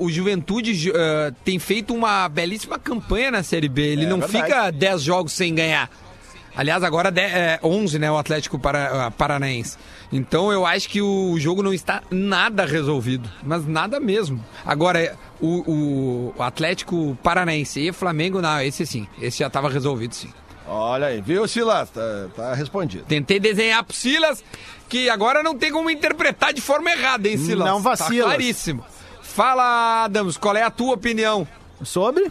o, 0.00 0.04
o 0.06 0.10
Juventude 0.10 0.74
ju- 0.74 0.92
eh, 0.94 1.32
tem 1.44 1.58
feito 1.58 1.94
uma 1.94 2.28
belíssima 2.28 2.78
campanha 2.78 3.30
na 3.30 3.42
Série 3.42 3.68
B, 3.68 3.82
ele 3.82 4.04
É 4.06 4.08
não 4.08 4.18
verdade. 4.18 4.44
fica 4.44 4.70
10 4.70 5.02
jogos 5.02 5.32
sem 5.32 5.54
ganhar. 5.54 5.88
Aliás, 6.56 6.82
agora 6.82 7.10
de- 7.10 7.20
é 7.20 7.58
11, 7.62 7.98
né, 7.98 8.10
o 8.10 8.16
Atlético 8.18 8.58
para, 8.58 9.06
ah, 9.06 9.10
Paranaense. 9.10 9.76
Então 10.12 10.50
eu 10.52 10.66
acho 10.66 10.88
que 10.88 11.00
o 11.00 11.38
jogo 11.38 11.62
não 11.62 11.72
está 11.72 12.02
nada 12.10 12.64
resolvido, 12.66 13.28
mas 13.42 13.66
nada 13.66 14.00
mesmo. 14.00 14.44
Agora, 14.66 15.00
é, 15.00 15.14
o, 15.40 15.70
o- 15.70 16.34
o 16.36 16.42
Atlético 16.42 17.16
Paranaense 17.22 17.80
e 17.80 17.92
Flamengo, 17.92 18.40
não, 18.42 18.60
esse 18.60 18.84
sim, 18.86 19.06
esse 19.20 19.38
já 19.38 19.46
estava 19.46 19.68
resolvido 19.68 20.14
sim. 20.14 20.30
Olha 20.66 21.08
aí, 21.08 21.20
viu, 21.20 21.46
Silas? 21.48 21.90
Tá, 21.90 22.00
tá 22.36 22.54
respondido. 22.54 23.04
Tentei 23.04 23.40
desenhar 23.40 23.82
pro 23.82 23.96
Silas, 23.96 24.42
que 24.88 25.08
agora 25.10 25.42
não 25.42 25.56
tem 25.56 25.72
como 25.72 25.90
interpretar 25.90 26.52
de 26.52 26.60
forma 26.60 26.90
errada, 26.90 27.28
hein, 27.28 27.36
Silas? 27.38 27.66
Não 27.68 27.80
vacilas. 27.80 28.24
Tá 28.24 28.24
claríssimo. 28.36 28.84
Fala, 29.22 30.04
Adams, 30.04 30.36
qual 30.36 30.56
é 30.56 30.62
a 30.62 30.70
tua 30.70 30.94
opinião 30.94 31.46
Sobre? 31.82 32.30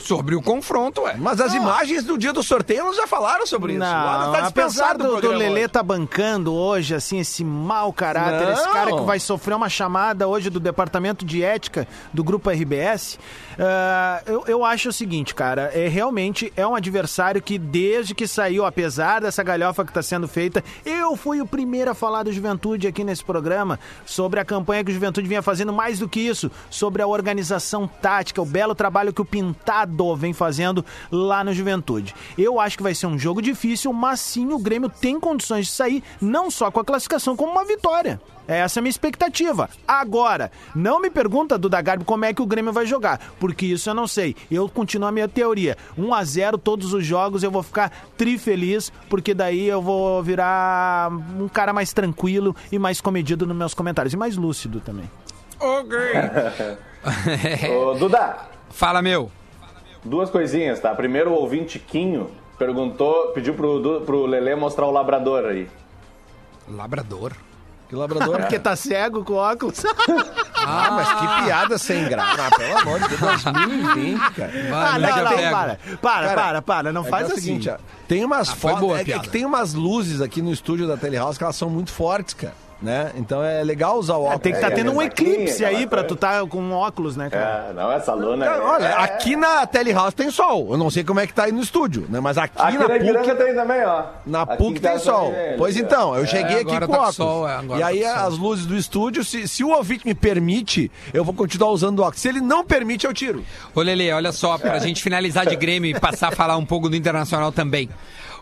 Sobre 0.00 0.34
o 0.34 0.42
confronto, 0.42 1.02
ué? 1.02 1.16
Mas 1.18 1.40
as 1.40 1.54
imagens 1.54 2.04
do 2.04 2.16
dia 2.16 2.32
do 2.32 2.42
sorteio, 2.42 2.80
elas 2.80 2.96
já 2.96 3.06
falaram 3.06 3.46
sobre 3.46 3.72
isso. 3.72 3.80
Não, 3.80 3.88
tá 3.88 4.24
apesar 4.24 4.40
dispensado 4.42 5.04
do, 5.04 5.20
do 5.20 5.28
Lelê 5.30 5.60
hoje. 5.60 5.68
tá 5.68 5.82
bancando 5.82 6.54
hoje, 6.54 6.94
assim, 6.94 7.18
esse 7.20 7.44
mau 7.44 7.92
caráter, 7.92 8.46
Não. 8.46 8.52
esse 8.52 8.68
cara 8.70 8.92
que 8.92 9.02
vai 9.02 9.18
sofrer 9.18 9.54
uma 9.54 9.68
chamada 9.68 10.26
hoje 10.26 10.50
do 10.50 10.60
Departamento 10.60 11.24
de 11.24 11.42
Ética 11.42 11.86
do 12.12 12.24
Grupo 12.24 12.50
RBS, 12.50 13.18
ah, 13.58 14.22
eu, 14.26 14.44
eu 14.46 14.64
acho 14.64 14.88
o 14.88 14.92
seguinte, 14.92 15.34
cara, 15.34 15.70
é 15.74 15.86
realmente 15.86 16.52
é 16.56 16.66
um 16.66 16.74
adversário 16.74 17.42
que 17.42 17.58
desde 17.58 18.14
que 18.14 18.26
saiu, 18.26 18.64
apesar 18.64 19.20
dessa 19.20 19.42
galhofa 19.42 19.84
que 19.84 19.90
está 19.90 20.02
sendo 20.02 20.26
feita, 20.26 20.64
eu 20.84 21.14
fui 21.16 21.40
o 21.40 21.46
primeiro 21.46 21.90
a 21.90 21.94
falar 21.94 22.22
do 22.22 22.32
Juventude 22.32 22.86
aqui 22.86 23.04
nesse 23.04 23.24
programa, 23.24 23.78
sobre 24.06 24.40
a 24.40 24.44
campanha 24.44 24.82
que 24.82 24.90
o 24.90 24.94
Juventude 24.94 25.28
vinha 25.28 25.42
fazendo 25.42 25.72
mais 25.72 25.98
do 25.98 26.08
que 26.08 26.20
isso, 26.20 26.50
sobre 26.70 27.02
a 27.02 27.06
organização 27.06 27.86
tática, 27.86 28.40
o 28.40 28.46
belo 28.46 28.74
trabalho 28.74 29.12
que 29.12 29.20
o 29.20 29.24
Pintado 29.24 29.89
complicado 29.90 30.16
vem 30.16 30.32
fazendo 30.32 30.84
lá 31.10 31.42
no 31.42 31.52
Juventude. 31.52 32.14
Eu 32.36 32.60
acho 32.60 32.76
que 32.76 32.82
vai 32.82 32.94
ser 32.94 33.06
um 33.06 33.18
jogo 33.18 33.42
difícil, 33.42 33.92
mas 33.92 34.20
sim 34.20 34.52
o 34.52 34.58
Grêmio 34.58 34.88
tem 34.88 35.18
condições 35.18 35.66
de 35.66 35.72
sair 35.72 36.02
não 36.20 36.50
só 36.50 36.70
com 36.70 36.80
a 36.80 36.84
classificação, 36.84 37.36
como 37.36 37.52
uma 37.52 37.64
vitória. 37.64 38.20
Essa 38.46 38.78
é 38.78 38.80
a 38.80 38.82
minha 38.82 38.90
expectativa. 38.90 39.70
Agora, 39.86 40.50
não 40.74 41.00
me 41.00 41.08
pergunta, 41.08 41.56
Duda 41.56 41.80
Garbi, 41.80 42.04
como 42.04 42.24
é 42.24 42.34
que 42.34 42.42
o 42.42 42.46
Grêmio 42.46 42.72
vai 42.72 42.84
jogar, 42.84 43.20
porque 43.38 43.66
isso 43.66 43.88
eu 43.88 43.94
não 43.94 44.06
sei. 44.08 44.34
Eu 44.50 44.68
continuo 44.68 45.08
a 45.08 45.12
minha 45.12 45.28
teoria. 45.28 45.76
1 45.96 46.14
a 46.14 46.24
0 46.24 46.58
todos 46.58 46.92
os 46.92 47.04
jogos, 47.04 47.42
eu 47.42 47.50
vou 47.50 47.62
ficar 47.62 47.90
trifeliz, 48.16 48.92
porque 49.08 49.34
daí 49.34 49.68
eu 49.68 49.80
vou 49.80 50.22
virar 50.22 51.10
um 51.38 51.48
cara 51.48 51.72
mais 51.72 51.92
tranquilo 51.92 52.56
e 52.72 52.78
mais 52.78 53.00
comedido 53.00 53.46
nos 53.46 53.56
meus 53.56 53.74
comentários. 53.74 54.12
E 54.12 54.16
mais 54.16 54.36
lúcido 54.36 54.80
também. 54.80 55.08
Ok. 55.60 55.96
Ô, 57.70 57.94
Duda, 57.94 58.50
Fala, 58.70 59.02
meu. 59.02 59.30
Duas 60.04 60.30
coisinhas, 60.30 60.80
tá? 60.80 60.94
Primeiro, 60.94 61.30
o 61.30 61.34
ouvinte 61.34 61.78
Quinho 61.78 62.30
perguntou, 62.58 63.28
pediu 63.32 63.54
pro, 63.54 64.02
pro 64.04 64.26
Lelê 64.26 64.54
mostrar 64.54 64.86
o 64.86 64.90
labrador 64.90 65.44
aí. 65.46 65.68
Labrador. 66.68 67.32
Que 67.88 67.96
labrador. 67.96 68.38
Porque 68.38 68.58
tá 68.58 68.76
cego 68.76 69.24
com 69.24 69.34
óculos. 69.34 69.82
Ah, 70.62 70.90
mas 70.90 71.08
que 71.14 71.44
piada 71.46 71.78
sem 71.78 72.06
graça. 72.06 72.42
Ah, 72.46 72.50
pelo 72.54 72.76
amor 72.80 73.00
de 73.00 73.08
Deus, 73.16 73.44
2020, 73.44 74.20
cara. 74.34 74.52
Ah, 74.66 74.70
Vai, 74.70 74.98
onde 74.98 75.06
é 75.06 75.10
não, 75.10 75.22
não, 75.22 75.50
para. 75.50 75.78
Para, 76.02 76.26
Cara, 76.28 76.34
para, 76.34 76.62
para. 76.62 76.92
Não 76.92 77.00
É 77.00 77.04
que 77.04 77.10
faz 77.10 77.22
é 77.22 77.30
o 77.30 77.32
assim. 77.32 77.40
seguinte, 77.40 77.70
ó, 77.70 77.76
tem 78.06 78.22
umas 78.26 78.50
Ah, 78.50 78.54
foi 78.56 78.70
fotos. 78.72 78.86
boa 78.86 78.98
a 78.98 79.00
É, 79.00 79.04
que- 79.04 79.10
é 79.10 79.14
piada. 79.14 79.22
que 79.26 79.30
tem 79.30 79.46
umas 79.46 79.72
luzes 79.72 80.20
aqui 80.20 80.42
no 80.42 80.52
estúdio 80.52 80.86
da 80.86 80.98
Telehouse 80.98 81.38
que 81.38 81.44
elas 81.44 81.56
são 81.56 81.70
muito 81.70 81.90
fortes, 81.90 82.34
cara. 82.34 82.52
Né? 82.82 83.12
Então 83.16 83.44
é 83.44 83.62
legal 83.62 83.98
usar 83.98 84.14
o 84.16 84.22
É, 84.22 84.28
óculos. 84.28 84.40
tem 84.40 84.52
que 84.52 84.58
estar 84.58 84.72
É, 84.72 84.74
tendo 84.74 84.90
um 84.90 85.02
é 85.02 85.04
eclipse 85.04 85.62
aí 85.62 85.86
pra 85.86 85.98
coisa. 85.98 86.08
tu 86.08 86.16
tá 86.16 86.46
com 86.46 86.72
óculos, 86.72 87.14
né, 87.14 87.28
cara? 87.28 87.66
É, 87.68 87.72
não, 87.74 87.92
essa 87.92 88.14
luna 88.14 88.46
Cara, 88.46 88.56
é- 88.56 88.60
olha, 88.66 88.86
é- 88.86 88.92
aqui 89.04 89.36
na 89.36 89.66
Telehouse 89.66 90.16
tem 90.16 90.30
sol. 90.30 90.68
Eu 90.70 90.78
não 90.78 90.88
sei 90.88 91.04
como 91.04 91.20
é 91.20 91.26
que 91.26 91.34
tá 91.34 91.44
aí 91.44 91.52
no 91.52 91.60
estúdio, 91.60 92.06
né? 92.08 92.20
Mas 92.20 92.38
aqui, 92.38 92.54
Aqui 92.58 92.78
na 92.78 92.88
na 92.88 92.98
PUC. 92.98 93.34
tem 93.36 93.54
também, 93.54 93.84
ó. 93.84 94.04
Na 94.24 94.42
Aqui 94.42 94.56
PUC 94.56 94.78
em 94.78 94.80
tem 94.80 94.98
sol. 94.98 95.26
também 95.26 95.40
é, 95.40 95.54
Pois 95.58 95.76
então, 95.76 96.16
eu 96.16 96.26
cheguei 96.26 96.60
aqui 96.62 96.64
com 96.80 96.86
tá 96.86 96.96
óculos. 96.96 97.16
sol, 97.16 97.46
é, 97.46 97.54
agora 97.56 97.78
e 97.78 97.82
tá 97.82 97.86
aí 97.88 98.02
as 98.02 98.38
luzes 98.38 98.64
do 98.64 98.74
estúdio, 98.74 99.22
se, 99.24 99.46
se 99.46 99.62
o 99.62 99.68
ouvinte 99.76 100.06
me 100.06 100.14
permite, 100.14 100.90
eu 101.12 101.22
vou 101.22 101.34
continuar 101.34 101.68
usando 101.72 102.00
óculos. 102.00 102.20
Se 102.22 102.28
ele 102.28 102.40
não 102.40 102.64
permite, 102.64 103.04
eu 103.06 103.12
tiro. 103.12 103.44
Ô, 103.74 103.82
Lele, 103.82 104.10
olha 104.10 104.32
só, 104.32 104.56
pra 104.56 104.78
gente 104.78 105.02
finalizar 105.02 105.44
de 105.44 105.54
Grêmio 105.54 105.94
e 105.94 106.00
passar 106.00 106.28
a 106.28 106.32
falar 106.34 106.56
um 106.56 106.64
pouco 106.64 106.88
do 106.88 106.96
Internacional 106.96 107.52
também. 107.52 107.90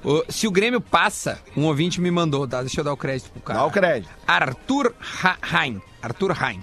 O- 0.04 0.24
se 0.28 0.46
o 0.46 0.50
Grêmio 0.50 0.80
passa, 0.80 1.40
um 1.56 1.64
ouvinte 1.64 2.00
me 2.00 2.10
mandou, 2.10 2.46
tá? 2.46 2.60
Deixa 2.62 2.80
eu 2.80 2.84
dar 2.84 2.92
o 2.92 2.96
crédito 2.96 3.30
pro 3.30 3.40
cara. 3.42 3.58
Dá 3.60 3.64
o 3.66 3.70
crédito. 3.70 4.08
Arthur 4.26 4.94
Ha- 5.22 5.36
Hain. 5.42 5.80
Arthur 6.02 6.36
Hain. 6.42 6.62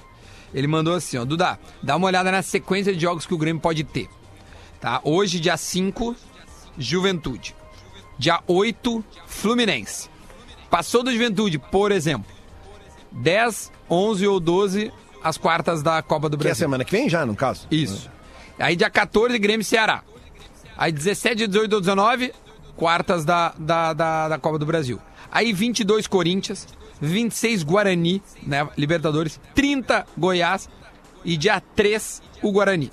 Ele 0.53 0.67
mandou 0.67 0.93
assim, 0.93 1.17
ó, 1.17 1.25
Duda, 1.25 1.59
dá 1.83 1.95
uma 1.97 2.07
olhada 2.07 2.31
na 2.31 2.41
sequência 2.41 2.93
de 2.93 2.99
jogos 2.99 3.25
que 3.25 3.33
o 3.33 3.37
Grêmio 3.37 3.61
pode 3.61 3.83
ter. 3.83 4.07
Tá? 4.79 5.01
Hoje, 5.03 5.39
dia 5.39 5.57
5, 5.57 6.15
Juventude. 6.77 7.55
Dia 8.17 8.39
8, 8.47 9.03
Fluminense. 9.27 10.09
Passou 10.69 11.03
do 11.03 11.11
Juventude, 11.11 11.57
por 11.59 11.91
exemplo. 11.91 12.31
10, 13.11 13.71
11 13.89 14.27
ou 14.27 14.39
12, 14.39 14.91
as 15.23 15.37
quartas 15.37 15.81
da 15.81 16.01
Copa 16.01 16.29
do 16.29 16.37
Que 16.37 16.43
é 16.43 16.47
a 16.47 16.49
Brasil. 16.51 16.65
semana 16.65 16.85
que 16.85 16.91
vem 16.91 17.09
já, 17.09 17.25
no 17.25 17.35
caso. 17.35 17.67
Isso. 17.69 18.09
Aí 18.59 18.75
dia 18.75 18.89
14, 18.89 19.37
Grêmio 19.39 19.65
Ceará. 19.65 20.03
Aí 20.77 20.91
17, 20.91 21.47
18 21.47 21.73
ou 21.73 21.79
19, 21.81 22.33
quartas 22.75 23.23
da, 23.25 23.53
da, 23.57 23.93
da, 23.93 24.29
da 24.29 24.37
Copa 24.37 24.57
do 24.59 24.65
Brasil. 24.65 24.99
Aí 25.31 25.51
22, 25.53 26.07
Corinthians. 26.07 26.67
26, 27.01 27.63
Guarani, 27.63 28.21
né? 28.43 28.67
Libertadores. 28.77 29.39
30, 29.53 30.05
Goiás. 30.17 30.69
E 31.23 31.35
dia 31.35 31.61
3, 31.75 32.21
o 32.41 32.51
Guarani. 32.51 32.91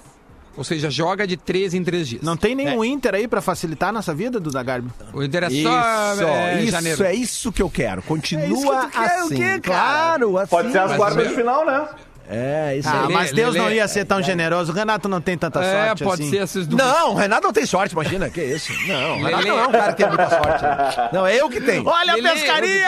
Ou 0.57 0.65
seja, 0.65 0.91
joga 0.91 1.27
de 1.27 1.37
3 1.37 1.73
em 1.73 1.83
3 1.83 2.09
dias. 2.09 2.23
Não 2.23 2.37
tem 2.37 2.55
nenhum 2.55 2.85
Inter 2.85 3.15
aí 3.15 3.27
pra 3.27 3.41
facilitar 3.41 3.89
a 3.89 3.93
nossa 3.93 4.15
vida, 4.15 4.39
Duda 4.39 4.63
Garbi? 4.63 4.91
O 5.13 5.23
Inter 5.23 5.45
é 5.45 5.47
Isso, 5.49 5.63
só 5.63 6.27
é, 6.29 6.63
isso 6.63 6.71
janeiro. 6.73 7.05
é 7.05 7.15
isso 7.15 7.51
que 7.53 7.63
eu 7.63 7.71
quero. 7.71 8.03
Continua 8.03 8.45
É 8.45 8.49
isso 8.51 8.71
que 8.71 8.87
tu 8.87 8.91
quer, 8.91 9.23
o 9.23 9.25
assim. 9.25 9.37
quê, 9.37 9.43
cara? 9.45 9.61
Claro, 9.61 10.39
assim. 10.39 10.51
Pode 10.51 10.73
ser 10.73 10.79
as 10.79 10.89
Mas 10.91 10.97
quartas 10.99 11.29
de 11.29 11.35
final, 11.35 11.65
né? 11.65 11.89
É, 12.35 12.77
isso 12.79 12.89
Ah, 12.89 13.07
aí. 13.07 13.13
mas 13.13 13.31
Deus 13.33 13.55
não 13.55 13.71
ia 13.71 13.87
ser 13.87 14.05
tão 14.07 14.23
generoso. 14.23 14.73
O 14.73 14.75
Renato 14.75 15.09
não 15.09 15.21
tem 15.21 15.37
tanta 15.37 15.63
É, 15.63 15.87
sorte 15.89 16.05
pode 16.05 16.23
assim. 16.23 16.31
ser 16.31 16.43
esses 16.43 16.67
duplos. 16.67 16.89
Não, 16.89 17.11
o 17.13 17.15
Renato 17.15 17.43
não 17.47 17.53
tem 17.53 17.67
sorte, 17.67 17.93
imagina. 17.93 18.31
Que 18.31 18.43
isso? 18.43 18.73
Não, 18.89 19.19
o 19.21 19.25
Renato 19.25 19.47
não 19.49 19.59
é 19.59 19.67
um 19.67 19.73
cara 19.73 19.93
que 19.93 19.99
tem 20.03 20.07
muita 20.09 20.29
sorte. 20.31 20.63
né? 20.63 21.09
Não, 21.13 21.27
é 21.27 21.37
eu 21.37 21.49
que 21.51 21.61
tenho. 21.61 21.87
Olha 21.87 22.15
Lelê, 22.15 22.29
a 22.29 22.33
pescaria! 22.33 22.87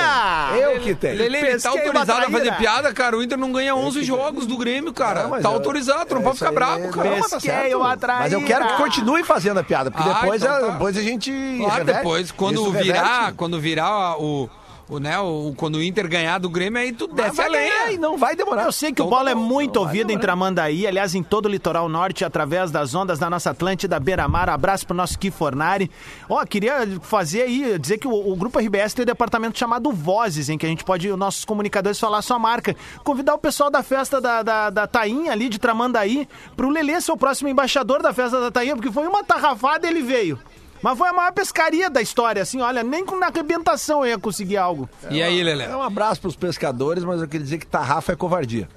Eu 0.61 0.81
que 0.81 0.95
tenho. 0.95 1.19
Lele, 1.19 1.37
ele 1.39 1.61
tá 1.61 1.69
autorizado 1.71 2.27
a 2.27 2.31
fazer 2.31 2.53
piada, 2.57 2.93
cara. 2.95 3.17
O 3.17 3.23
Inter 3.23 3.37
não 3.39 3.53
ganha 3.53 3.75
11 3.77 4.03
jogos 4.03 4.47
do 4.47 4.57
Grêmio, 4.57 4.93
cara. 4.93 5.25
Não, 5.25 5.31
tá 5.43 5.49
eu- 5.49 5.53
autorizado, 5.55 6.07
tu 6.07 6.15
não 6.15 6.21
é 6.23 6.25
pode 6.25 6.37
ficar 6.39 6.49
aí, 6.49 6.55
bravo, 6.55 6.89
cara. 6.91 7.11
não, 7.11 7.19
mas 7.19 7.31
tá 7.31 7.41
certo. 7.41 7.79
Mas 8.19 8.33
eu 8.33 8.43
quero 8.45 8.67
que 8.69 8.77
continue 8.77 9.23
fazendo 9.25 9.59
a 9.61 9.65
piada, 9.65 9.91
porque 9.91 10.09
Ah, 10.09 10.21
depois, 10.21 10.43
então 10.43 10.57
é- 10.57 10.61
tá. 10.61 10.67
depois 10.71 10.97
a 10.97 11.03
gente. 11.03 11.31
Claro, 11.59 11.75
reverte. 11.79 11.99
depois, 11.99 12.31
quando 12.33 12.63
Isso 12.63 12.73
virar, 12.73 13.03
reverte. 13.17 13.33
quando 13.37 13.61
virar 13.61 14.17
o, 14.21 14.49
o, 14.89 14.99
né, 14.99 15.19
o, 15.19 15.55
quando 15.57 15.77
o 15.77 15.83
Inter 15.83 16.07
ganhar 16.09 16.39
do 16.39 16.51
Grêmio, 16.51 16.79
aí 16.79 16.93
tu 16.93 17.07
desce 17.07 17.41
a 17.41 17.49
lenha. 17.49 17.93
e 17.93 17.99
não 17.99 18.19
vai 18.19 18.37
demorar. 18.37 18.65
Eu 18.65 18.73
sei 18.73 18.93
que 18.93 19.01
o 19.01 19.05
Então 19.05 19.11
bola 19.11 19.27
tá 19.27 19.31
é 19.31 19.35
muito 19.35 19.79
ouvido 19.79 20.11
em. 20.11 20.19
Tramandaí, 20.19 20.87
aliás, 20.87 21.15
em 21.15 21.23
todo 21.23 21.47
o 21.47 21.49
litoral 21.49 21.89
norte, 21.89 22.25
através 22.25 22.71
das 22.71 22.95
ondas 22.95 23.19
da 23.19 23.29
nossa 23.31 23.51
Atlântida, 23.51 23.99
Beira-Mar. 23.99 24.49
Abraço 24.49 24.87
pro 24.87 24.95
nosso 24.95 25.19
Kifornari. 25.19 25.91
Ó, 26.29 26.45
queria 26.45 26.87
fazer 27.03 27.43
aí, 27.43 27.79
dizer 27.79 27.99
que 27.99 28.07
o, 28.07 28.33
o 28.33 28.37
Grupo 28.37 28.59
RBS 28.59 28.95
tem 28.95 29.03
um 29.05 29.07
departamento 29.07 29.59
chamado 29.59 29.91
Vozes, 29.91 30.49
em 30.49 30.59
que 30.59 30.67
a 30.67 30.69
gente 30.69 30.85
pode, 30.85 31.11
os 31.11 31.19
nossos 31.19 31.45
comunicadores, 31.45 31.99
falar 31.99 32.19
a 32.19 32.23
sua 32.23 32.39
marca. 32.39 32.77
Convidar 33.03 33.35
o 33.35 33.39
pessoal 33.39 33.71
da 33.71 33.83
festa 33.83 34.21
da, 34.21 34.43
da, 34.43 34.71
da 34.71 34.87
Tainha 34.87 35.33
ali, 35.33 35.49
de 35.49 35.59
Tramandaí, 35.59 36.29
pro 36.57 36.69
Lelê 36.69 37.01
ser 37.01 37.13
o 37.13 37.17
próximo 37.17 37.49
embaixador 37.49 38.03
da 38.03 38.13
festa 38.13 38.41
da 38.41 38.51
Tainha, 38.51 38.77
porque 38.77 38.93
foi 38.93 39.07
uma 39.07 39.25
tarrafada 39.25 39.87
e 39.87 39.91
ele 39.91 40.03
veio. 40.03 40.39
Mas 40.85 40.99
foi 40.99 41.09
a 41.09 41.13
maior 41.15 41.33
pescaria 41.33 41.89
da 41.89 42.03
história, 42.03 42.43
assim, 42.43 42.61
olha, 42.61 42.83
nem 42.83 43.07
com 43.07 43.19
na 43.19 43.29
arrebentação 43.29 44.01
eu 44.05 44.11
ia 44.11 44.19
conseguir 44.19 44.59
algo. 44.59 44.87
E 45.11 45.23
aí, 45.23 45.43
Lelê? 45.43 45.65
É 45.65 45.75
um 45.75 45.83
abraço 45.83 46.21
pros 46.21 46.37
pescadores, 46.37 47.03
mas 47.05 47.23
eu 47.23 47.27
queria 47.27 47.43
dizer 47.43 47.57
que 47.57 47.67
tarrafa 47.67 48.13
é 48.13 48.17
covardia. 48.17 48.69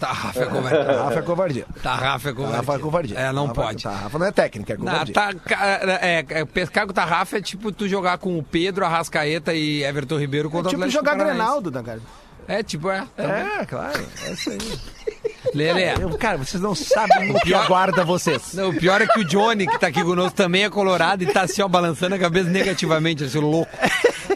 Tá, 0.00 0.12
Rafa, 0.12 0.42
é 0.42 0.46
covardia. 0.46 0.84
Tarrafa 0.84 1.18
é 1.18 1.22
covardia. 1.22 1.66
Tá, 1.82 1.94
Rafa, 1.94 2.28
é 2.28 2.32
covardia. 2.32 2.56
Tarrafa 2.56 2.74
é 2.74 2.78
covardia. 2.80 3.18
É, 3.18 3.32
não 3.32 3.46
Tarrafa- 3.48 3.62
pode. 3.68 3.82
Tarrafa 3.84 4.18
não 4.18 4.26
é 4.26 4.32
técnica, 4.32 4.72
é 4.74 4.76
Não, 4.76 4.84
covardia. 4.84 5.14
tá, 5.14 5.34
ca- 5.34 5.66
é, 6.02 6.26
é, 6.28 6.44
pescar 6.44 6.84
com 6.86 6.90
o 6.90 6.94
Tarrafa 6.94 7.38
é 7.38 7.40
tipo 7.40 7.70
tu 7.72 7.88
jogar 7.88 8.18
com 8.18 8.36
o 8.36 8.42
Pedro, 8.42 8.84
Arrascaeta 8.84 9.54
e 9.54 9.82
Everton 9.84 10.18
Ribeiro 10.18 10.48
É 10.48 10.50
contra 10.50 10.66
o 10.66 10.70
tipo 10.70 10.82
Atlético 10.82 10.98
jogar 11.02 11.12
Paranaense. 11.12 11.38
Grenaldo, 11.38 11.70
da 11.70 11.82
cara. 11.84 12.00
É, 12.46 12.62
tipo, 12.62 12.90
é. 12.90 13.04
também. 13.16 13.42
É, 13.60 13.64
claro. 13.64 14.06
É 14.26 14.32
isso 14.32 14.50
aí. 14.50 14.58
Lelê. 15.54 15.92
Eu, 15.94 16.10
cara, 16.18 16.36
vocês 16.38 16.62
não 16.62 16.74
sabem 16.74 17.30
o 17.30 17.34
que 17.34 17.40
pior- 17.46 17.64
aguarda 17.64 18.04
vocês. 18.04 18.54
Não, 18.54 18.70
o 18.70 18.74
pior 18.78 19.00
é 19.00 19.06
que 19.06 19.20
o 19.20 19.24
Johnny, 19.24 19.66
que 19.66 19.78
tá 19.78 19.86
aqui 19.86 20.02
conosco, 20.02 20.34
também 20.36 20.64
é 20.64 20.70
colorado 20.70 21.22
e 21.22 21.26
tá 21.26 21.42
assim, 21.42 21.62
ó, 21.62 21.68
balançando 21.68 22.14
a 22.14 22.18
cabeça 22.18 22.50
negativamente, 22.50 23.24
assim, 23.24 23.38
louco. 23.38 23.70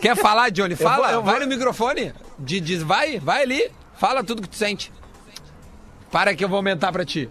Quer 0.00 0.16
falar, 0.16 0.50
Johnny? 0.50 0.76
Fala, 0.76 0.96
vou- 0.96 1.06
eu 1.16 1.22
vou- 1.22 1.32
vai 1.32 1.40
no 1.40 1.46
microfone. 1.46 2.12
Diz, 2.38 2.62
diz, 2.62 2.82
vai, 2.82 3.18
vai 3.18 3.42
ali. 3.42 3.70
Fala 3.96 4.22
tudo 4.22 4.42
que 4.42 4.48
tu 4.48 4.56
sente. 4.56 4.92
Para 6.12 6.34
que 6.34 6.44
eu 6.44 6.48
vou 6.48 6.56
aumentar 6.58 6.92
pra 6.92 7.04
ti. 7.04 7.28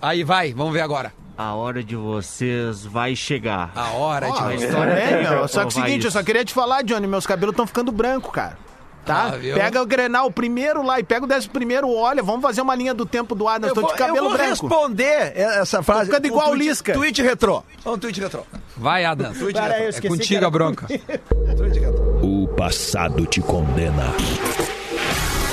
Aí, 0.00 0.22
vai, 0.22 0.52
vamos 0.54 0.72
ver 0.72 0.80
agora. 0.80 1.12
A 1.36 1.54
hora 1.54 1.82
de 1.82 1.96
vocês 1.96 2.84
vai 2.84 3.16
chegar. 3.16 3.72
A 3.74 3.88
hora 3.92 4.26
A 4.26 4.54
de... 4.56 4.64
história 4.64 4.92
É, 4.92 5.24
pra 5.26 5.48
só 5.48 5.62
que 5.62 5.68
o 5.68 5.70
seguinte, 5.70 6.04
eu 6.04 6.08
isso. 6.08 6.10
só 6.12 6.22
queria 6.22 6.44
te 6.44 6.52
falar, 6.54 6.82
Johnny, 6.82 7.06
meus 7.06 7.26
cabelos 7.26 7.54
estão 7.54 7.66
ficando 7.66 7.90
branco, 7.90 8.30
cara. 8.30 8.56
Tá? 9.04 9.28
Ah, 9.34 9.54
pega 9.54 9.82
o 9.82 9.86
Grenal 9.86 10.30
primeiro 10.30 10.82
lá 10.82 11.00
e 11.00 11.02
pega 11.02 11.24
o 11.24 11.28
décimo 11.28 11.52
primeiro, 11.52 11.90
olha, 11.92 12.22
vamos 12.22 12.42
fazer 12.42 12.60
uma 12.60 12.74
linha 12.74 12.92
do 12.94 13.06
tempo 13.06 13.34
do 13.34 13.48
Adams, 13.48 13.72
tô 13.74 13.82
de 13.82 13.94
cabelo 13.94 14.16
eu 14.18 14.22
vou 14.24 14.32
branco. 14.34 14.50
responder 14.50 15.32
essa 15.36 15.82
frase. 15.82 16.06
ficando 16.10 16.26
igual 16.26 16.46
o 16.48 16.50
tweet- 16.50 16.68
Lisca. 16.68 16.92
Tweet 16.92 17.22
retrô. 17.22 17.62
Um 17.86 17.98
tweet 17.98 18.20
retrô. 18.20 18.42
Vai, 18.76 19.04
Adams. 19.04 19.38
Pera 19.52 19.74
aí, 19.74 19.84
eu 19.84 19.88
É 19.90 20.00
contigo 20.02 20.44
a 20.46 20.50
bronca. 20.50 20.86
Tweet 21.56 21.78
retrô. 21.80 22.20
O 22.22 22.48
passado 22.48 23.26
te 23.26 23.40
condena. 23.40 24.12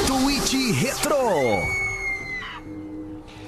Tweet 0.06 0.72
retrô. 0.74 1.18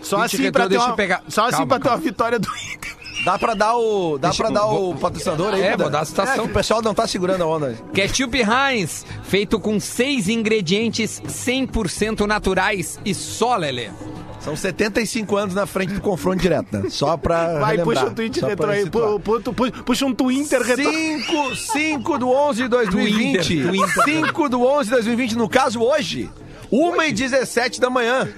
Só 0.02 0.18
Tweet 0.18 0.36
assim, 0.36 0.44
retrô, 0.44 0.62
pra 0.62 0.70
ter, 0.70 0.78
uma, 0.78 0.90
eu 0.90 0.96
pegar. 0.96 1.24
só 1.28 1.42
assim 1.44 1.52
Calma, 1.58 1.68
pra 1.68 1.78
ter 1.80 1.84
uma 1.84 1.90
calma. 1.92 2.04
vitória 2.04 2.40
do 2.40 2.48
Inter. 2.74 2.96
Dá 3.26 3.38
pra 3.38 3.54
dar 3.54 3.76
o. 3.78 4.18
Dá 4.18 4.30
Deixa 4.30 4.44
pra 4.44 4.52
dar 4.52 4.66
vou- 4.66 4.92
o 4.92 4.96
patrocinador 4.96 5.54
aí, 5.54 5.62
É, 5.62 5.78
vou 5.78 5.90
dar 5.90 6.02
a 6.02 6.06
citação. 6.06 6.46
É, 6.46 6.48
o 6.48 6.50
pessoal 6.50 6.82
não 6.82 6.94
tá 6.94 7.06
segurando 7.06 7.44
a 7.44 7.48
onda. 7.48 7.76
Ketchup 7.94 8.38
Heinz, 8.42 9.06
feito 9.24 9.60
com 9.60 9.80
seis 9.80 10.30
ingredientes 10.30 11.22
100% 11.28 12.26
naturais 12.26 12.98
e 13.06 13.14
só, 13.14 13.56
Lelê. 13.58 13.90
São 14.40 14.56
75 14.56 15.36
anos 15.36 15.54
na 15.54 15.66
frente 15.66 15.94
do 15.94 16.00
confronto 16.00 16.38
direto, 16.42 16.68
né? 16.72 16.90
Só 16.90 17.18
pra. 17.18 17.60
Vai, 17.60 17.72
relembrar, 17.76 17.86
puxa 18.06 18.06
o 18.06 18.16
tweet 18.16 18.40
retrô 18.40 18.70
aí, 18.72 18.90
pu- 18.90 19.20
pu- 19.20 19.54
pu- 19.54 19.84
puxa 19.84 20.06
um 20.06 20.14
Twitter 20.14 20.62
retrô. 20.62 20.90
5, 20.90 21.56
5 21.58 22.18
do 22.18 22.30
11 22.30 22.64
de 22.64 22.68
2020. 22.70 23.64
Twitter, 23.64 23.68
Twitter. 23.68 24.04
5 24.26 24.48
do 24.50 24.62
11 24.64 24.86
de 24.86 24.92
2020, 24.96 25.36
no 25.36 25.50
caso 25.50 25.82
hoje, 25.82 26.30
1 26.72 27.02
e 27.04 27.12
17 27.12 27.82
da 27.82 27.90
manhã. 27.90 28.30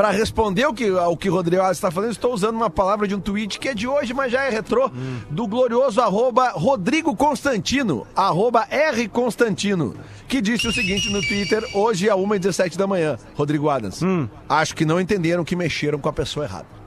Pra 0.00 0.10
responder 0.12 0.64
o 0.64 0.72
que, 0.72 0.88
ao 0.88 1.14
que 1.14 1.28
o 1.28 1.34
Rodrigo 1.34 1.60
Alves 1.60 1.76
está 1.76 1.90
falando, 1.90 2.12
estou 2.12 2.32
usando 2.32 2.56
uma 2.56 2.70
palavra 2.70 3.06
de 3.06 3.14
um 3.14 3.20
tweet 3.20 3.58
que 3.58 3.68
é 3.68 3.74
de 3.74 3.86
hoje, 3.86 4.14
mas 4.14 4.32
já 4.32 4.44
é 4.44 4.48
retrô, 4.48 4.90
do 5.28 5.46
glorioso 5.46 6.00
arroba 6.00 6.52
Rodrigo 6.52 7.14
Constantino, 7.14 8.06
arroba 8.16 8.66
R 8.70 9.06
Constantino, 9.08 9.94
que 10.26 10.40
disse 10.40 10.66
o 10.66 10.72
seguinte 10.72 11.10
no 11.10 11.20
Twitter, 11.20 11.62
hoje 11.74 12.08
é 12.08 12.14
1 12.14 12.34
e 12.34 12.38
17 12.38 12.78
da 12.78 12.86
manhã. 12.86 13.18
Rodrigo 13.34 13.68
Adams, 13.68 14.00
acho 14.48 14.74
que 14.74 14.86
não 14.86 14.98
entenderam 14.98 15.44
que 15.44 15.54
mexeram 15.54 15.98
com 15.98 16.08
a 16.08 16.14
pessoa 16.14 16.46
errada. 16.46 16.79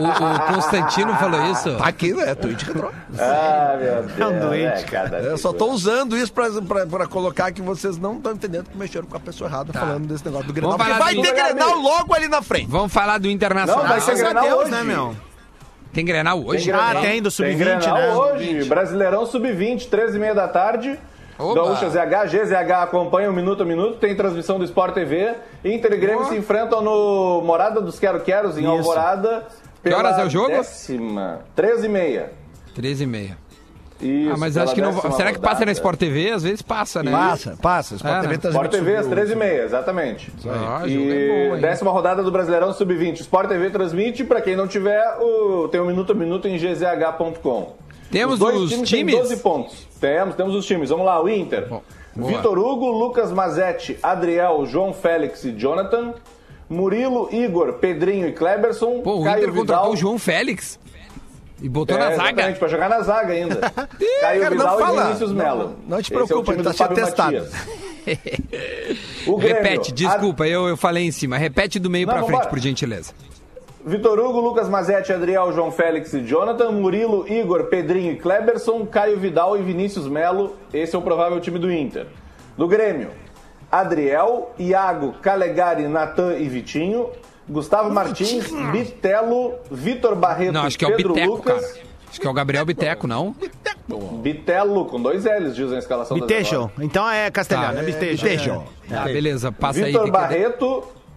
O, 0.00 0.34
o 0.36 0.54
Constantino 0.54 1.14
falou 1.16 1.42
isso. 1.52 1.76
Tá 1.76 1.86
aqui, 1.86 2.12
né? 2.14 2.34
Twitch 2.34 2.62
retrô. 2.62 2.90
Ah, 3.18 3.76
meu 3.78 4.02
Deus. 4.04 4.18
É 4.20 4.26
um 4.26 4.40
doente, 4.48 4.64
é, 4.64 4.82
cada 4.84 5.18
Eu 5.18 5.36
só 5.38 5.52
tô 5.52 5.66
usando 5.70 6.16
isso 6.16 6.32
pra, 6.32 6.48
pra, 6.62 6.86
pra 6.86 7.06
colocar 7.06 7.52
que 7.52 7.60
vocês 7.62 7.98
não 7.98 8.16
estão 8.16 8.32
entendendo 8.32 8.70
que 8.70 8.76
mexeram 8.76 9.06
com 9.06 9.16
a 9.16 9.20
pessoa 9.20 9.48
errada 9.50 9.72
falando 9.72 10.06
desse 10.06 10.24
negócio 10.24 10.46
do 10.46 10.52
Grenal. 10.52 10.76
Porque 10.78 10.92
vai 10.94 11.14
do- 11.14 11.22
ter 11.22 11.32
Grenal 11.34 11.76
logo 11.78 12.14
ali 12.14 12.28
na 12.28 12.42
frente. 12.42 12.68
Vamos 12.70 12.92
falar 12.92 13.18
do 13.18 13.28
Internacional. 13.28 13.82
Não, 13.84 13.88
vai 13.90 14.00
ser 14.00 14.14
Grenal 14.16 14.44
Deus, 14.44 14.60
hoje. 14.62 14.70
né, 14.70 14.82
meu? 14.82 15.16
Tem 15.92 16.04
Grenal 16.06 16.42
hoje? 16.42 16.64
Tem 16.64 16.72
Ah, 16.74 16.84
Grenal. 16.86 17.02
tem 17.02 17.22
do 17.22 17.30
Tem 17.30 17.30
Sub-20, 17.30 17.56
Grenal 17.58 17.94
né? 17.98 18.14
hoje, 18.14 18.64
Brasileirão 18.64 19.26
Sub-20, 19.26 19.88
13h30 19.90 20.34
da 20.34 20.48
tarde. 20.48 20.98
Oba. 21.38 21.54
Gaúcha 21.54 21.88
ZH, 21.88 22.26
GZH 22.28 22.70
acompanha 22.82 23.28
o 23.30 23.32
minuto 23.32 23.62
a 23.62 23.66
minuto, 23.66 23.96
tem 23.98 24.14
transmissão 24.14 24.58
do 24.58 24.64
Sport 24.64 24.94
TV. 24.94 25.34
Inter 25.64 25.92
e 25.92 25.96
Grêmio 25.96 26.18
Boa. 26.20 26.28
se 26.30 26.36
enfrentam 26.36 26.82
no 26.82 27.40
Morada 27.42 27.80
dos 27.80 27.98
Quero 27.98 28.20
Queros, 28.20 28.56
em 28.56 28.60
Isso. 28.60 28.68
Alvorada. 28.70 29.44
Que 29.82 29.92
horas 29.92 30.18
é 30.18 30.24
o 30.24 30.30
jogo? 30.30 30.48
Décima, 30.48 31.40
13h30. 31.56 32.26
13 32.74 33.04
e 33.04 33.06
meia. 33.06 33.38
Isso, 34.00 34.32
Ah, 34.32 34.36
mas 34.36 34.56
acho 34.56 34.74
que 34.74 34.80
não. 34.80 34.92
Será 35.12 35.32
que 35.32 35.38
passa 35.38 35.54
na 35.54 35.58
rodada. 35.60 35.72
Sport 35.72 35.96
TV? 35.98 36.30
Às 36.32 36.42
vezes 36.42 36.60
passa, 36.60 37.04
né? 37.04 37.12
Passa, 37.12 37.56
passa. 37.62 37.94
Sport 37.94 38.12
É, 38.14 38.20
TV 38.22 38.32
né? 38.32 38.38
transmite 38.38 38.64
Sport 38.66 38.70
TV 38.84 38.96
às 38.96 39.04
sobre 39.06 39.20
o- 39.20 39.24
13h30, 39.24 39.64
exatamente. 39.64 40.32
Ah, 40.44 40.82
E 40.86 41.10
é 41.12 41.50
bom, 41.50 41.58
décima 41.60 41.90
rodada 41.92 42.20
do 42.22 42.32
Brasileirão 42.32 42.72
Sub-20. 42.72 43.20
Sport 43.20 43.48
TV 43.48 43.70
transmite, 43.70 44.24
pra 44.24 44.40
quem 44.40 44.56
não 44.56 44.66
tiver, 44.66 45.00
o, 45.20 45.68
tem 45.68 45.80
o 45.80 45.84
minuto 45.84 46.10
a 46.12 46.14
minuto 46.16 46.48
em 46.48 46.56
gzh.com. 46.58 47.74
Temos 48.12 48.34
os 48.34 48.38
dois 48.38 48.56
os 48.60 48.70
times, 48.70 48.88
times? 48.88 49.14
têm 49.14 49.22
12 49.22 49.36
pontos. 49.42 49.88
Temos, 50.00 50.34
temos 50.36 50.54
os 50.54 50.64
times. 50.66 50.90
Vamos 50.90 51.04
lá, 51.06 51.20
o 51.22 51.28
Inter. 51.28 51.66
Bom. 51.68 51.82
Vitor 52.14 52.58
Hugo, 52.58 52.90
Lucas 52.90 53.32
Mazetti, 53.32 53.98
Adriel, 54.02 54.64
João 54.66 54.92
Félix 54.92 55.44
e 55.44 55.52
Jonathan. 55.52 56.14
Murilo, 56.68 57.28
Igor, 57.32 57.74
Pedrinho 57.74 58.28
e 58.28 58.32
Kleberson. 58.32 59.00
Pô, 59.02 59.20
o 59.20 59.24
Caio 59.24 59.38
Inter 59.42 59.48
contratou 59.54 59.62
Vidal. 59.84 59.90
o 59.92 59.96
João 59.96 60.18
Félix. 60.18 60.78
E 61.60 61.68
botou 61.68 61.96
É, 61.96 62.00
na 62.00 62.16
zaga. 62.16 62.52
pra 62.54 62.68
jogar 62.68 62.88
na 62.88 63.00
zaga 63.02 63.32
ainda. 63.34 63.56
Caio 64.20 64.40
cara, 64.42 64.54
não 64.54 64.62
Vidal 64.62 64.78
fala. 64.78 65.00
e 65.00 65.04
Vinícius 65.06 65.30
Não, 65.30 65.36
Melo. 65.36 65.76
não 65.86 65.98
te 66.02 66.12
Esse 66.12 66.12
é 66.12 66.16
preocupa, 66.16 66.52
time 66.52 66.56
ele 66.56 66.64
tá 66.64 66.70
do 66.70 66.76
sendo 66.76 66.94
testado. 66.94 67.46
Grêmio, 69.24 69.38
Repete, 69.38 69.92
desculpa, 69.92 70.46
eu, 70.46 70.66
eu 70.66 70.76
falei 70.76 71.04
em 71.06 71.12
cima. 71.12 71.36
Repete 71.38 71.78
do 71.78 71.88
meio 71.88 72.06
Não, 72.06 72.14
pra 72.14 72.24
frente, 72.24 72.48
por 72.48 72.58
gentileza. 72.58 73.12
Vitor 73.84 74.18
Hugo, 74.18 74.40
Lucas 74.40 74.68
Mazetti, 74.68 75.12
Adriel, 75.12 75.52
João 75.52 75.72
Félix 75.72 76.12
e 76.12 76.20
Jonathan, 76.20 76.70
Murilo, 76.70 77.26
Igor, 77.28 77.64
Pedrinho 77.64 78.12
e 78.12 78.16
Kleberson, 78.16 78.86
Caio 78.86 79.18
Vidal 79.18 79.58
e 79.58 79.62
Vinícius 79.62 80.06
Melo. 80.06 80.56
Esse 80.72 80.94
é 80.94 80.98
o 80.98 81.02
provável 81.02 81.40
time 81.40 81.58
do 81.58 81.70
Inter. 81.72 82.06
Do 82.56 82.68
Grêmio, 82.68 83.10
Adriel, 83.70 84.52
Iago, 84.58 85.14
Calegari, 85.20 85.88
Natan 85.88 86.36
e 86.36 86.48
Vitinho, 86.48 87.08
Gustavo 87.48 87.90
Martins, 87.90 88.52
Bitelo, 88.70 89.54
Vitor 89.70 90.14
Barreto 90.14 90.52
Não, 90.52 90.62
acho 90.62 90.78
que 90.78 90.84
é 90.84 90.88
o 90.88 90.96
Pedro 90.96 91.14
Biteco, 91.14 91.32
Lucas. 91.34 91.72
cara. 91.72 91.82
Acho 92.08 92.20
que 92.20 92.26
é 92.26 92.30
o 92.30 92.34
Gabriel 92.34 92.64
Biteco, 92.64 93.06
não? 93.06 93.34
Bitelo, 94.22 94.84
com 94.84 95.00
dois 95.00 95.24
L's, 95.24 95.56
diz 95.56 95.72
a 95.72 95.78
escalação 95.78 96.16
da 96.18 96.26
Bitejo. 96.26 96.70
Então 96.78 97.08
é 97.10 97.30
castelhano, 97.30 97.74
Tá. 97.74 97.82
é 97.82 97.84
Bitejo. 97.84 98.22
Bitejo. 98.22 98.64
Ah, 98.90 99.04
beleza, 99.06 99.50
passa 99.50 99.80
aí. 99.80 99.86
Vitor 99.86 100.02
tem 100.28 100.44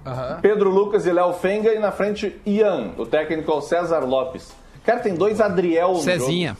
Barreto, 0.05 0.41
Pedro 0.41 0.69
Lucas 0.69 1.05
e 1.05 1.11
Léo 1.11 1.33
Fenga 1.33 1.73
e 1.73 1.79
na 1.79 1.91
frente 1.91 2.35
Ian, 2.45 2.91
o 2.97 3.05
técnico 3.05 3.51
é 3.51 3.55
o 3.55 3.61
César 3.61 3.99
Lopes. 4.05 4.53
Cara, 4.85 4.99
tem 4.99 5.15
dois 5.15 5.41
Adriel 5.41 5.93
no 5.93 5.99
Cezinha. 6.01 6.55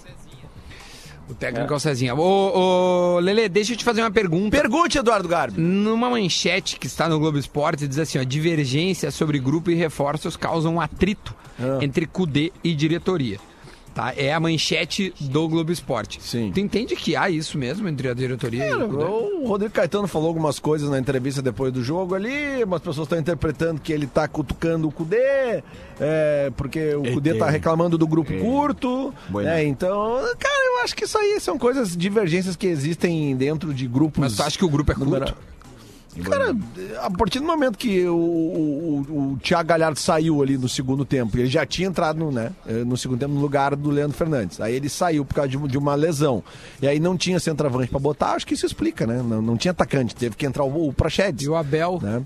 O 1.29 1.33
técnico 1.33 1.73
é 1.73 1.75
o 1.75 1.79
Cezinha. 1.79 2.13
Ô, 2.15 3.15
ô, 3.15 3.19
Lele, 3.19 3.49
deixa 3.49 3.73
eu 3.73 3.77
te 3.77 3.83
fazer 3.83 4.01
uma 4.01 4.11
pergunta. 4.11 4.49
Pergunte, 4.55 4.97
Eduardo 4.99 5.27
Garbi. 5.27 5.59
Numa 5.59 6.09
manchete 6.09 6.77
que 6.79 6.85
está 6.85 7.09
no 7.09 7.17
Globo 7.19 7.37
Esporte, 7.39 7.87
diz 7.87 7.97
assim: 7.97 8.19
ó, 8.19 8.23
divergência 8.23 9.09
sobre 9.09 9.39
grupo 9.39 9.71
e 9.71 9.75
reforços 9.75 10.35
causam 10.37 10.79
atrito 10.79 11.33
Ah. 11.59 11.79
entre 11.81 12.05
CUDE 12.05 12.51
e 12.63 12.75
diretoria. 12.75 13.39
Tá? 13.95 14.13
É 14.17 14.33
a 14.33 14.39
manchete 14.41 15.13
do 15.21 15.47
Globo 15.47 15.71
Esporte. 15.71 16.21
Sim. 16.21 16.51
Tu 16.53 16.59
entende 16.59 16.97
que 16.97 17.15
há 17.15 17.29
isso 17.29 17.57
mesmo 17.57 17.87
entre 17.87 18.09
a 18.09 18.13
diretoria 18.13 18.67
e 18.67 18.73
o 18.73 18.89
CUDE? 18.89 19.03
O 19.05 19.47
Rodrigo 19.47 19.73
Caetano 19.73 20.05
falou 20.05 20.27
algumas 20.27 20.59
coisas 20.59 20.89
na 20.89 20.99
entrevista 20.99 21.41
depois 21.41 21.71
do 21.71 21.81
jogo 21.81 22.13
ali, 22.13 22.61
umas 22.65 22.81
pessoas 22.81 23.05
estão 23.05 23.17
interpretando 23.17 23.79
que 23.79 23.93
ele 23.93 24.05
tá 24.05 24.27
cutucando 24.27 24.89
o 24.89 24.91
Cudê, 24.91 25.63
é, 25.97 26.51
porque 26.57 26.93
o 26.93 27.13
Cudê 27.13 27.35
tá 27.35 27.49
reclamando 27.49 27.97
do 27.97 28.05
grupo 28.05 28.37
curto, 28.37 29.13
né? 29.29 29.63
Então, 29.63 30.19
cara, 30.37 30.65
eu 30.73 30.83
acho 30.83 30.93
que 30.93 31.05
isso 31.05 31.17
aí 31.17 31.39
são 31.39 31.57
coisas, 31.57 31.95
divergências 31.95 32.57
que 32.57 32.67
existem 32.67 33.33
dentro 33.37 33.73
de 33.73 33.87
grupos. 33.87 34.19
Mas 34.19 34.35
tu 34.35 34.43
acha 34.43 34.57
que 34.57 34.65
o 34.65 34.69
grupo 34.69 34.91
é 34.91 34.95
curto? 34.95 35.33
Cara, 36.24 36.55
a 37.01 37.11
partir 37.11 37.39
do 37.39 37.45
momento 37.45 37.78
que 37.78 38.05
o, 38.05 38.16
o, 38.16 39.34
o, 39.34 39.39
Thiago 39.41 39.68
Galhardo 39.68 39.99
saiu 39.99 40.41
ali 40.41 40.57
no 40.57 40.70
segundo 40.70 41.03
tempo, 41.03 41.38
ele 41.38 41.47
já 41.47 41.66
tinha 41.66 41.88
entrado 41.88 42.18
no, 42.18 42.32
né, 42.32 42.51
eh, 42.66 42.84
no 42.86 42.95
segundo 42.95 43.20
tempo 43.20 43.34
no 43.34 43.41
lugar 43.41 43.76
do 43.76 43.89
Leandro 43.89 44.18
Fernandes. 44.18 44.61
Aí 44.61 44.76
ele 44.76 44.88
saiu 44.88 45.26
por 45.26 45.34
causa 45.34 45.49
de, 45.49 45.57
de 45.57 45.78
uma 45.78 45.93
lesão. 45.93 46.41
E 46.82 46.88
aí 46.88 46.99
não 46.99 47.18
tinha 47.18 47.39
centroavante 47.39 47.89
pra 47.89 47.99
botar, 47.99 48.32
acho 48.32 48.47
que 48.47 48.53
isso 48.53 48.66
explica, 48.66 49.05
né? 49.05 49.22
Não, 49.22 49.41
não 49.41 49.57
tinha 49.57 49.72
atacante, 49.72 50.16
teve 50.16 50.36
que 50.36 50.45
entrar 50.45 50.63
o, 50.63 50.88
o 50.88 50.93
Prachedes. 50.93 51.45
E 51.45 51.49
o 51.49 51.55
Abel? 51.55 51.99
Né? 52.01 52.26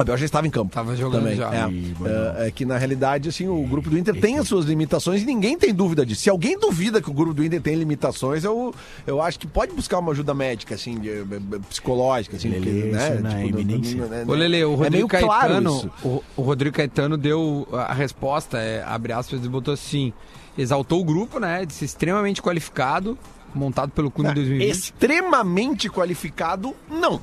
O 0.00 0.02
Abel 0.02 0.16
já 0.16 0.24
estava 0.24 0.46
em 0.46 0.50
campo. 0.50 0.72
Tava 0.72 0.96
jogando 0.96 1.24
também. 1.24 1.36
já. 1.36 1.52
É, 1.54 2.44
é, 2.44 2.48
é 2.48 2.50
que 2.50 2.64
na 2.64 2.78
realidade, 2.78 3.28
assim, 3.28 3.46
o 3.48 3.62
grupo 3.66 3.90
do 3.90 3.98
Inter 3.98 4.18
tem 4.18 4.38
as 4.38 4.48
suas 4.48 4.64
limitações 4.64 5.22
e 5.22 5.26
ninguém 5.26 5.58
tem 5.58 5.74
dúvida 5.74 6.06
disso. 6.06 6.22
Se 6.22 6.30
alguém 6.30 6.58
duvida 6.58 7.02
que 7.02 7.10
o 7.10 7.12
grupo 7.12 7.34
do 7.34 7.44
Inter 7.44 7.60
tem 7.60 7.74
limitações, 7.74 8.42
eu, 8.42 8.74
eu 9.06 9.20
acho 9.20 9.38
que 9.38 9.46
pode 9.46 9.72
buscar 9.72 9.98
uma 9.98 10.12
ajuda 10.12 10.32
médica, 10.32 10.74
assim, 10.74 10.98
de- 10.98 11.10
eh, 11.10 11.24
eh, 11.30 11.58
psicológica, 11.68 12.36
assim, 12.38 12.50
porque, 12.50 12.70
né? 12.70 13.10
na 13.20 13.28
do- 13.30 13.48
do- 13.50 13.60
eminência. 13.60 14.06
né, 14.06 14.24
Ô, 14.26 14.32
Lele, 14.32 14.64
o 14.64 14.72
é 14.72 14.76
Rodrigo 14.76 14.90
meio 14.90 15.08
claro 15.08 15.48
Caetano. 15.48 15.70
isso. 15.76 15.90
o, 16.02 16.22
o 16.36 16.42
Rodrigo 16.42 16.74
Caetano 16.76 17.18
deu 17.18 17.68
a 17.72 17.92
resposta, 17.92 18.56
é, 18.58 18.82
abre 18.82 19.12
aspas, 19.12 19.44
e 19.44 19.48
botou 19.50 19.74
assim: 19.74 20.14
exaltou 20.56 21.00
o 21.00 21.04
grupo, 21.04 21.38
né? 21.38 21.66
Disse 21.66 21.84
extremamente 21.84 22.40
qualificado, 22.40 23.18
montado 23.54 23.90
pelo 23.90 24.10
clube 24.10 24.30
em 24.30 24.34
2020. 24.34 24.70
Extremamente 24.70 25.90
qualificado, 25.90 26.74
não. 26.88 27.20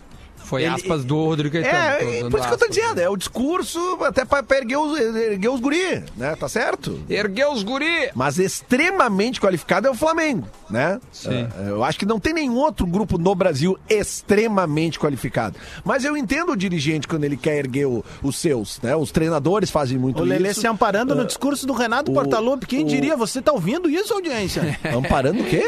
Foi 0.47 0.63
ele- 0.63 0.73
aspas 0.73 1.03
do 1.03 1.25
Rodrigo 1.25 1.53
Caetano. 1.61 1.73
tô 1.99 2.05
É, 2.27 2.29
por 2.29 2.39
isso 2.39 2.47
que 2.47 2.53
eu 2.53 2.57
tô 2.57 2.67
dizendo, 2.69 2.99
é 3.01 3.09
o 3.09 3.17
discurso 3.17 3.79
até 4.03 4.23
pra, 4.25 4.41
pra 4.41 4.57
erguer, 4.57 4.77
os, 4.77 4.97
erguer 4.99 5.49
os 5.49 5.59
guri, 5.59 6.03
né? 6.15 6.35
Tá 6.39 6.47
certo? 6.47 6.99
Ergueu 7.09 7.51
os 7.51 7.63
guri! 7.63 8.09
Mas 8.15 8.39
extremamente 8.39 9.39
qualificado 9.41 9.87
é 9.87 9.91
o 9.91 9.93
Flamengo, 9.95 10.47
né? 10.69 10.99
Sim. 11.11 11.47
É, 11.65 11.69
Eu 11.69 11.83
acho 11.83 11.99
que 11.99 12.05
não 12.05 12.19
tem 12.19 12.33
nenhum 12.33 12.55
outro 12.55 12.85
grupo 12.87 13.17
no 13.17 13.35
Brasil 13.35 13.77
extremamente 13.89 14.99
qualificado. 14.99 15.57
Mas 15.83 16.03
eu 16.05 16.15
entendo 16.17 16.51
o 16.51 16.55
dirigente 16.55 17.07
quando 17.07 17.23
ele 17.23 17.37
quer 17.37 17.57
erguer 17.57 17.85
o- 17.85 18.03
os 18.23 18.37
seus, 18.37 18.79
né? 18.81 18.95
Os 18.95 19.11
treinadores 19.11 19.69
fazem 19.69 19.97
muito 19.97 20.21
O 20.21 20.25
Lelê 20.25 20.51
isso. 20.51 20.61
se 20.61 20.67
amparando 20.67 21.13
no 21.15 21.25
discurso 21.25 21.65
do 21.67 21.73
Renato 21.73 22.11
o- 22.11 22.13
Portaluppi. 22.13 22.65
Quem 22.67 22.83
o- 22.83 22.87
diria? 22.87 23.15
Você 23.17 23.41
tá 23.41 23.51
ouvindo 23.51 23.89
isso, 23.89 24.13
audiência? 24.13 24.77
Amparando 24.95 25.41
o 25.41 25.45
quê? 25.45 25.63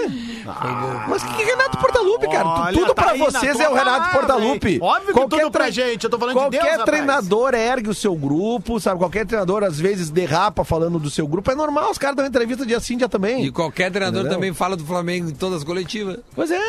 Mas 1.07 1.23
que, 1.23 1.43
Renato 1.43 1.77
Portaluppi, 1.77 2.27
cara? 2.29 2.47
Olha, 2.47 2.73
tudo 2.79 2.93
tá 2.93 3.05
na 3.05 3.13
vocês 3.13 3.59
é 3.59 3.69
o 3.69 3.73
Renato 3.73 4.11
Portaluppi. 4.17 4.68
Hein? 4.73 4.79
Óbvio 4.81 5.13
que 5.13 5.27
tudo 5.27 5.51
pra 5.51 5.69
gente, 5.69 6.03
eu 6.03 6.09
tô 6.09 6.17
falando 6.19 6.35
de 6.35 6.41
qualquer 6.41 6.59
Deus, 6.61 6.71
rapaz. 6.71 6.89
treinador 6.89 7.53
ergue 7.53 7.89
o 7.89 7.93
seu 7.93 8.15
grupo, 8.15 8.79
sabe? 8.79 8.99
Qualquer 8.99 9.25
treinador 9.25 9.63
às 9.63 9.79
vezes 9.79 10.09
derrapa 10.09 10.63
falando 10.63 10.99
do 10.99 11.09
seu 11.09 11.27
grupo. 11.27 11.49
É 11.51 11.55
normal, 11.55 11.91
os 11.91 11.97
caras 11.97 12.15
dão 12.15 12.25
entrevista 12.25 12.65
dia 12.65 12.79
sim, 12.79 12.97
dia 12.97 13.09
também. 13.09 13.45
E 13.45 13.51
qualquer 13.51 13.91
treinador 13.91 14.21
Entendeu? 14.21 14.37
também 14.37 14.53
fala 14.53 14.75
do 14.75 14.85
Flamengo 14.85 15.29
em 15.29 15.33
todas 15.33 15.57
as 15.59 15.63
coletivas. 15.63 16.19
Pois 16.35 16.49
é, 16.51 16.59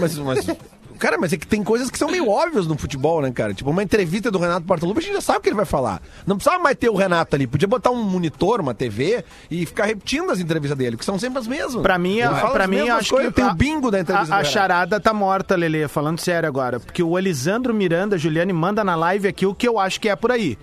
mas, 0.00 0.16
mas- 0.18 0.46
Cara, 1.02 1.18
mas 1.18 1.32
é 1.32 1.36
que 1.36 1.46
tem 1.46 1.64
coisas 1.64 1.90
que 1.90 1.98
são 1.98 2.08
meio 2.08 2.28
óbvias 2.28 2.64
no 2.68 2.78
futebol, 2.78 3.20
né, 3.22 3.32
cara? 3.32 3.52
Tipo, 3.52 3.70
uma 3.70 3.82
entrevista 3.82 4.30
do 4.30 4.38
Renato 4.38 4.64
Portaluppi, 4.64 5.00
a 5.00 5.02
gente 5.02 5.14
já 5.14 5.20
sabe 5.20 5.38
o 5.40 5.42
que 5.42 5.48
ele 5.48 5.56
vai 5.56 5.64
falar. 5.64 6.00
Não 6.24 6.36
precisava 6.36 6.62
mais 6.62 6.76
ter 6.76 6.88
o 6.88 6.94
Renato 6.94 7.34
ali. 7.34 7.44
Podia 7.48 7.66
botar 7.66 7.90
um 7.90 8.00
monitor, 8.04 8.60
uma 8.60 8.72
TV 8.72 9.24
e 9.50 9.66
ficar 9.66 9.86
repetindo 9.86 10.30
as 10.30 10.38
entrevistas 10.38 10.78
dele, 10.78 10.96
que 10.96 11.04
são 11.04 11.18
sempre 11.18 11.40
as 11.40 11.48
mesmas. 11.48 11.82
Pra 11.82 11.98
mim, 11.98 12.18
pra 12.52 12.68
mim 12.68 12.88
acho 12.88 13.10
coisas. 13.10 13.30
que 13.30 13.34
Tem 13.34 13.44
a- 13.44 13.50
o 13.50 13.54
bingo 13.54 13.90
da 13.90 13.98
entrevista 13.98 14.32
A, 14.36 14.38
a 14.38 14.44
charada 14.44 15.00
tá 15.00 15.12
morta, 15.12 15.56
Lelê, 15.56 15.88
falando 15.88 16.20
sério 16.20 16.48
agora. 16.48 16.78
Porque 16.78 17.02
o 17.02 17.18
Elisandro 17.18 17.74
Miranda, 17.74 18.16
Juliane, 18.16 18.52
manda 18.52 18.84
na 18.84 18.94
live 18.94 19.26
aqui 19.26 19.44
o 19.44 19.54
que 19.56 19.66
eu 19.66 19.80
acho 19.80 20.00
que 20.00 20.08
é 20.08 20.14
por 20.14 20.30
aí. 20.30 20.56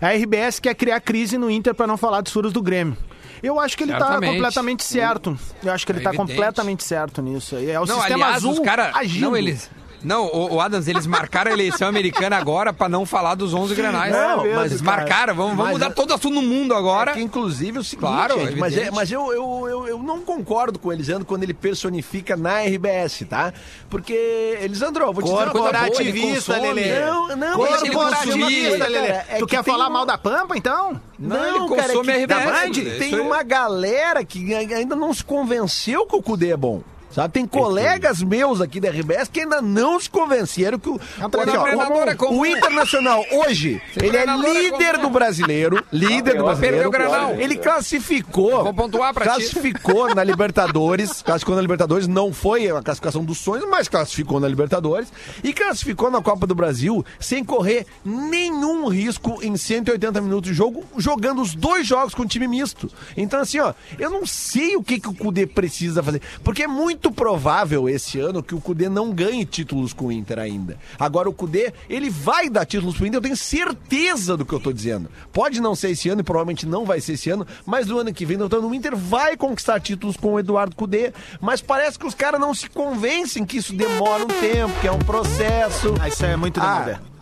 A 0.00 0.08
RBS 0.12 0.58
quer 0.60 0.74
criar 0.74 0.98
crise 1.00 1.38
no 1.38 1.48
Inter 1.48 1.72
pra 1.72 1.86
não 1.86 1.96
falar 1.96 2.20
dos 2.20 2.32
furos 2.32 2.52
do 2.52 2.60
Grêmio. 2.60 2.96
Eu 3.42 3.60
acho 3.60 3.76
que 3.76 3.84
ele 3.84 3.92
tá 3.92 3.98
Certamente. 4.00 4.32
completamente 4.32 4.82
certo. 4.82 5.38
Eu 5.62 5.70
acho 5.72 5.84
que 5.86 5.92
ele 5.92 6.00
É 6.00 6.02
tá 6.02 6.10
evidente. 6.10 6.30
completamente 6.32 6.82
certo 6.82 7.22
nisso. 7.22 7.54
aí. 7.56 7.70
É 7.70 7.78
o 7.78 7.84
Não, 7.86 7.96
sistema 7.96 8.24
aliás, 8.24 8.36
azul 8.36 8.52
os 8.54 8.58
caras. 8.58 8.90
agindo. 8.96 9.20
Não, 9.26 9.36
eles. 9.36 9.70
Não, 10.04 10.26
o, 10.26 10.54
o 10.56 10.60
Adams, 10.60 10.86
eles 10.86 11.06
marcaram 11.06 11.50
a 11.50 11.54
eleição 11.54 11.88
americana 11.88 12.36
agora 12.36 12.72
pra 12.72 12.88
não 12.88 13.06
falar 13.06 13.34
dos 13.34 13.54
11 13.54 13.74
granais. 13.74 14.12
Não, 14.12 14.36
mas 14.44 14.54
mas, 14.54 14.70
eles 14.72 14.82
cara, 14.82 14.96
marcaram, 14.96 15.34
vamos, 15.34 15.50
vamos 15.56 15.64
mas 15.64 15.72
mudar 15.72 15.86
é- 15.86 15.90
todo 15.90 16.12
assunto 16.12 16.34
no 16.34 16.42
mundo 16.42 16.74
agora. 16.74 17.12
É 17.12 17.14
que, 17.14 17.22
inclusive, 17.22 17.78
é 17.78 17.80
o 17.80 17.84
seguinte, 17.84 18.00
Claro, 18.06 18.38
gente, 18.38 18.58
mas, 18.58 18.76
é- 18.76 18.90
mas 18.90 19.10
eu, 19.10 19.32
eu, 19.32 19.66
eu, 19.68 19.88
eu 19.88 19.98
não 19.98 20.20
concordo 20.20 20.78
com 20.78 20.88
o 20.88 20.92
Elisandro 20.92 21.24
quando 21.24 21.42
ele 21.42 21.54
personifica 21.54 22.36
na 22.36 22.60
RBS, 22.60 23.24
tá? 23.28 23.52
Porque, 23.88 24.58
Elisandro, 24.60 25.04
eu 25.04 25.12
vou 25.12 25.22
te 25.22 25.30
dizer 25.30 25.36
uma 25.36 25.50
coisa 25.50 25.52
boa, 25.52 25.70
ele 25.70 26.12
Corporativista, 26.12 26.58
Lelê. 26.58 27.00
Não, 27.00 27.36
não, 27.36 27.56
Corporativista, 27.56 28.86
Lelê. 28.86 29.06
cara, 29.08 29.26
é 29.30 29.38
tu 29.38 29.46
que 29.46 29.56
quer 29.56 29.64
falar 29.64 29.88
um- 29.88 29.92
mal 29.92 30.06
da 30.06 30.18
Pampa, 30.18 30.56
então? 30.56 31.00
Não, 31.18 31.36
ele 31.66 31.76
cara, 31.76 31.88
consome 31.92 32.12
é 32.12 32.26
que 32.26 32.32
a 32.32 32.36
RBS, 32.38 32.44
da 32.44 32.90
Band 32.92 32.98
tem 32.98 33.20
uma 33.20 33.42
galera 33.42 34.24
que 34.24 34.54
ainda 34.54 34.94
não 34.94 35.14
se 35.14 35.24
convenceu 35.24 36.06
que 36.06 36.16
o 36.16 36.22
Cudê 36.22 36.50
é 36.50 36.56
bom. 36.56 36.82
Sabe? 37.14 37.32
Tem 37.32 37.46
colegas 37.46 38.20
meus 38.22 38.60
aqui 38.60 38.80
da 38.80 38.90
RBS 38.90 39.28
que 39.32 39.40
ainda 39.40 39.62
não 39.62 40.00
se 40.00 40.10
convenceram 40.10 40.78
que 40.80 40.88
o, 40.88 40.94
O 40.94 41.28
treinador 41.28 42.08
é 42.08 42.14
comum. 42.16 42.40
o 42.40 42.46
Internacional 42.46 43.24
hoje, 43.30 43.80
ele 44.02 44.16
é 44.16 44.24
é 44.24 44.36
líder 44.36 44.96
comum. 44.96 45.02
do 45.02 45.10
brasileiro, 45.10 45.84
líder 45.92 46.38
do 46.38 46.44
brasileiro. 46.44 46.90
o. 46.90 47.40
Ele 47.40 47.56
classificou, 47.56 48.64
Vou 48.64 48.74
pontuar 48.74 49.14
pra 49.14 49.24
classificou 49.24 50.12
na 50.12 50.24
Libertadores, 50.24 51.22
classificou 51.22 51.54
na 51.54 51.62
Libertadores, 51.62 52.08
não 52.08 52.32
foi 52.32 52.68
a 52.68 52.82
classificação 52.82 53.24
dos 53.24 53.38
sonhos, 53.38 53.64
mas 53.70 53.88
classificou 53.88 54.40
na 54.40 54.48
Libertadores 54.48 55.12
e 55.42 55.52
classificou 55.52 56.10
na 56.10 56.20
Copa 56.20 56.46
do 56.46 56.54
Brasil 56.54 57.04
sem 57.20 57.44
correr 57.44 57.86
nenhum 58.04 58.88
risco 58.88 59.38
em 59.42 59.56
180 59.56 60.20
minutos 60.20 60.50
de 60.50 60.56
jogo, 60.56 60.82
jogando 60.96 61.40
os 61.42 61.54
dois 61.54 61.86
jogos 61.86 62.14
com 62.14 62.26
time 62.26 62.48
misto. 62.48 62.90
Então 63.16 63.40
assim, 63.40 63.60
ó, 63.60 63.72
eu 63.98 64.10
não 64.10 64.26
sei 64.26 64.74
o 64.76 64.82
que, 64.82 64.98
que 64.98 65.08
o 65.08 65.14
Cudê 65.14 65.46
precisa 65.46 66.02
fazer, 66.02 66.20
porque 66.42 66.64
é 66.64 66.66
muito 66.66 67.03
provável 67.10 67.88
esse 67.88 68.18
ano 68.18 68.42
que 68.42 68.54
o 68.54 68.60
Cudê 68.60 68.88
não 68.88 69.12
ganhe 69.12 69.44
títulos 69.44 69.92
com 69.92 70.06
o 70.06 70.12
Inter 70.12 70.38
ainda. 70.38 70.78
Agora 70.98 71.28
o 71.28 71.32
Cudê, 71.32 71.72
ele 71.88 72.10
vai 72.10 72.48
dar 72.48 72.64
títulos 72.64 72.96
pro 72.96 73.06
Inter, 73.06 73.18
eu 73.18 73.22
tenho 73.22 73.36
certeza 73.36 74.36
do 74.36 74.44
que 74.44 74.52
eu 74.52 74.60
tô 74.60 74.72
dizendo. 74.72 75.08
Pode 75.32 75.60
não 75.60 75.74
ser 75.74 75.90
esse 75.90 76.08
ano 76.08 76.20
e 76.20 76.24
provavelmente 76.24 76.66
não 76.66 76.84
vai 76.84 77.00
ser 77.00 77.14
esse 77.14 77.30
ano, 77.30 77.46
mas 77.66 77.86
no 77.86 77.98
ano 77.98 78.12
que 78.12 78.24
vem, 78.24 78.36
então, 78.36 78.66
o 78.66 78.74
Inter 78.74 78.96
vai 78.96 79.36
conquistar 79.36 79.80
títulos 79.80 80.16
com 80.16 80.34
o 80.34 80.38
Eduardo 80.38 80.74
Cudê, 80.76 81.12
mas 81.40 81.60
parece 81.60 81.98
que 81.98 82.06
os 82.06 82.14
caras 82.14 82.40
não 82.40 82.54
se 82.54 82.68
convencem 82.68 83.44
que 83.44 83.58
isso 83.58 83.74
demora 83.74 84.24
um 84.24 84.28
tempo, 84.28 84.72
que 84.80 84.86
é 84.88 84.92
um 84.92 84.98
processo. 84.98 85.94
Ah, 86.00 86.08
isso 86.08 86.24
é 86.24 86.36
muito 86.36 86.60
Ah, 86.60 86.80
demodé. 86.80 87.13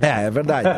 É, 0.00 0.26
é 0.26 0.30
verdade. 0.30 0.68
É, 0.68 0.72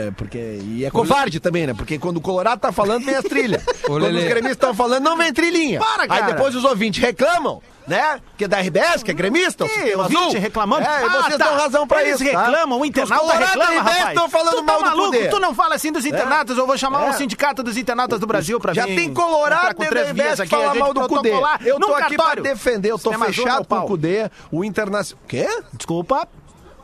é, 0.00 0.06
é, 0.06 0.10
porque. 0.16 0.38
E 0.62 0.84
é 0.84 0.90
covarde 0.90 1.38
também, 1.40 1.66
né? 1.66 1.74
Porque 1.74 1.98
quando 1.98 2.16
o 2.16 2.20
Colorado 2.20 2.60
tá 2.60 2.72
falando, 2.72 3.04
vem 3.04 3.14
as 3.14 3.24
trilhas. 3.24 3.62
quando 3.86 4.04
os 4.04 4.24
gremistas 4.24 4.52
estão 4.52 4.74
falando, 4.74 5.02
não 5.04 5.16
vem 5.16 5.32
trilhinha. 5.32 5.78
Para, 5.80 6.02
Aí 6.02 6.08
cara. 6.08 6.26
depois 6.32 6.54
os 6.54 6.64
ouvintes 6.64 7.00
reclamam, 7.02 7.62
né? 7.86 8.20
Que 8.36 8.44
é 8.44 8.48
da 8.48 8.58
RBS, 8.60 9.02
que 9.04 9.10
é 9.10 9.14
gremista. 9.14 9.64
o 9.64 9.66
Ih, 9.66 9.70
Sistema 9.70 10.02
ouvinte 10.02 10.38
reclamando. 10.38 10.82
É, 10.86 11.02
e 11.02 11.04
Ah, 11.04 11.08
vocês 11.22 11.38
tá. 11.38 11.44
dão 11.44 11.56
razão 11.56 11.86
pra 11.86 12.02
Eles 12.02 12.20
isso. 12.20 12.32
tá? 12.32 12.42
reclamam, 12.46 12.78
o 12.78 12.82
Que 12.82 12.88
os 12.88 12.90
internauta 13.10 13.20
Colorado 13.32 13.46
reclama, 13.60 13.82
rapaz. 13.82 14.08
estão 14.08 14.28
falando 14.28 14.56
tu 14.56 14.64
mal 14.64 14.78
tá 14.78 14.82
do 14.82 14.84
maluco? 14.96 15.12
poder. 15.12 15.30
Tu 15.30 15.40
não 15.40 15.54
fala 15.54 15.74
assim 15.76 15.92
dos 15.92 16.04
internatos, 16.06 16.58
eu 16.58 16.66
vou 16.66 16.76
chamar 16.76 17.06
É. 17.06 17.10
o 17.10 17.12
sindicato 17.12 17.62
dos 17.62 17.76
internatos 17.76 18.18
do 18.18 18.26
Brasil 18.26 18.58
pra 18.58 18.74
Já 18.74 18.86
vir 18.86 18.96
tem 18.96 19.14
Colorado 19.14 19.78
dentro 19.78 19.94
da 19.94 20.02
RBS 20.02 20.40
que 20.40 20.48
fala 20.48 20.74
mal 20.74 20.92
do 20.92 21.06
Cudê. 21.08 21.32
Eu 21.64 21.78
tô 21.78 21.94
aqui 21.94 22.16
pra 22.16 22.34
defender, 22.34 22.90
eu 22.90 22.98
tô 22.98 23.12
fechado 23.12 23.64
com 23.66 23.76
o. 23.78 23.86
Cudê. 23.86 24.28
O 24.50 24.64
Internacional. 24.64 25.22
Quê? 25.28 25.46
Desculpa. 25.74 26.26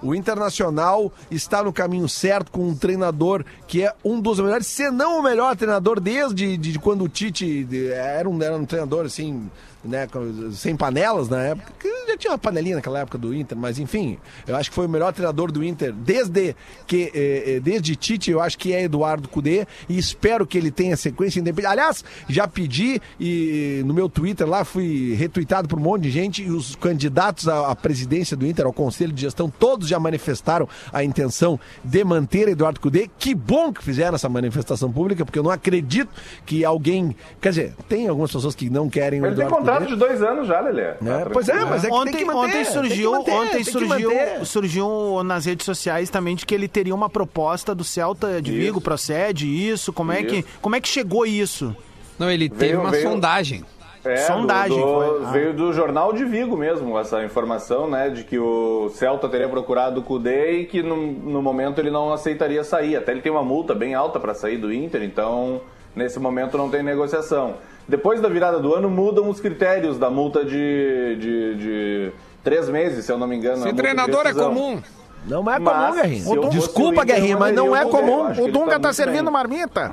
O 0.03 0.15
Internacional 0.15 1.13
está 1.31 1.63
no 1.63 1.73
caminho 1.73 2.09
certo 2.09 2.51
com 2.51 2.69
um 2.69 2.75
treinador 2.75 3.45
que 3.67 3.83
é 3.85 3.93
um 4.05 4.21
dos 4.21 4.41
melhores, 4.41 4.67
se 4.67 4.91
não 4.91 5.19
o 5.19 5.23
melhor 5.23 5.55
treinador 5.57 6.01
desde 6.01 6.57
de, 6.57 6.79
quando 6.79 7.05
o 7.05 7.09
Tite 7.09 7.65
de- 7.65 7.89
era 7.93 8.29
um, 8.29 8.43
era 8.43 8.57
um 8.57 8.65
treinador 8.65 9.05
assim, 9.07 9.51
né, 9.85 10.09
sem 10.53 10.75
panelas 10.77 11.29
na 11.29 11.43
época. 11.43 11.73
que 11.79 11.89
tinha 12.21 12.33
uma 12.33 12.39
panelinha 12.39 12.77
naquela 12.77 13.01
época 13.01 13.19
do 13.19 13.35
Inter, 13.35 13.57
mas 13.57 13.79
enfim, 13.79 14.19
eu 14.47 14.57
acho 14.57 14.71
que 14.71 14.75
foi 14.75 14.87
o 14.87 14.89
melhor 14.89 15.13
treinador 15.13 15.51
do 15.51 15.65
Inter 15.65 15.93
desde 15.93 16.55
que 16.87 17.11
eh, 17.15 17.57
eh, 17.57 17.61
desde 17.61 17.97
Tite, 17.97 18.31
eu 18.31 18.41
acho 18.41 18.59
que 18.59 18.73
é 18.73 18.83
Eduardo 18.83 19.29
Cudê 19.29 19.67
e 19.89 19.99
espero 19.99 20.47
que 20.47 20.57
ele 20.57 20.71
tenha 20.71 20.97
sequência 20.97 21.41
independente. 21.41 21.73
Aliás, 21.73 22.05
já 22.29 22.47
pedi 22.47 23.01
e 23.19 23.83
no 23.85 23.95
meu 23.95 24.09
Twitter 24.09 24.47
lá 24.47 24.65
fui 24.65 25.15
retweetado 25.15 25.69
por 25.69 25.79
um 25.79 25.83
monte 25.83 26.03
de 26.03 26.11
gente 26.11 26.43
e 26.43 26.51
os 26.51 26.77
candidatos 26.77 27.49
à, 27.49 27.71
à 27.71 27.77
presidência 27.77 28.37
do 28.37 28.47
Inter, 28.47 28.67
ao 28.67 28.73
conselho 28.73 29.13
de 29.13 29.23
gestão, 29.23 29.49
todos 29.51 29.89
já 29.89 29.99
manifestaram 29.99 30.69
a 30.93 31.03
intenção 31.03 31.59
de 31.83 32.05
manter 32.05 32.49
Eduardo 32.49 32.81
Cudê. 32.81 33.09
Que 33.19 33.35
bom 33.35 33.73
que 33.73 33.83
fizeram 33.83 34.15
essa 34.15 34.29
manifestação 34.29 34.93
pública, 34.93 35.25
porque 35.25 35.39
eu 35.39 35.43
não 35.43 35.51
acredito 35.51 36.11
que 36.45 36.65
alguém, 36.65 37.17
quer 37.41 37.51
dizer, 37.51 37.75
tem 37.89 38.09
algumas 38.09 38.31
pessoas 38.33 38.55
que 38.55 38.69
não 38.69 38.89
querem 38.89 39.21
o 39.21 39.27
Ele 39.27 39.35
tem 39.35 39.45
Eduardo 39.45 39.57
contrato 39.57 39.85
Cudê. 39.85 39.93
de 39.95 39.99
dois 39.99 40.23
anos 40.23 40.47
já, 40.47 40.61
Lelê. 40.61 40.93
Tá 40.93 41.21
É, 41.21 41.25
pois 41.27 41.49
é, 41.49 41.65
mas 41.65 41.85
é 41.85 41.89
que 41.89 41.95
ontem, 41.95 42.10
tem 42.11 42.21
que 42.21 42.25
manter, 42.27 42.39
ontem 42.39 42.53
tem 42.53 42.65
que 42.65 42.73
surgiu, 42.73 43.13
manter, 43.13 43.31
ontem 43.33 43.65
surgiu, 43.65 44.11
surgiu 44.45 45.23
nas 45.25 45.45
redes 45.45 45.65
sociais 45.67 46.11
também 46.11 46.35
de 46.37 46.45
que 46.47 46.55
ele 46.55 46.69
teria 46.69 46.95
uma 46.95 47.09
proposta 47.11 47.75
do 47.75 47.85
Celta 47.85 48.41
de 48.41 48.53
Isso. 48.53 48.61
Vigo, 48.61 48.81
procede 48.81 49.47
isso? 49.47 49.93
Como 49.93 50.13
é 50.13 50.23
que 50.23 50.37
Isso. 50.39 50.49
como 50.61 50.77
é 50.77 50.81
que 50.81 50.89
chegou 50.89 51.25
isso? 51.27 51.75
Não, 52.19 52.31
ele 52.31 52.49
teve 52.49 52.67
Veio- 52.67 52.81
uma 52.81 52.91
veio- 52.91 53.09
sondagem. 53.09 53.65
É, 54.03 54.17
Sondagem, 54.17 54.79
do- 54.79 54.83
do- 54.87 54.95
foi. 54.95 55.25
Ah. 55.27 55.31
Veio 55.31 55.53
do 55.53 55.73
Jornal 55.75 56.15
de 56.15 56.25
Vigo 56.25 56.57
mesmo, 56.57 56.99
essa 56.99 57.23
informação, 57.23 57.87
né? 57.87 58.09
De 58.09 58.25
que 58.25 58.39
o 58.39 58.89
Celta 58.95 59.29
teria 59.29 59.47
procurado 59.47 60.01
o 60.01 60.03
Cudê 60.03 60.61
e 60.61 60.65
que 60.65 60.83
no, 60.83 60.97
no 60.97 61.43
momento 61.43 61.79
ele 61.81 61.91
não 61.91 62.11
aceitaria 62.11 62.65
sair. 62.65 62.97
Até 62.97 63.13
ele 63.13 63.21
tem 63.21 63.31
uma 63.31 63.43
multa 63.43 63.75
bem 63.75 63.95
alta 63.95 64.19
para 64.19 64.33
sair 64.33 64.57
do 64.57 64.73
Inter, 64.73 65.03
então 65.03 65.61
nesse 65.95 66.19
momento 66.19 66.57
não 66.57 66.71
tem 66.71 66.83
negociação. 66.83 67.57
Depois 67.91 68.21
da 68.21 68.29
virada 68.29 68.61
do 68.61 68.73
ano 68.73 68.89
mudam 68.89 69.29
os 69.29 69.41
critérios 69.41 69.99
da 69.99 70.09
multa 70.09 70.45
de, 70.45 71.17
de, 71.17 71.55
de 71.57 72.13
três 72.41 72.69
meses, 72.69 73.05
se 73.05 73.11
eu 73.11 73.19
não 73.19 73.27
me 73.27 73.35
engano. 73.35 73.65
Se 73.65 73.73
treinador 73.73 74.29
é 74.29 74.33
comum. 74.33 74.81
Não 75.27 75.41
é 75.51 75.59
Mas, 75.59 75.75
comum, 75.75 76.01
Guerrinho. 76.01 76.35
eu 76.37 76.43
fosse 76.45 76.57
Desculpa, 76.57 77.05
Guerrinho, 77.05 77.39
mas 77.41 77.53
não 77.53 77.75
é 77.75 77.85
comum. 77.85 78.31
O 78.31 78.35
tá 78.35 78.51
Dunga 78.53 78.71
tá 78.79 78.79
muito 78.79 78.95
servindo 78.95 79.25
bem. 79.25 79.33
marmita. 79.33 79.93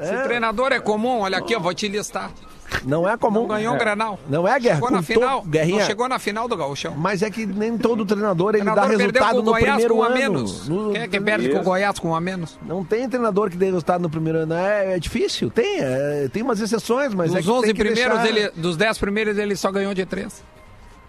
Se 0.00 0.22
treinador 0.22 0.72
é 0.72 0.78
comum, 0.78 1.22
olha 1.22 1.38
aqui, 1.38 1.52
eu 1.52 1.60
vou 1.60 1.74
te 1.74 1.88
listar. 1.88 2.30
Não 2.84 3.08
é 3.08 3.16
comum. 3.16 3.40
Não 3.40 3.48
ganhou 3.48 3.74
um 3.74 3.78
Grenal. 3.78 4.18
Não 4.28 4.46
é, 4.46 4.58
Guerra? 4.60 4.74
Chegou 4.76 4.90
na 4.90 5.02
final. 5.02 5.42
Guerrinha. 5.42 5.78
Não 5.80 5.86
chegou 5.86 6.08
na 6.08 6.18
final 6.18 6.48
do 6.48 6.56
Gauchão. 6.56 6.94
Mas 6.96 7.22
é 7.22 7.30
que 7.30 7.46
nem 7.46 7.76
todo 7.78 8.04
treinador 8.04 8.54
ele 8.54 8.64
dá 8.64 8.72
treinador 8.72 8.98
perdeu 8.98 9.22
resultado 9.22 9.34
com 9.34 9.40
o 9.40 9.44
no 9.44 9.50
Goiás 9.52 9.66
primeiro 9.84 9.94
com 9.94 10.00
um 10.00 10.02
a 10.02 10.06
ano. 10.06 10.16
menos. 10.16 10.68
No- 10.68 10.92
Quem 10.92 11.02
é 11.02 11.08
que 11.08 11.20
perde 11.20 11.48
com 11.48 11.54
o 11.54 11.60
Isso. 11.60 11.64
Goiás 11.70 11.98
com 11.98 12.08
um 12.08 12.14
a 12.14 12.20
menos? 12.20 12.58
Não 12.62 12.84
tem 12.84 13.08
treinador 13.08 13.50
que 13.50 13.56
dê 13.56 13.66
resultado 13.66 14.02
no 14.02 14.10
primeiro 14.10 14.38
ano. 14.40 14.54
É, 14.54 14.94
é 14.96 14.98
difícil, 14.98 15.50
tem. 15.50 15.78
é, 15.80 16.28
tem 16.32 16.42
umas 16.42 16.60
exceções, 16.60 17.14
mas 17.14 17.32
é 17.32 17.36
Dos 17.38 17.44
que 17.46 17.50
11 17.50 17.66
tem 17.66 17.74
que 17.74 17.84
primeiros, 17.84 18.18
deixar- 18.20 18.38
ele, 18.38 18.50
dos 18.56 18.76
10 18.76 18.98
primeiros, 18.98 19.38
ele 19.38 19.56
só 19.56 19.70
ganhou 19.72 19.94
de 19.94 20.04
3. 20.06 20.42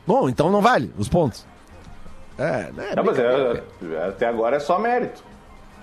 Bom, 0.05 0.29
então 0.29 0.49
não 0.51 0.61
vale 0.61 0.93
os 0.97 1.09
pontos. 1.09 1.45
É, 2.37 2.71
né? 2.71 2.93
Não, 2.95 3.03
mas 3.03 3.17
é- 3.17 3.63
até 4.07 4.27
agora 4.27 4.57
é 4.57 4.59
só 4.59 4.77
mérito. 4.79 5.23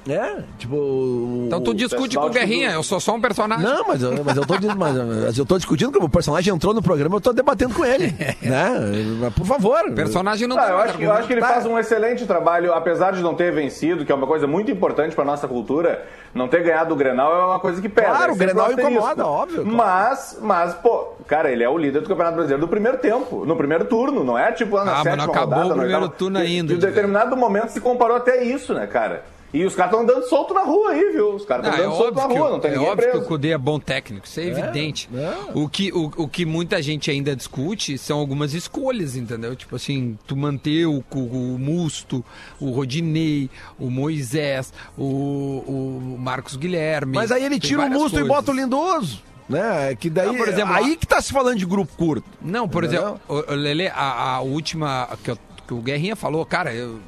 É, 0.06 0.42
tipo. 0.58 0.76
o- 0.76 1.44
Então 1.46 1.62
tu 1.62 1.70
o- 1.70 1.74
discute 1.74 2.16
com 2.18 2.26
o 2.26 2.30
Guerrinha, 2.30 2.68
tudo- 2.68 2.78
eu 2.78 2.82
sou 2.82 3.00
só 3.00 3.14
um 3.14 3.20
personagem. 3.22 3.64
Não, 3.64 3.88
mas 3.88 4.02
eu, 4.02 4.22
mas 4.22 4.36
eu 4.36 4.44
tô, 4.46 4.54
mas, 4.76 4.94
mas 4.96 5.38
eu 5.38 5.46
tô 5.46 5.56
discutindo 5.56 5.90
que 5.92 5.98
o 5.98 6.08
personagem 6.10 6.52
entrou 6.54 6.74
no 6.74 6.82
programa, 6.82 7.16
eu 7.16 7.20
tô 7.22 7.32
debatendo 7.32 7.72
com 7.74 7.84
ele. 7.86 8.14
né? 8.42 9.30
Por 9.34 9.46
favor. 9.46 9.90
Personagem 9.94 10.46
não 10.46 10.58
Ah, 10.58 10.62
tem 10.62 10.70
eu, 10.70 10.78
acho 10.78 10.98
que, 10.98 11.02
eu 11.04 11.12
acho 11.12 11.26
que 11.26 11.32
ele 11.32 11.40
Tá. 11.40 11.48
faz 11.48 11.64
um 11.64 11.78
excelente 11.78 12.26
trabalho, 12.26 12.74
apesar 12.74 13.12
de 13.12 13.22
não 13.22 13.34
ter 13.34 13.50
vencido, 13.52 14.04
que 14.04 14.12
é 14.12 14.14
uma 14.14 14.26
coisa 14.26 14.46
muito 14.46 14.70
importante 14.70 15.14
para 15.16 15.24
nossa 15.24 15.48
cultura. 15.48 16.04
Não 16.34 16.48
ter 16.48 16.62
ganhado 16.62 16.92
o 16.92 16.96
Grenal 16.96 17.32
é 17.34 17.46
uma 17.46 17.60
coisa 17.60 17.80
que 17.80 17.88
pesa. 17.88 18.08
Claro, 18.08 18.32
é 18.32 18.34
o 18.34 18.36
Grenal 18.36 18.72
incomoda, 18.72 19.26
óbvio, 19.26 19.62
claro. 19.62 19.76
Mas, 19.76 20.38
mas, 20.42 20.74
pô, 20.74 21.14
cara, 21.26 21.50
ele 21.50 21.62
é 21.64 21.68
o 21.68 21.78
líder 21.78 22.00
do 22.02 22.08
Campeonato 22.08 22.34
Brasileiro 22.34 22.60
do 22.60 22.68
primeiro 22.68 22.98
tempo, 22.98 23.46
no 23.46 23.56
primeiro 23.56 23.84
turno, 23.86 24.22
não 24.24 24.36
é 24.36 24.50
tipo 24.52 24.76
lá 24.76 24.84
na 24.84 24.92
Ah, 24.92 24.94
mas 24.96 25.04
não 25.04 25.12
sétima 25.12 25.32
acabou 25.32 25.54
rodada, 25.54 25.66
o 25.72 25.76
na 25.76 25.82
primeiro 25.82 26.08
turno 26.10 26.38
ainda, 26.38 26.72
em 26.72 26.76
de 26.76 26.84
determinado 26.86 27.36
momento 27.36 27.68
se 27.70 27.80
comparou 27.80 28.16
até 28.16 28.42
isso, 28.44 28.74
né, 28.74 28.86
cara? 28.86 29.24
E 29.54 29.64
os 29.64 29.74
caras 29.76 29.92
estão 29.92 30.02
andando 30.04 30.28
solto 30.28 30.52
na 30.52 30.62
rua 30.64 30.90
aí, 30.90 31.12
viu? 31.12 31.36
Os 31.36 31.44
caras 31.44 31.64
estão 31.66 31.80
é 31.80 31.86
andando 31.86 31.96
solto 31.96 32.14
na 32.16 32.24
rua, 32.24 32.50
não 32.50 32.58
tem 32.60 32.70
é 32.72 32.74
ninguém 32.74 32.90
óbvio 32.90 33.04
que 33.04 33.10
o 33.10 33.12
preso. 33.12 33.28
Cudê 33.28 33.50
é 33.52 33.58
bom 33.58 33.78
técnico, 33.78 34.26
isso 34.26 34.40
é 34.40 34.46
evidente. 34.46 35.08
O, 35.54 35.68
que, 35.68 35.92
o, 35.92 36.10
o 36.16 36.28
que 36.28 36.44
muita 36.44 36.82
gente 36.82 37.08
ainda 37.08 37.36
discute 37.36 37.96
são 37.96 38.18
algumas 38.18 38.52
escolhas, 38.52 39.14
entendeu? 39.14 39.54
Tipo 39.54 39.76
assim, 39.76 40.18
tu 40.26 40.36
manter 40.36 40.86
o, 40.86 41.04
o, 41.14 41.18
o 41.18 41.58
Musto, 41.58 42.24
o 42.58 42.70
Rodinei, 42.72 43.48
o 43.78 43.88
Moisés, 43.90 44.72
o, 44.98 45.04
o 45.04 46.16
Marcos 46.18 46.56
Guilherme. 46.56 47.14
Mas 47.14 47.30
aí 47.30 47.44
ele 47.44 47.60
tira 47.60 47.82
o 47.82 47.90
musto 47.90 48.08
e 48.18 48.20
coisas. 48.22 48.28
bota 48.28 48.50
o 48.50 48.54
lindoso. 48.54 49.22
Né? 49.48 49.94
Que 49.94 50.10
daí, 50.10 50.26
Não, 50.26 50.34
por 50.36 50.48
exemplo, 50.48 50.74
aí 50.74 50.96
que 50.96 51.06
tá 51.06 51.20
se 51.22 51.32
falando 51.32 51.58
de 51.58 51.66
grupo 51.66 51.92
curto. 51.96 52.26
Não, 52.42 52.68
por 52.68 52.82
Entendeu? 52.84 53.20
exemplo, 53.30 53.54
Lelê, 53.54 53.86
a, 53.88 54.34
a 54.36 54.40
última 54.40 55.08
que, 55.22 55.30
eu- 55.30 55.38
que 55.66 55.74
o 55.74 55.78
Guerrinha 55.82 56.16
falou, 56.16 56.44
cara, 56.44 56.74
eu- 56.74 56.98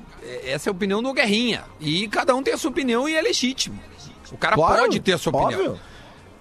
essa 0.44 0.68
é 0.68 0.70
a 0.70 0.72
opinião 0.72 1.02
do 1.02 1.12
Guerrinha. 1.12 1.64
E 1.80 2.08
cada 2.08 2.34
um 2.34 2.42
tem 2.42 2.54
a 2.54 2.58
sua 2.58 2.70
opinião 2.70 3.08
e 3.08 3.14
é 3.14 3.22
legítimo. 3.22 3.78
O 4.32 4.36
cara 4.36 4.54
Claro, 4.56 4.82
pode 4.82 5.00
ter 5.00 5.12
a 5.12 5.18
sua 5.18 5.30
opinião. 5.30 5.60
óbvio. 5.72 5.80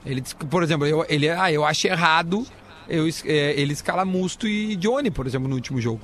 Ele 0.05 0.21
disse 0.21 0.35
que, 0.35 0.45
por 0.45 0.61
exemplo, 0.63 0.85
eu, 0.85 1.05
ele, 1.09 1.29
ah, 1.29 1.51
eu 1.51 1.65
acho 1.65 1.87
errado 1.87 2.45
eu, 2.87 3.07
é, 3.25 3.53
ele 3.59 3.73
escala 3.73 4.05
Musto 4.05 4.47
e 4.47 4.75
Johnny, 4.75 5.09
por 5.09 5.25
exemplo, 5.25 5.47
no 5.47 5.55
último 5.55 5.81
jogo. 5.81 6.01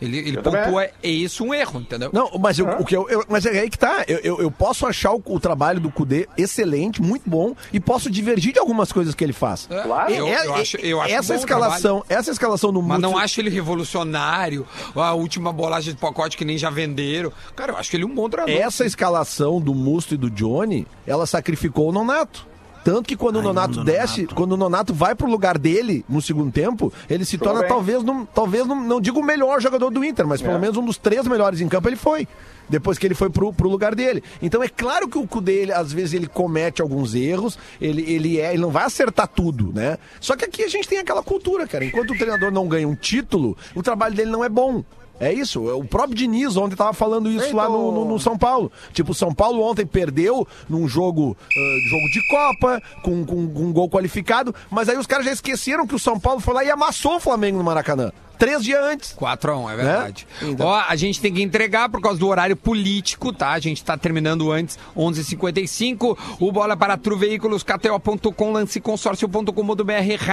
Ele, 0.00 0.18
ele 0.18 0.36
Eu 0.38 0.42
pontua 0.42 0.84
é 1.02 1.08
isso 1.08 1.44
um 1.44 1.52
erro, 1.52 1.80
entendeu? 1.80 2.10
Não, 2.12 2.30
mas, 2.38 2.58
eu, 2.58 2.66
o 2.68 2.84
que 2.84 2.96
eu, 2.96 3.08
eu- 3.08 3.24
mas 3.28 3.44
é 3.46 3.60
aí 3.60 3.68
que 3.70 3.78
tá. 3.78 4.04
Eu, 4.06 4.18
eu, 4.18 4.40
eu 4.42 4.50
posso 4.50 4.86
achar 4.86 5.12
o, 5.12 5.22
o 5.26 5.40
trabalho 5.40 5.80
do 5.80 5.90
Cudê 5.90 6.28
excelente, 6.36 7.02
muito 7.02 7.28
bom, 7.28 7.54
e 7.72 7.80
posso 7.80 8.10
divergir 8.10 8.52
de 8.52 8.58
algumas 8.58 8.92
coisas 8.92 9.14
que 9.14 9.24
ele 9.24 9.32
faz. 9.32 9.66
É, 9.70 9.82
Claro. 9.82 10.12
eu, 10.12 10.26
É- 10.28 10.46
eu 10.46 10.54
é- 10.56 10.60
acho, 10.60 10.76
eu 10.78 11.00
acho 11.00 11.14
essa 11.14 11.34
escalação, 11.34 12.04
essa 12.08 12.30
escalação 12.30 12.72
do 12.72 12.82
Mas 12.82 13.00
não 13.00 13.10
Musto- 13.10 13.24
acho 13.24 13.40
ele 13.40 13.50
revolucionário, 13.50 14.66
a 14.94 15.14
última 15.14 15.52
bolagem 15.52 15.94
de 15.94 16.00
pacote 16.00 16.36
que 16.36 16.44
nem 16.44 16.56
já 16.58 16.70
venderam. 16.70 17.32
Cara, 17.56 17.72
eu 17.72 17.76
acho 17.76 17.94
ele 17.96 18.04
um 18.04 18.14
bom 18.14 18.28
treinador. 18.28 18.60
essa 18.60 18.84
escalação 18.84 19.60
do 19.60 19.74
Musto 19.74 20.14
e 20.14 20.16
do 20.16 20.30
Johnny, 20.30 20.86
ela 21.06 21.26
sacrificou 21.26 21.88
o 21.88 21.92
Nonato. 21.92 22.46
Tanto 22.88 23.02
que 23.06 23.16
quando 23.16 23.36
o 23.36 23.42
Nonato 23.42 23.84
desce, 23.84 24.22
Nonato. 24.22 24.34
quando 24.34 24.52
o 24.52 24.56
Nonato 24.56 24.94
vai 24.94 25.14
pro 25.14 25.28
lugar 25.28 25.58
dele 25.58 26.02
no 26.08 26.22
segundo 26.22 26.50
tempo, 26.50 26.90
ele 27.10 27.22
se 27.22 27.36
torna 27.36 27.60
bem. 27.60 27.68
talvez, 27.68 28.02
não, 28.02 28.24
talvez 28.24 28.66
não, 28.66 28.82
não 28.82 28.98
digo 28.98 29.20
o 29.20 29.22
melhor 29.22 29.60
jogador 29.60 29.90
do 29.90 30.02
Inter, 30.02 30.26
mas 30.26 30.40
pelo 30.40 30.54
É. 30.54 30.58
menos 30.58 30.78
um 30.78 30.84
dos 30.84 30.96
três 30.96 31.26
melhores 31.26 31.60
em 31.60 31.68
campo 31.68 31.86
ele 31.86 31.96
foi. 31.96 32.26
depois 32.70 32.98
que 32.98 33.06
ele 33.06 33.14
foi 33.14 33.30
pro, 33.30 33.50
pro 33.52 33.68
lugar 33.68 33.94
dele. 33.94 34.22
Então 34.42 34.62
é 34.62 34.68
claro 34.68 35.08
que 35.08 35.16
o 35.18 35.26
Cudê, 35.26 35.62
ele, 35.62 35.72
às 35.72 35.90
vezes, 35.90 36.12
ele 36.12 36.26
comete 36.26 36.82
alguns 36.82 37.14
erros, 37.14 37.58
ele, 37.80 38.02
ele, 38.02 38.38
é, 38.38 38.52
ele 38.52 38.60
não 38.60 38.70
vai 38.70 38.84
acertar 38.84 39.26
tudo, 39.26 39.72
né? 39.74 39.96
Só 40.20 40.36
que 40.36 40.44
aqui 40.44 40.62
a 40.64 40.68
gente 40.68 40.86
tem 40.86 40.98
aquela 40.98 41.22
cultura, 41.22 41.66
cara. 41.66 41.84
Enquanto 41.86 42.10
o 42.12 42.18
treinador 42.18 42.50
não 42.50 42.68
ganha 42.68 42.86
um 42.86 42.94
título, 42.94 43.56
o 43.74 43.82
trabalho 43.82 44.14
dele 44.14 44.30
não 44.30 44.44
é 44.44 44.50
bom. 44.50 44.84
É 45.20 45.32
isso, 45.32 45.60
o 45.76 45.84
próprio 45.84 46.14
Diniz 46.14 46.56
ontem 46.56 46.76
tava 46.76 46.92
falando 46.92 47.28
isso 47.30 47.54
lá 47.56 47.68
no, 47.68 47.90
no- 47.92 48.04
no 48.04 48.18
São 48.20 48.38
Paulo. 48.38 48.70
Tipo, 48.92 49.10
o 49.10 49.14
São 49.14 49.34
Paulo 49.34 49.62
ontem 49.62 49.84
perdeu 49.84 50.46
num 50.68 50.86
jogo, 50.86 51.36
ah, 51.42 51.88
jogo 51.90 52.08
de 52.12 52.28
Copa, 52.28 52.82
com, 53.02 53.24
com, 53.24 53.48
com 53.48 53.60
um 53.62 53.72
gol 53.72 53.88
qualificado, 53.90 54.54
mas 54.70 54.88
aí 54.88 54.96
os 54.96 55.06
caras 55.08 55.26
já 55.26 55.32
esqueceram 55.32 55.86
que 55.88 55.94
o 55.94 55.98
São 55.98 56.20
Paulo 56.20 56.38
foi 56.40 56.54
lá 56.54 56.64
e 56.64 56.70
amassou 56.70 57.16
o 57.16 57.20
Flamengo 57.20 57.58
no 57.58 57.64
Maracanã. 57.64 58.12
Três 58.38 58.62
dias 58.62 58.80
antes. 58.84 59.12
4x1, 59.18 59.70
é 59.72 59.76
verdade. 59.76 60.26
Então- 60.42 60.66
Ó, 60.66 60.82
a 60.88 60.94
gente 60.96 61.20
tem 61.20 61.32
que 61.34 61.42
entregar 61.42 61.88
por 61.88 62.00
causa 62.00 62.18
do 62.18 62.28
horário 62.28 62.54
político, 62.56 63.32
tá? 63.32 63.50
A 63.50 63.58
gente 63.58 63.82
tá 63.82 63.96
terminando 63.96 64.50
antes, 64.52 64.78
11h55. 64.96 66.16
O 66.40 66.52
Bola 66.52 66.76
para 66.76 66.96
Tru 66.96 67.16
Veículos, 67.16 67.62
KTO.com, 67.62 68.52
lanceconsórcio.com.br, 68.52 69.92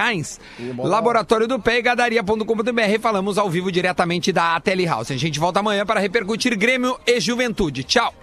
Heinz, 0.09 0.39
Laboratório 0.77 1.47
do 1.47 1.59
Pé 1.59 1.79
e 1.79 1.81
Gadaria.com.br. 1.81 2.99
Falamos 3.01 3.37
ao 3.37 3.49
vivo 3.49 3.71
diretamente 3.71 4.31
da 4.31 4.59
Tele 4.59 4.85
House. 4.85 5.11
A 5.11 5.17
gente 5.17 5.39
volta 5.39 5.59
amanhã 5.59 5.85
para 5.85 5.99
repercutir 5.99 6.55
Grêmio 6.57 6.97
e 7.07 7.19
Juventude. 7.19 7.83
Tchau. 7.83 8.13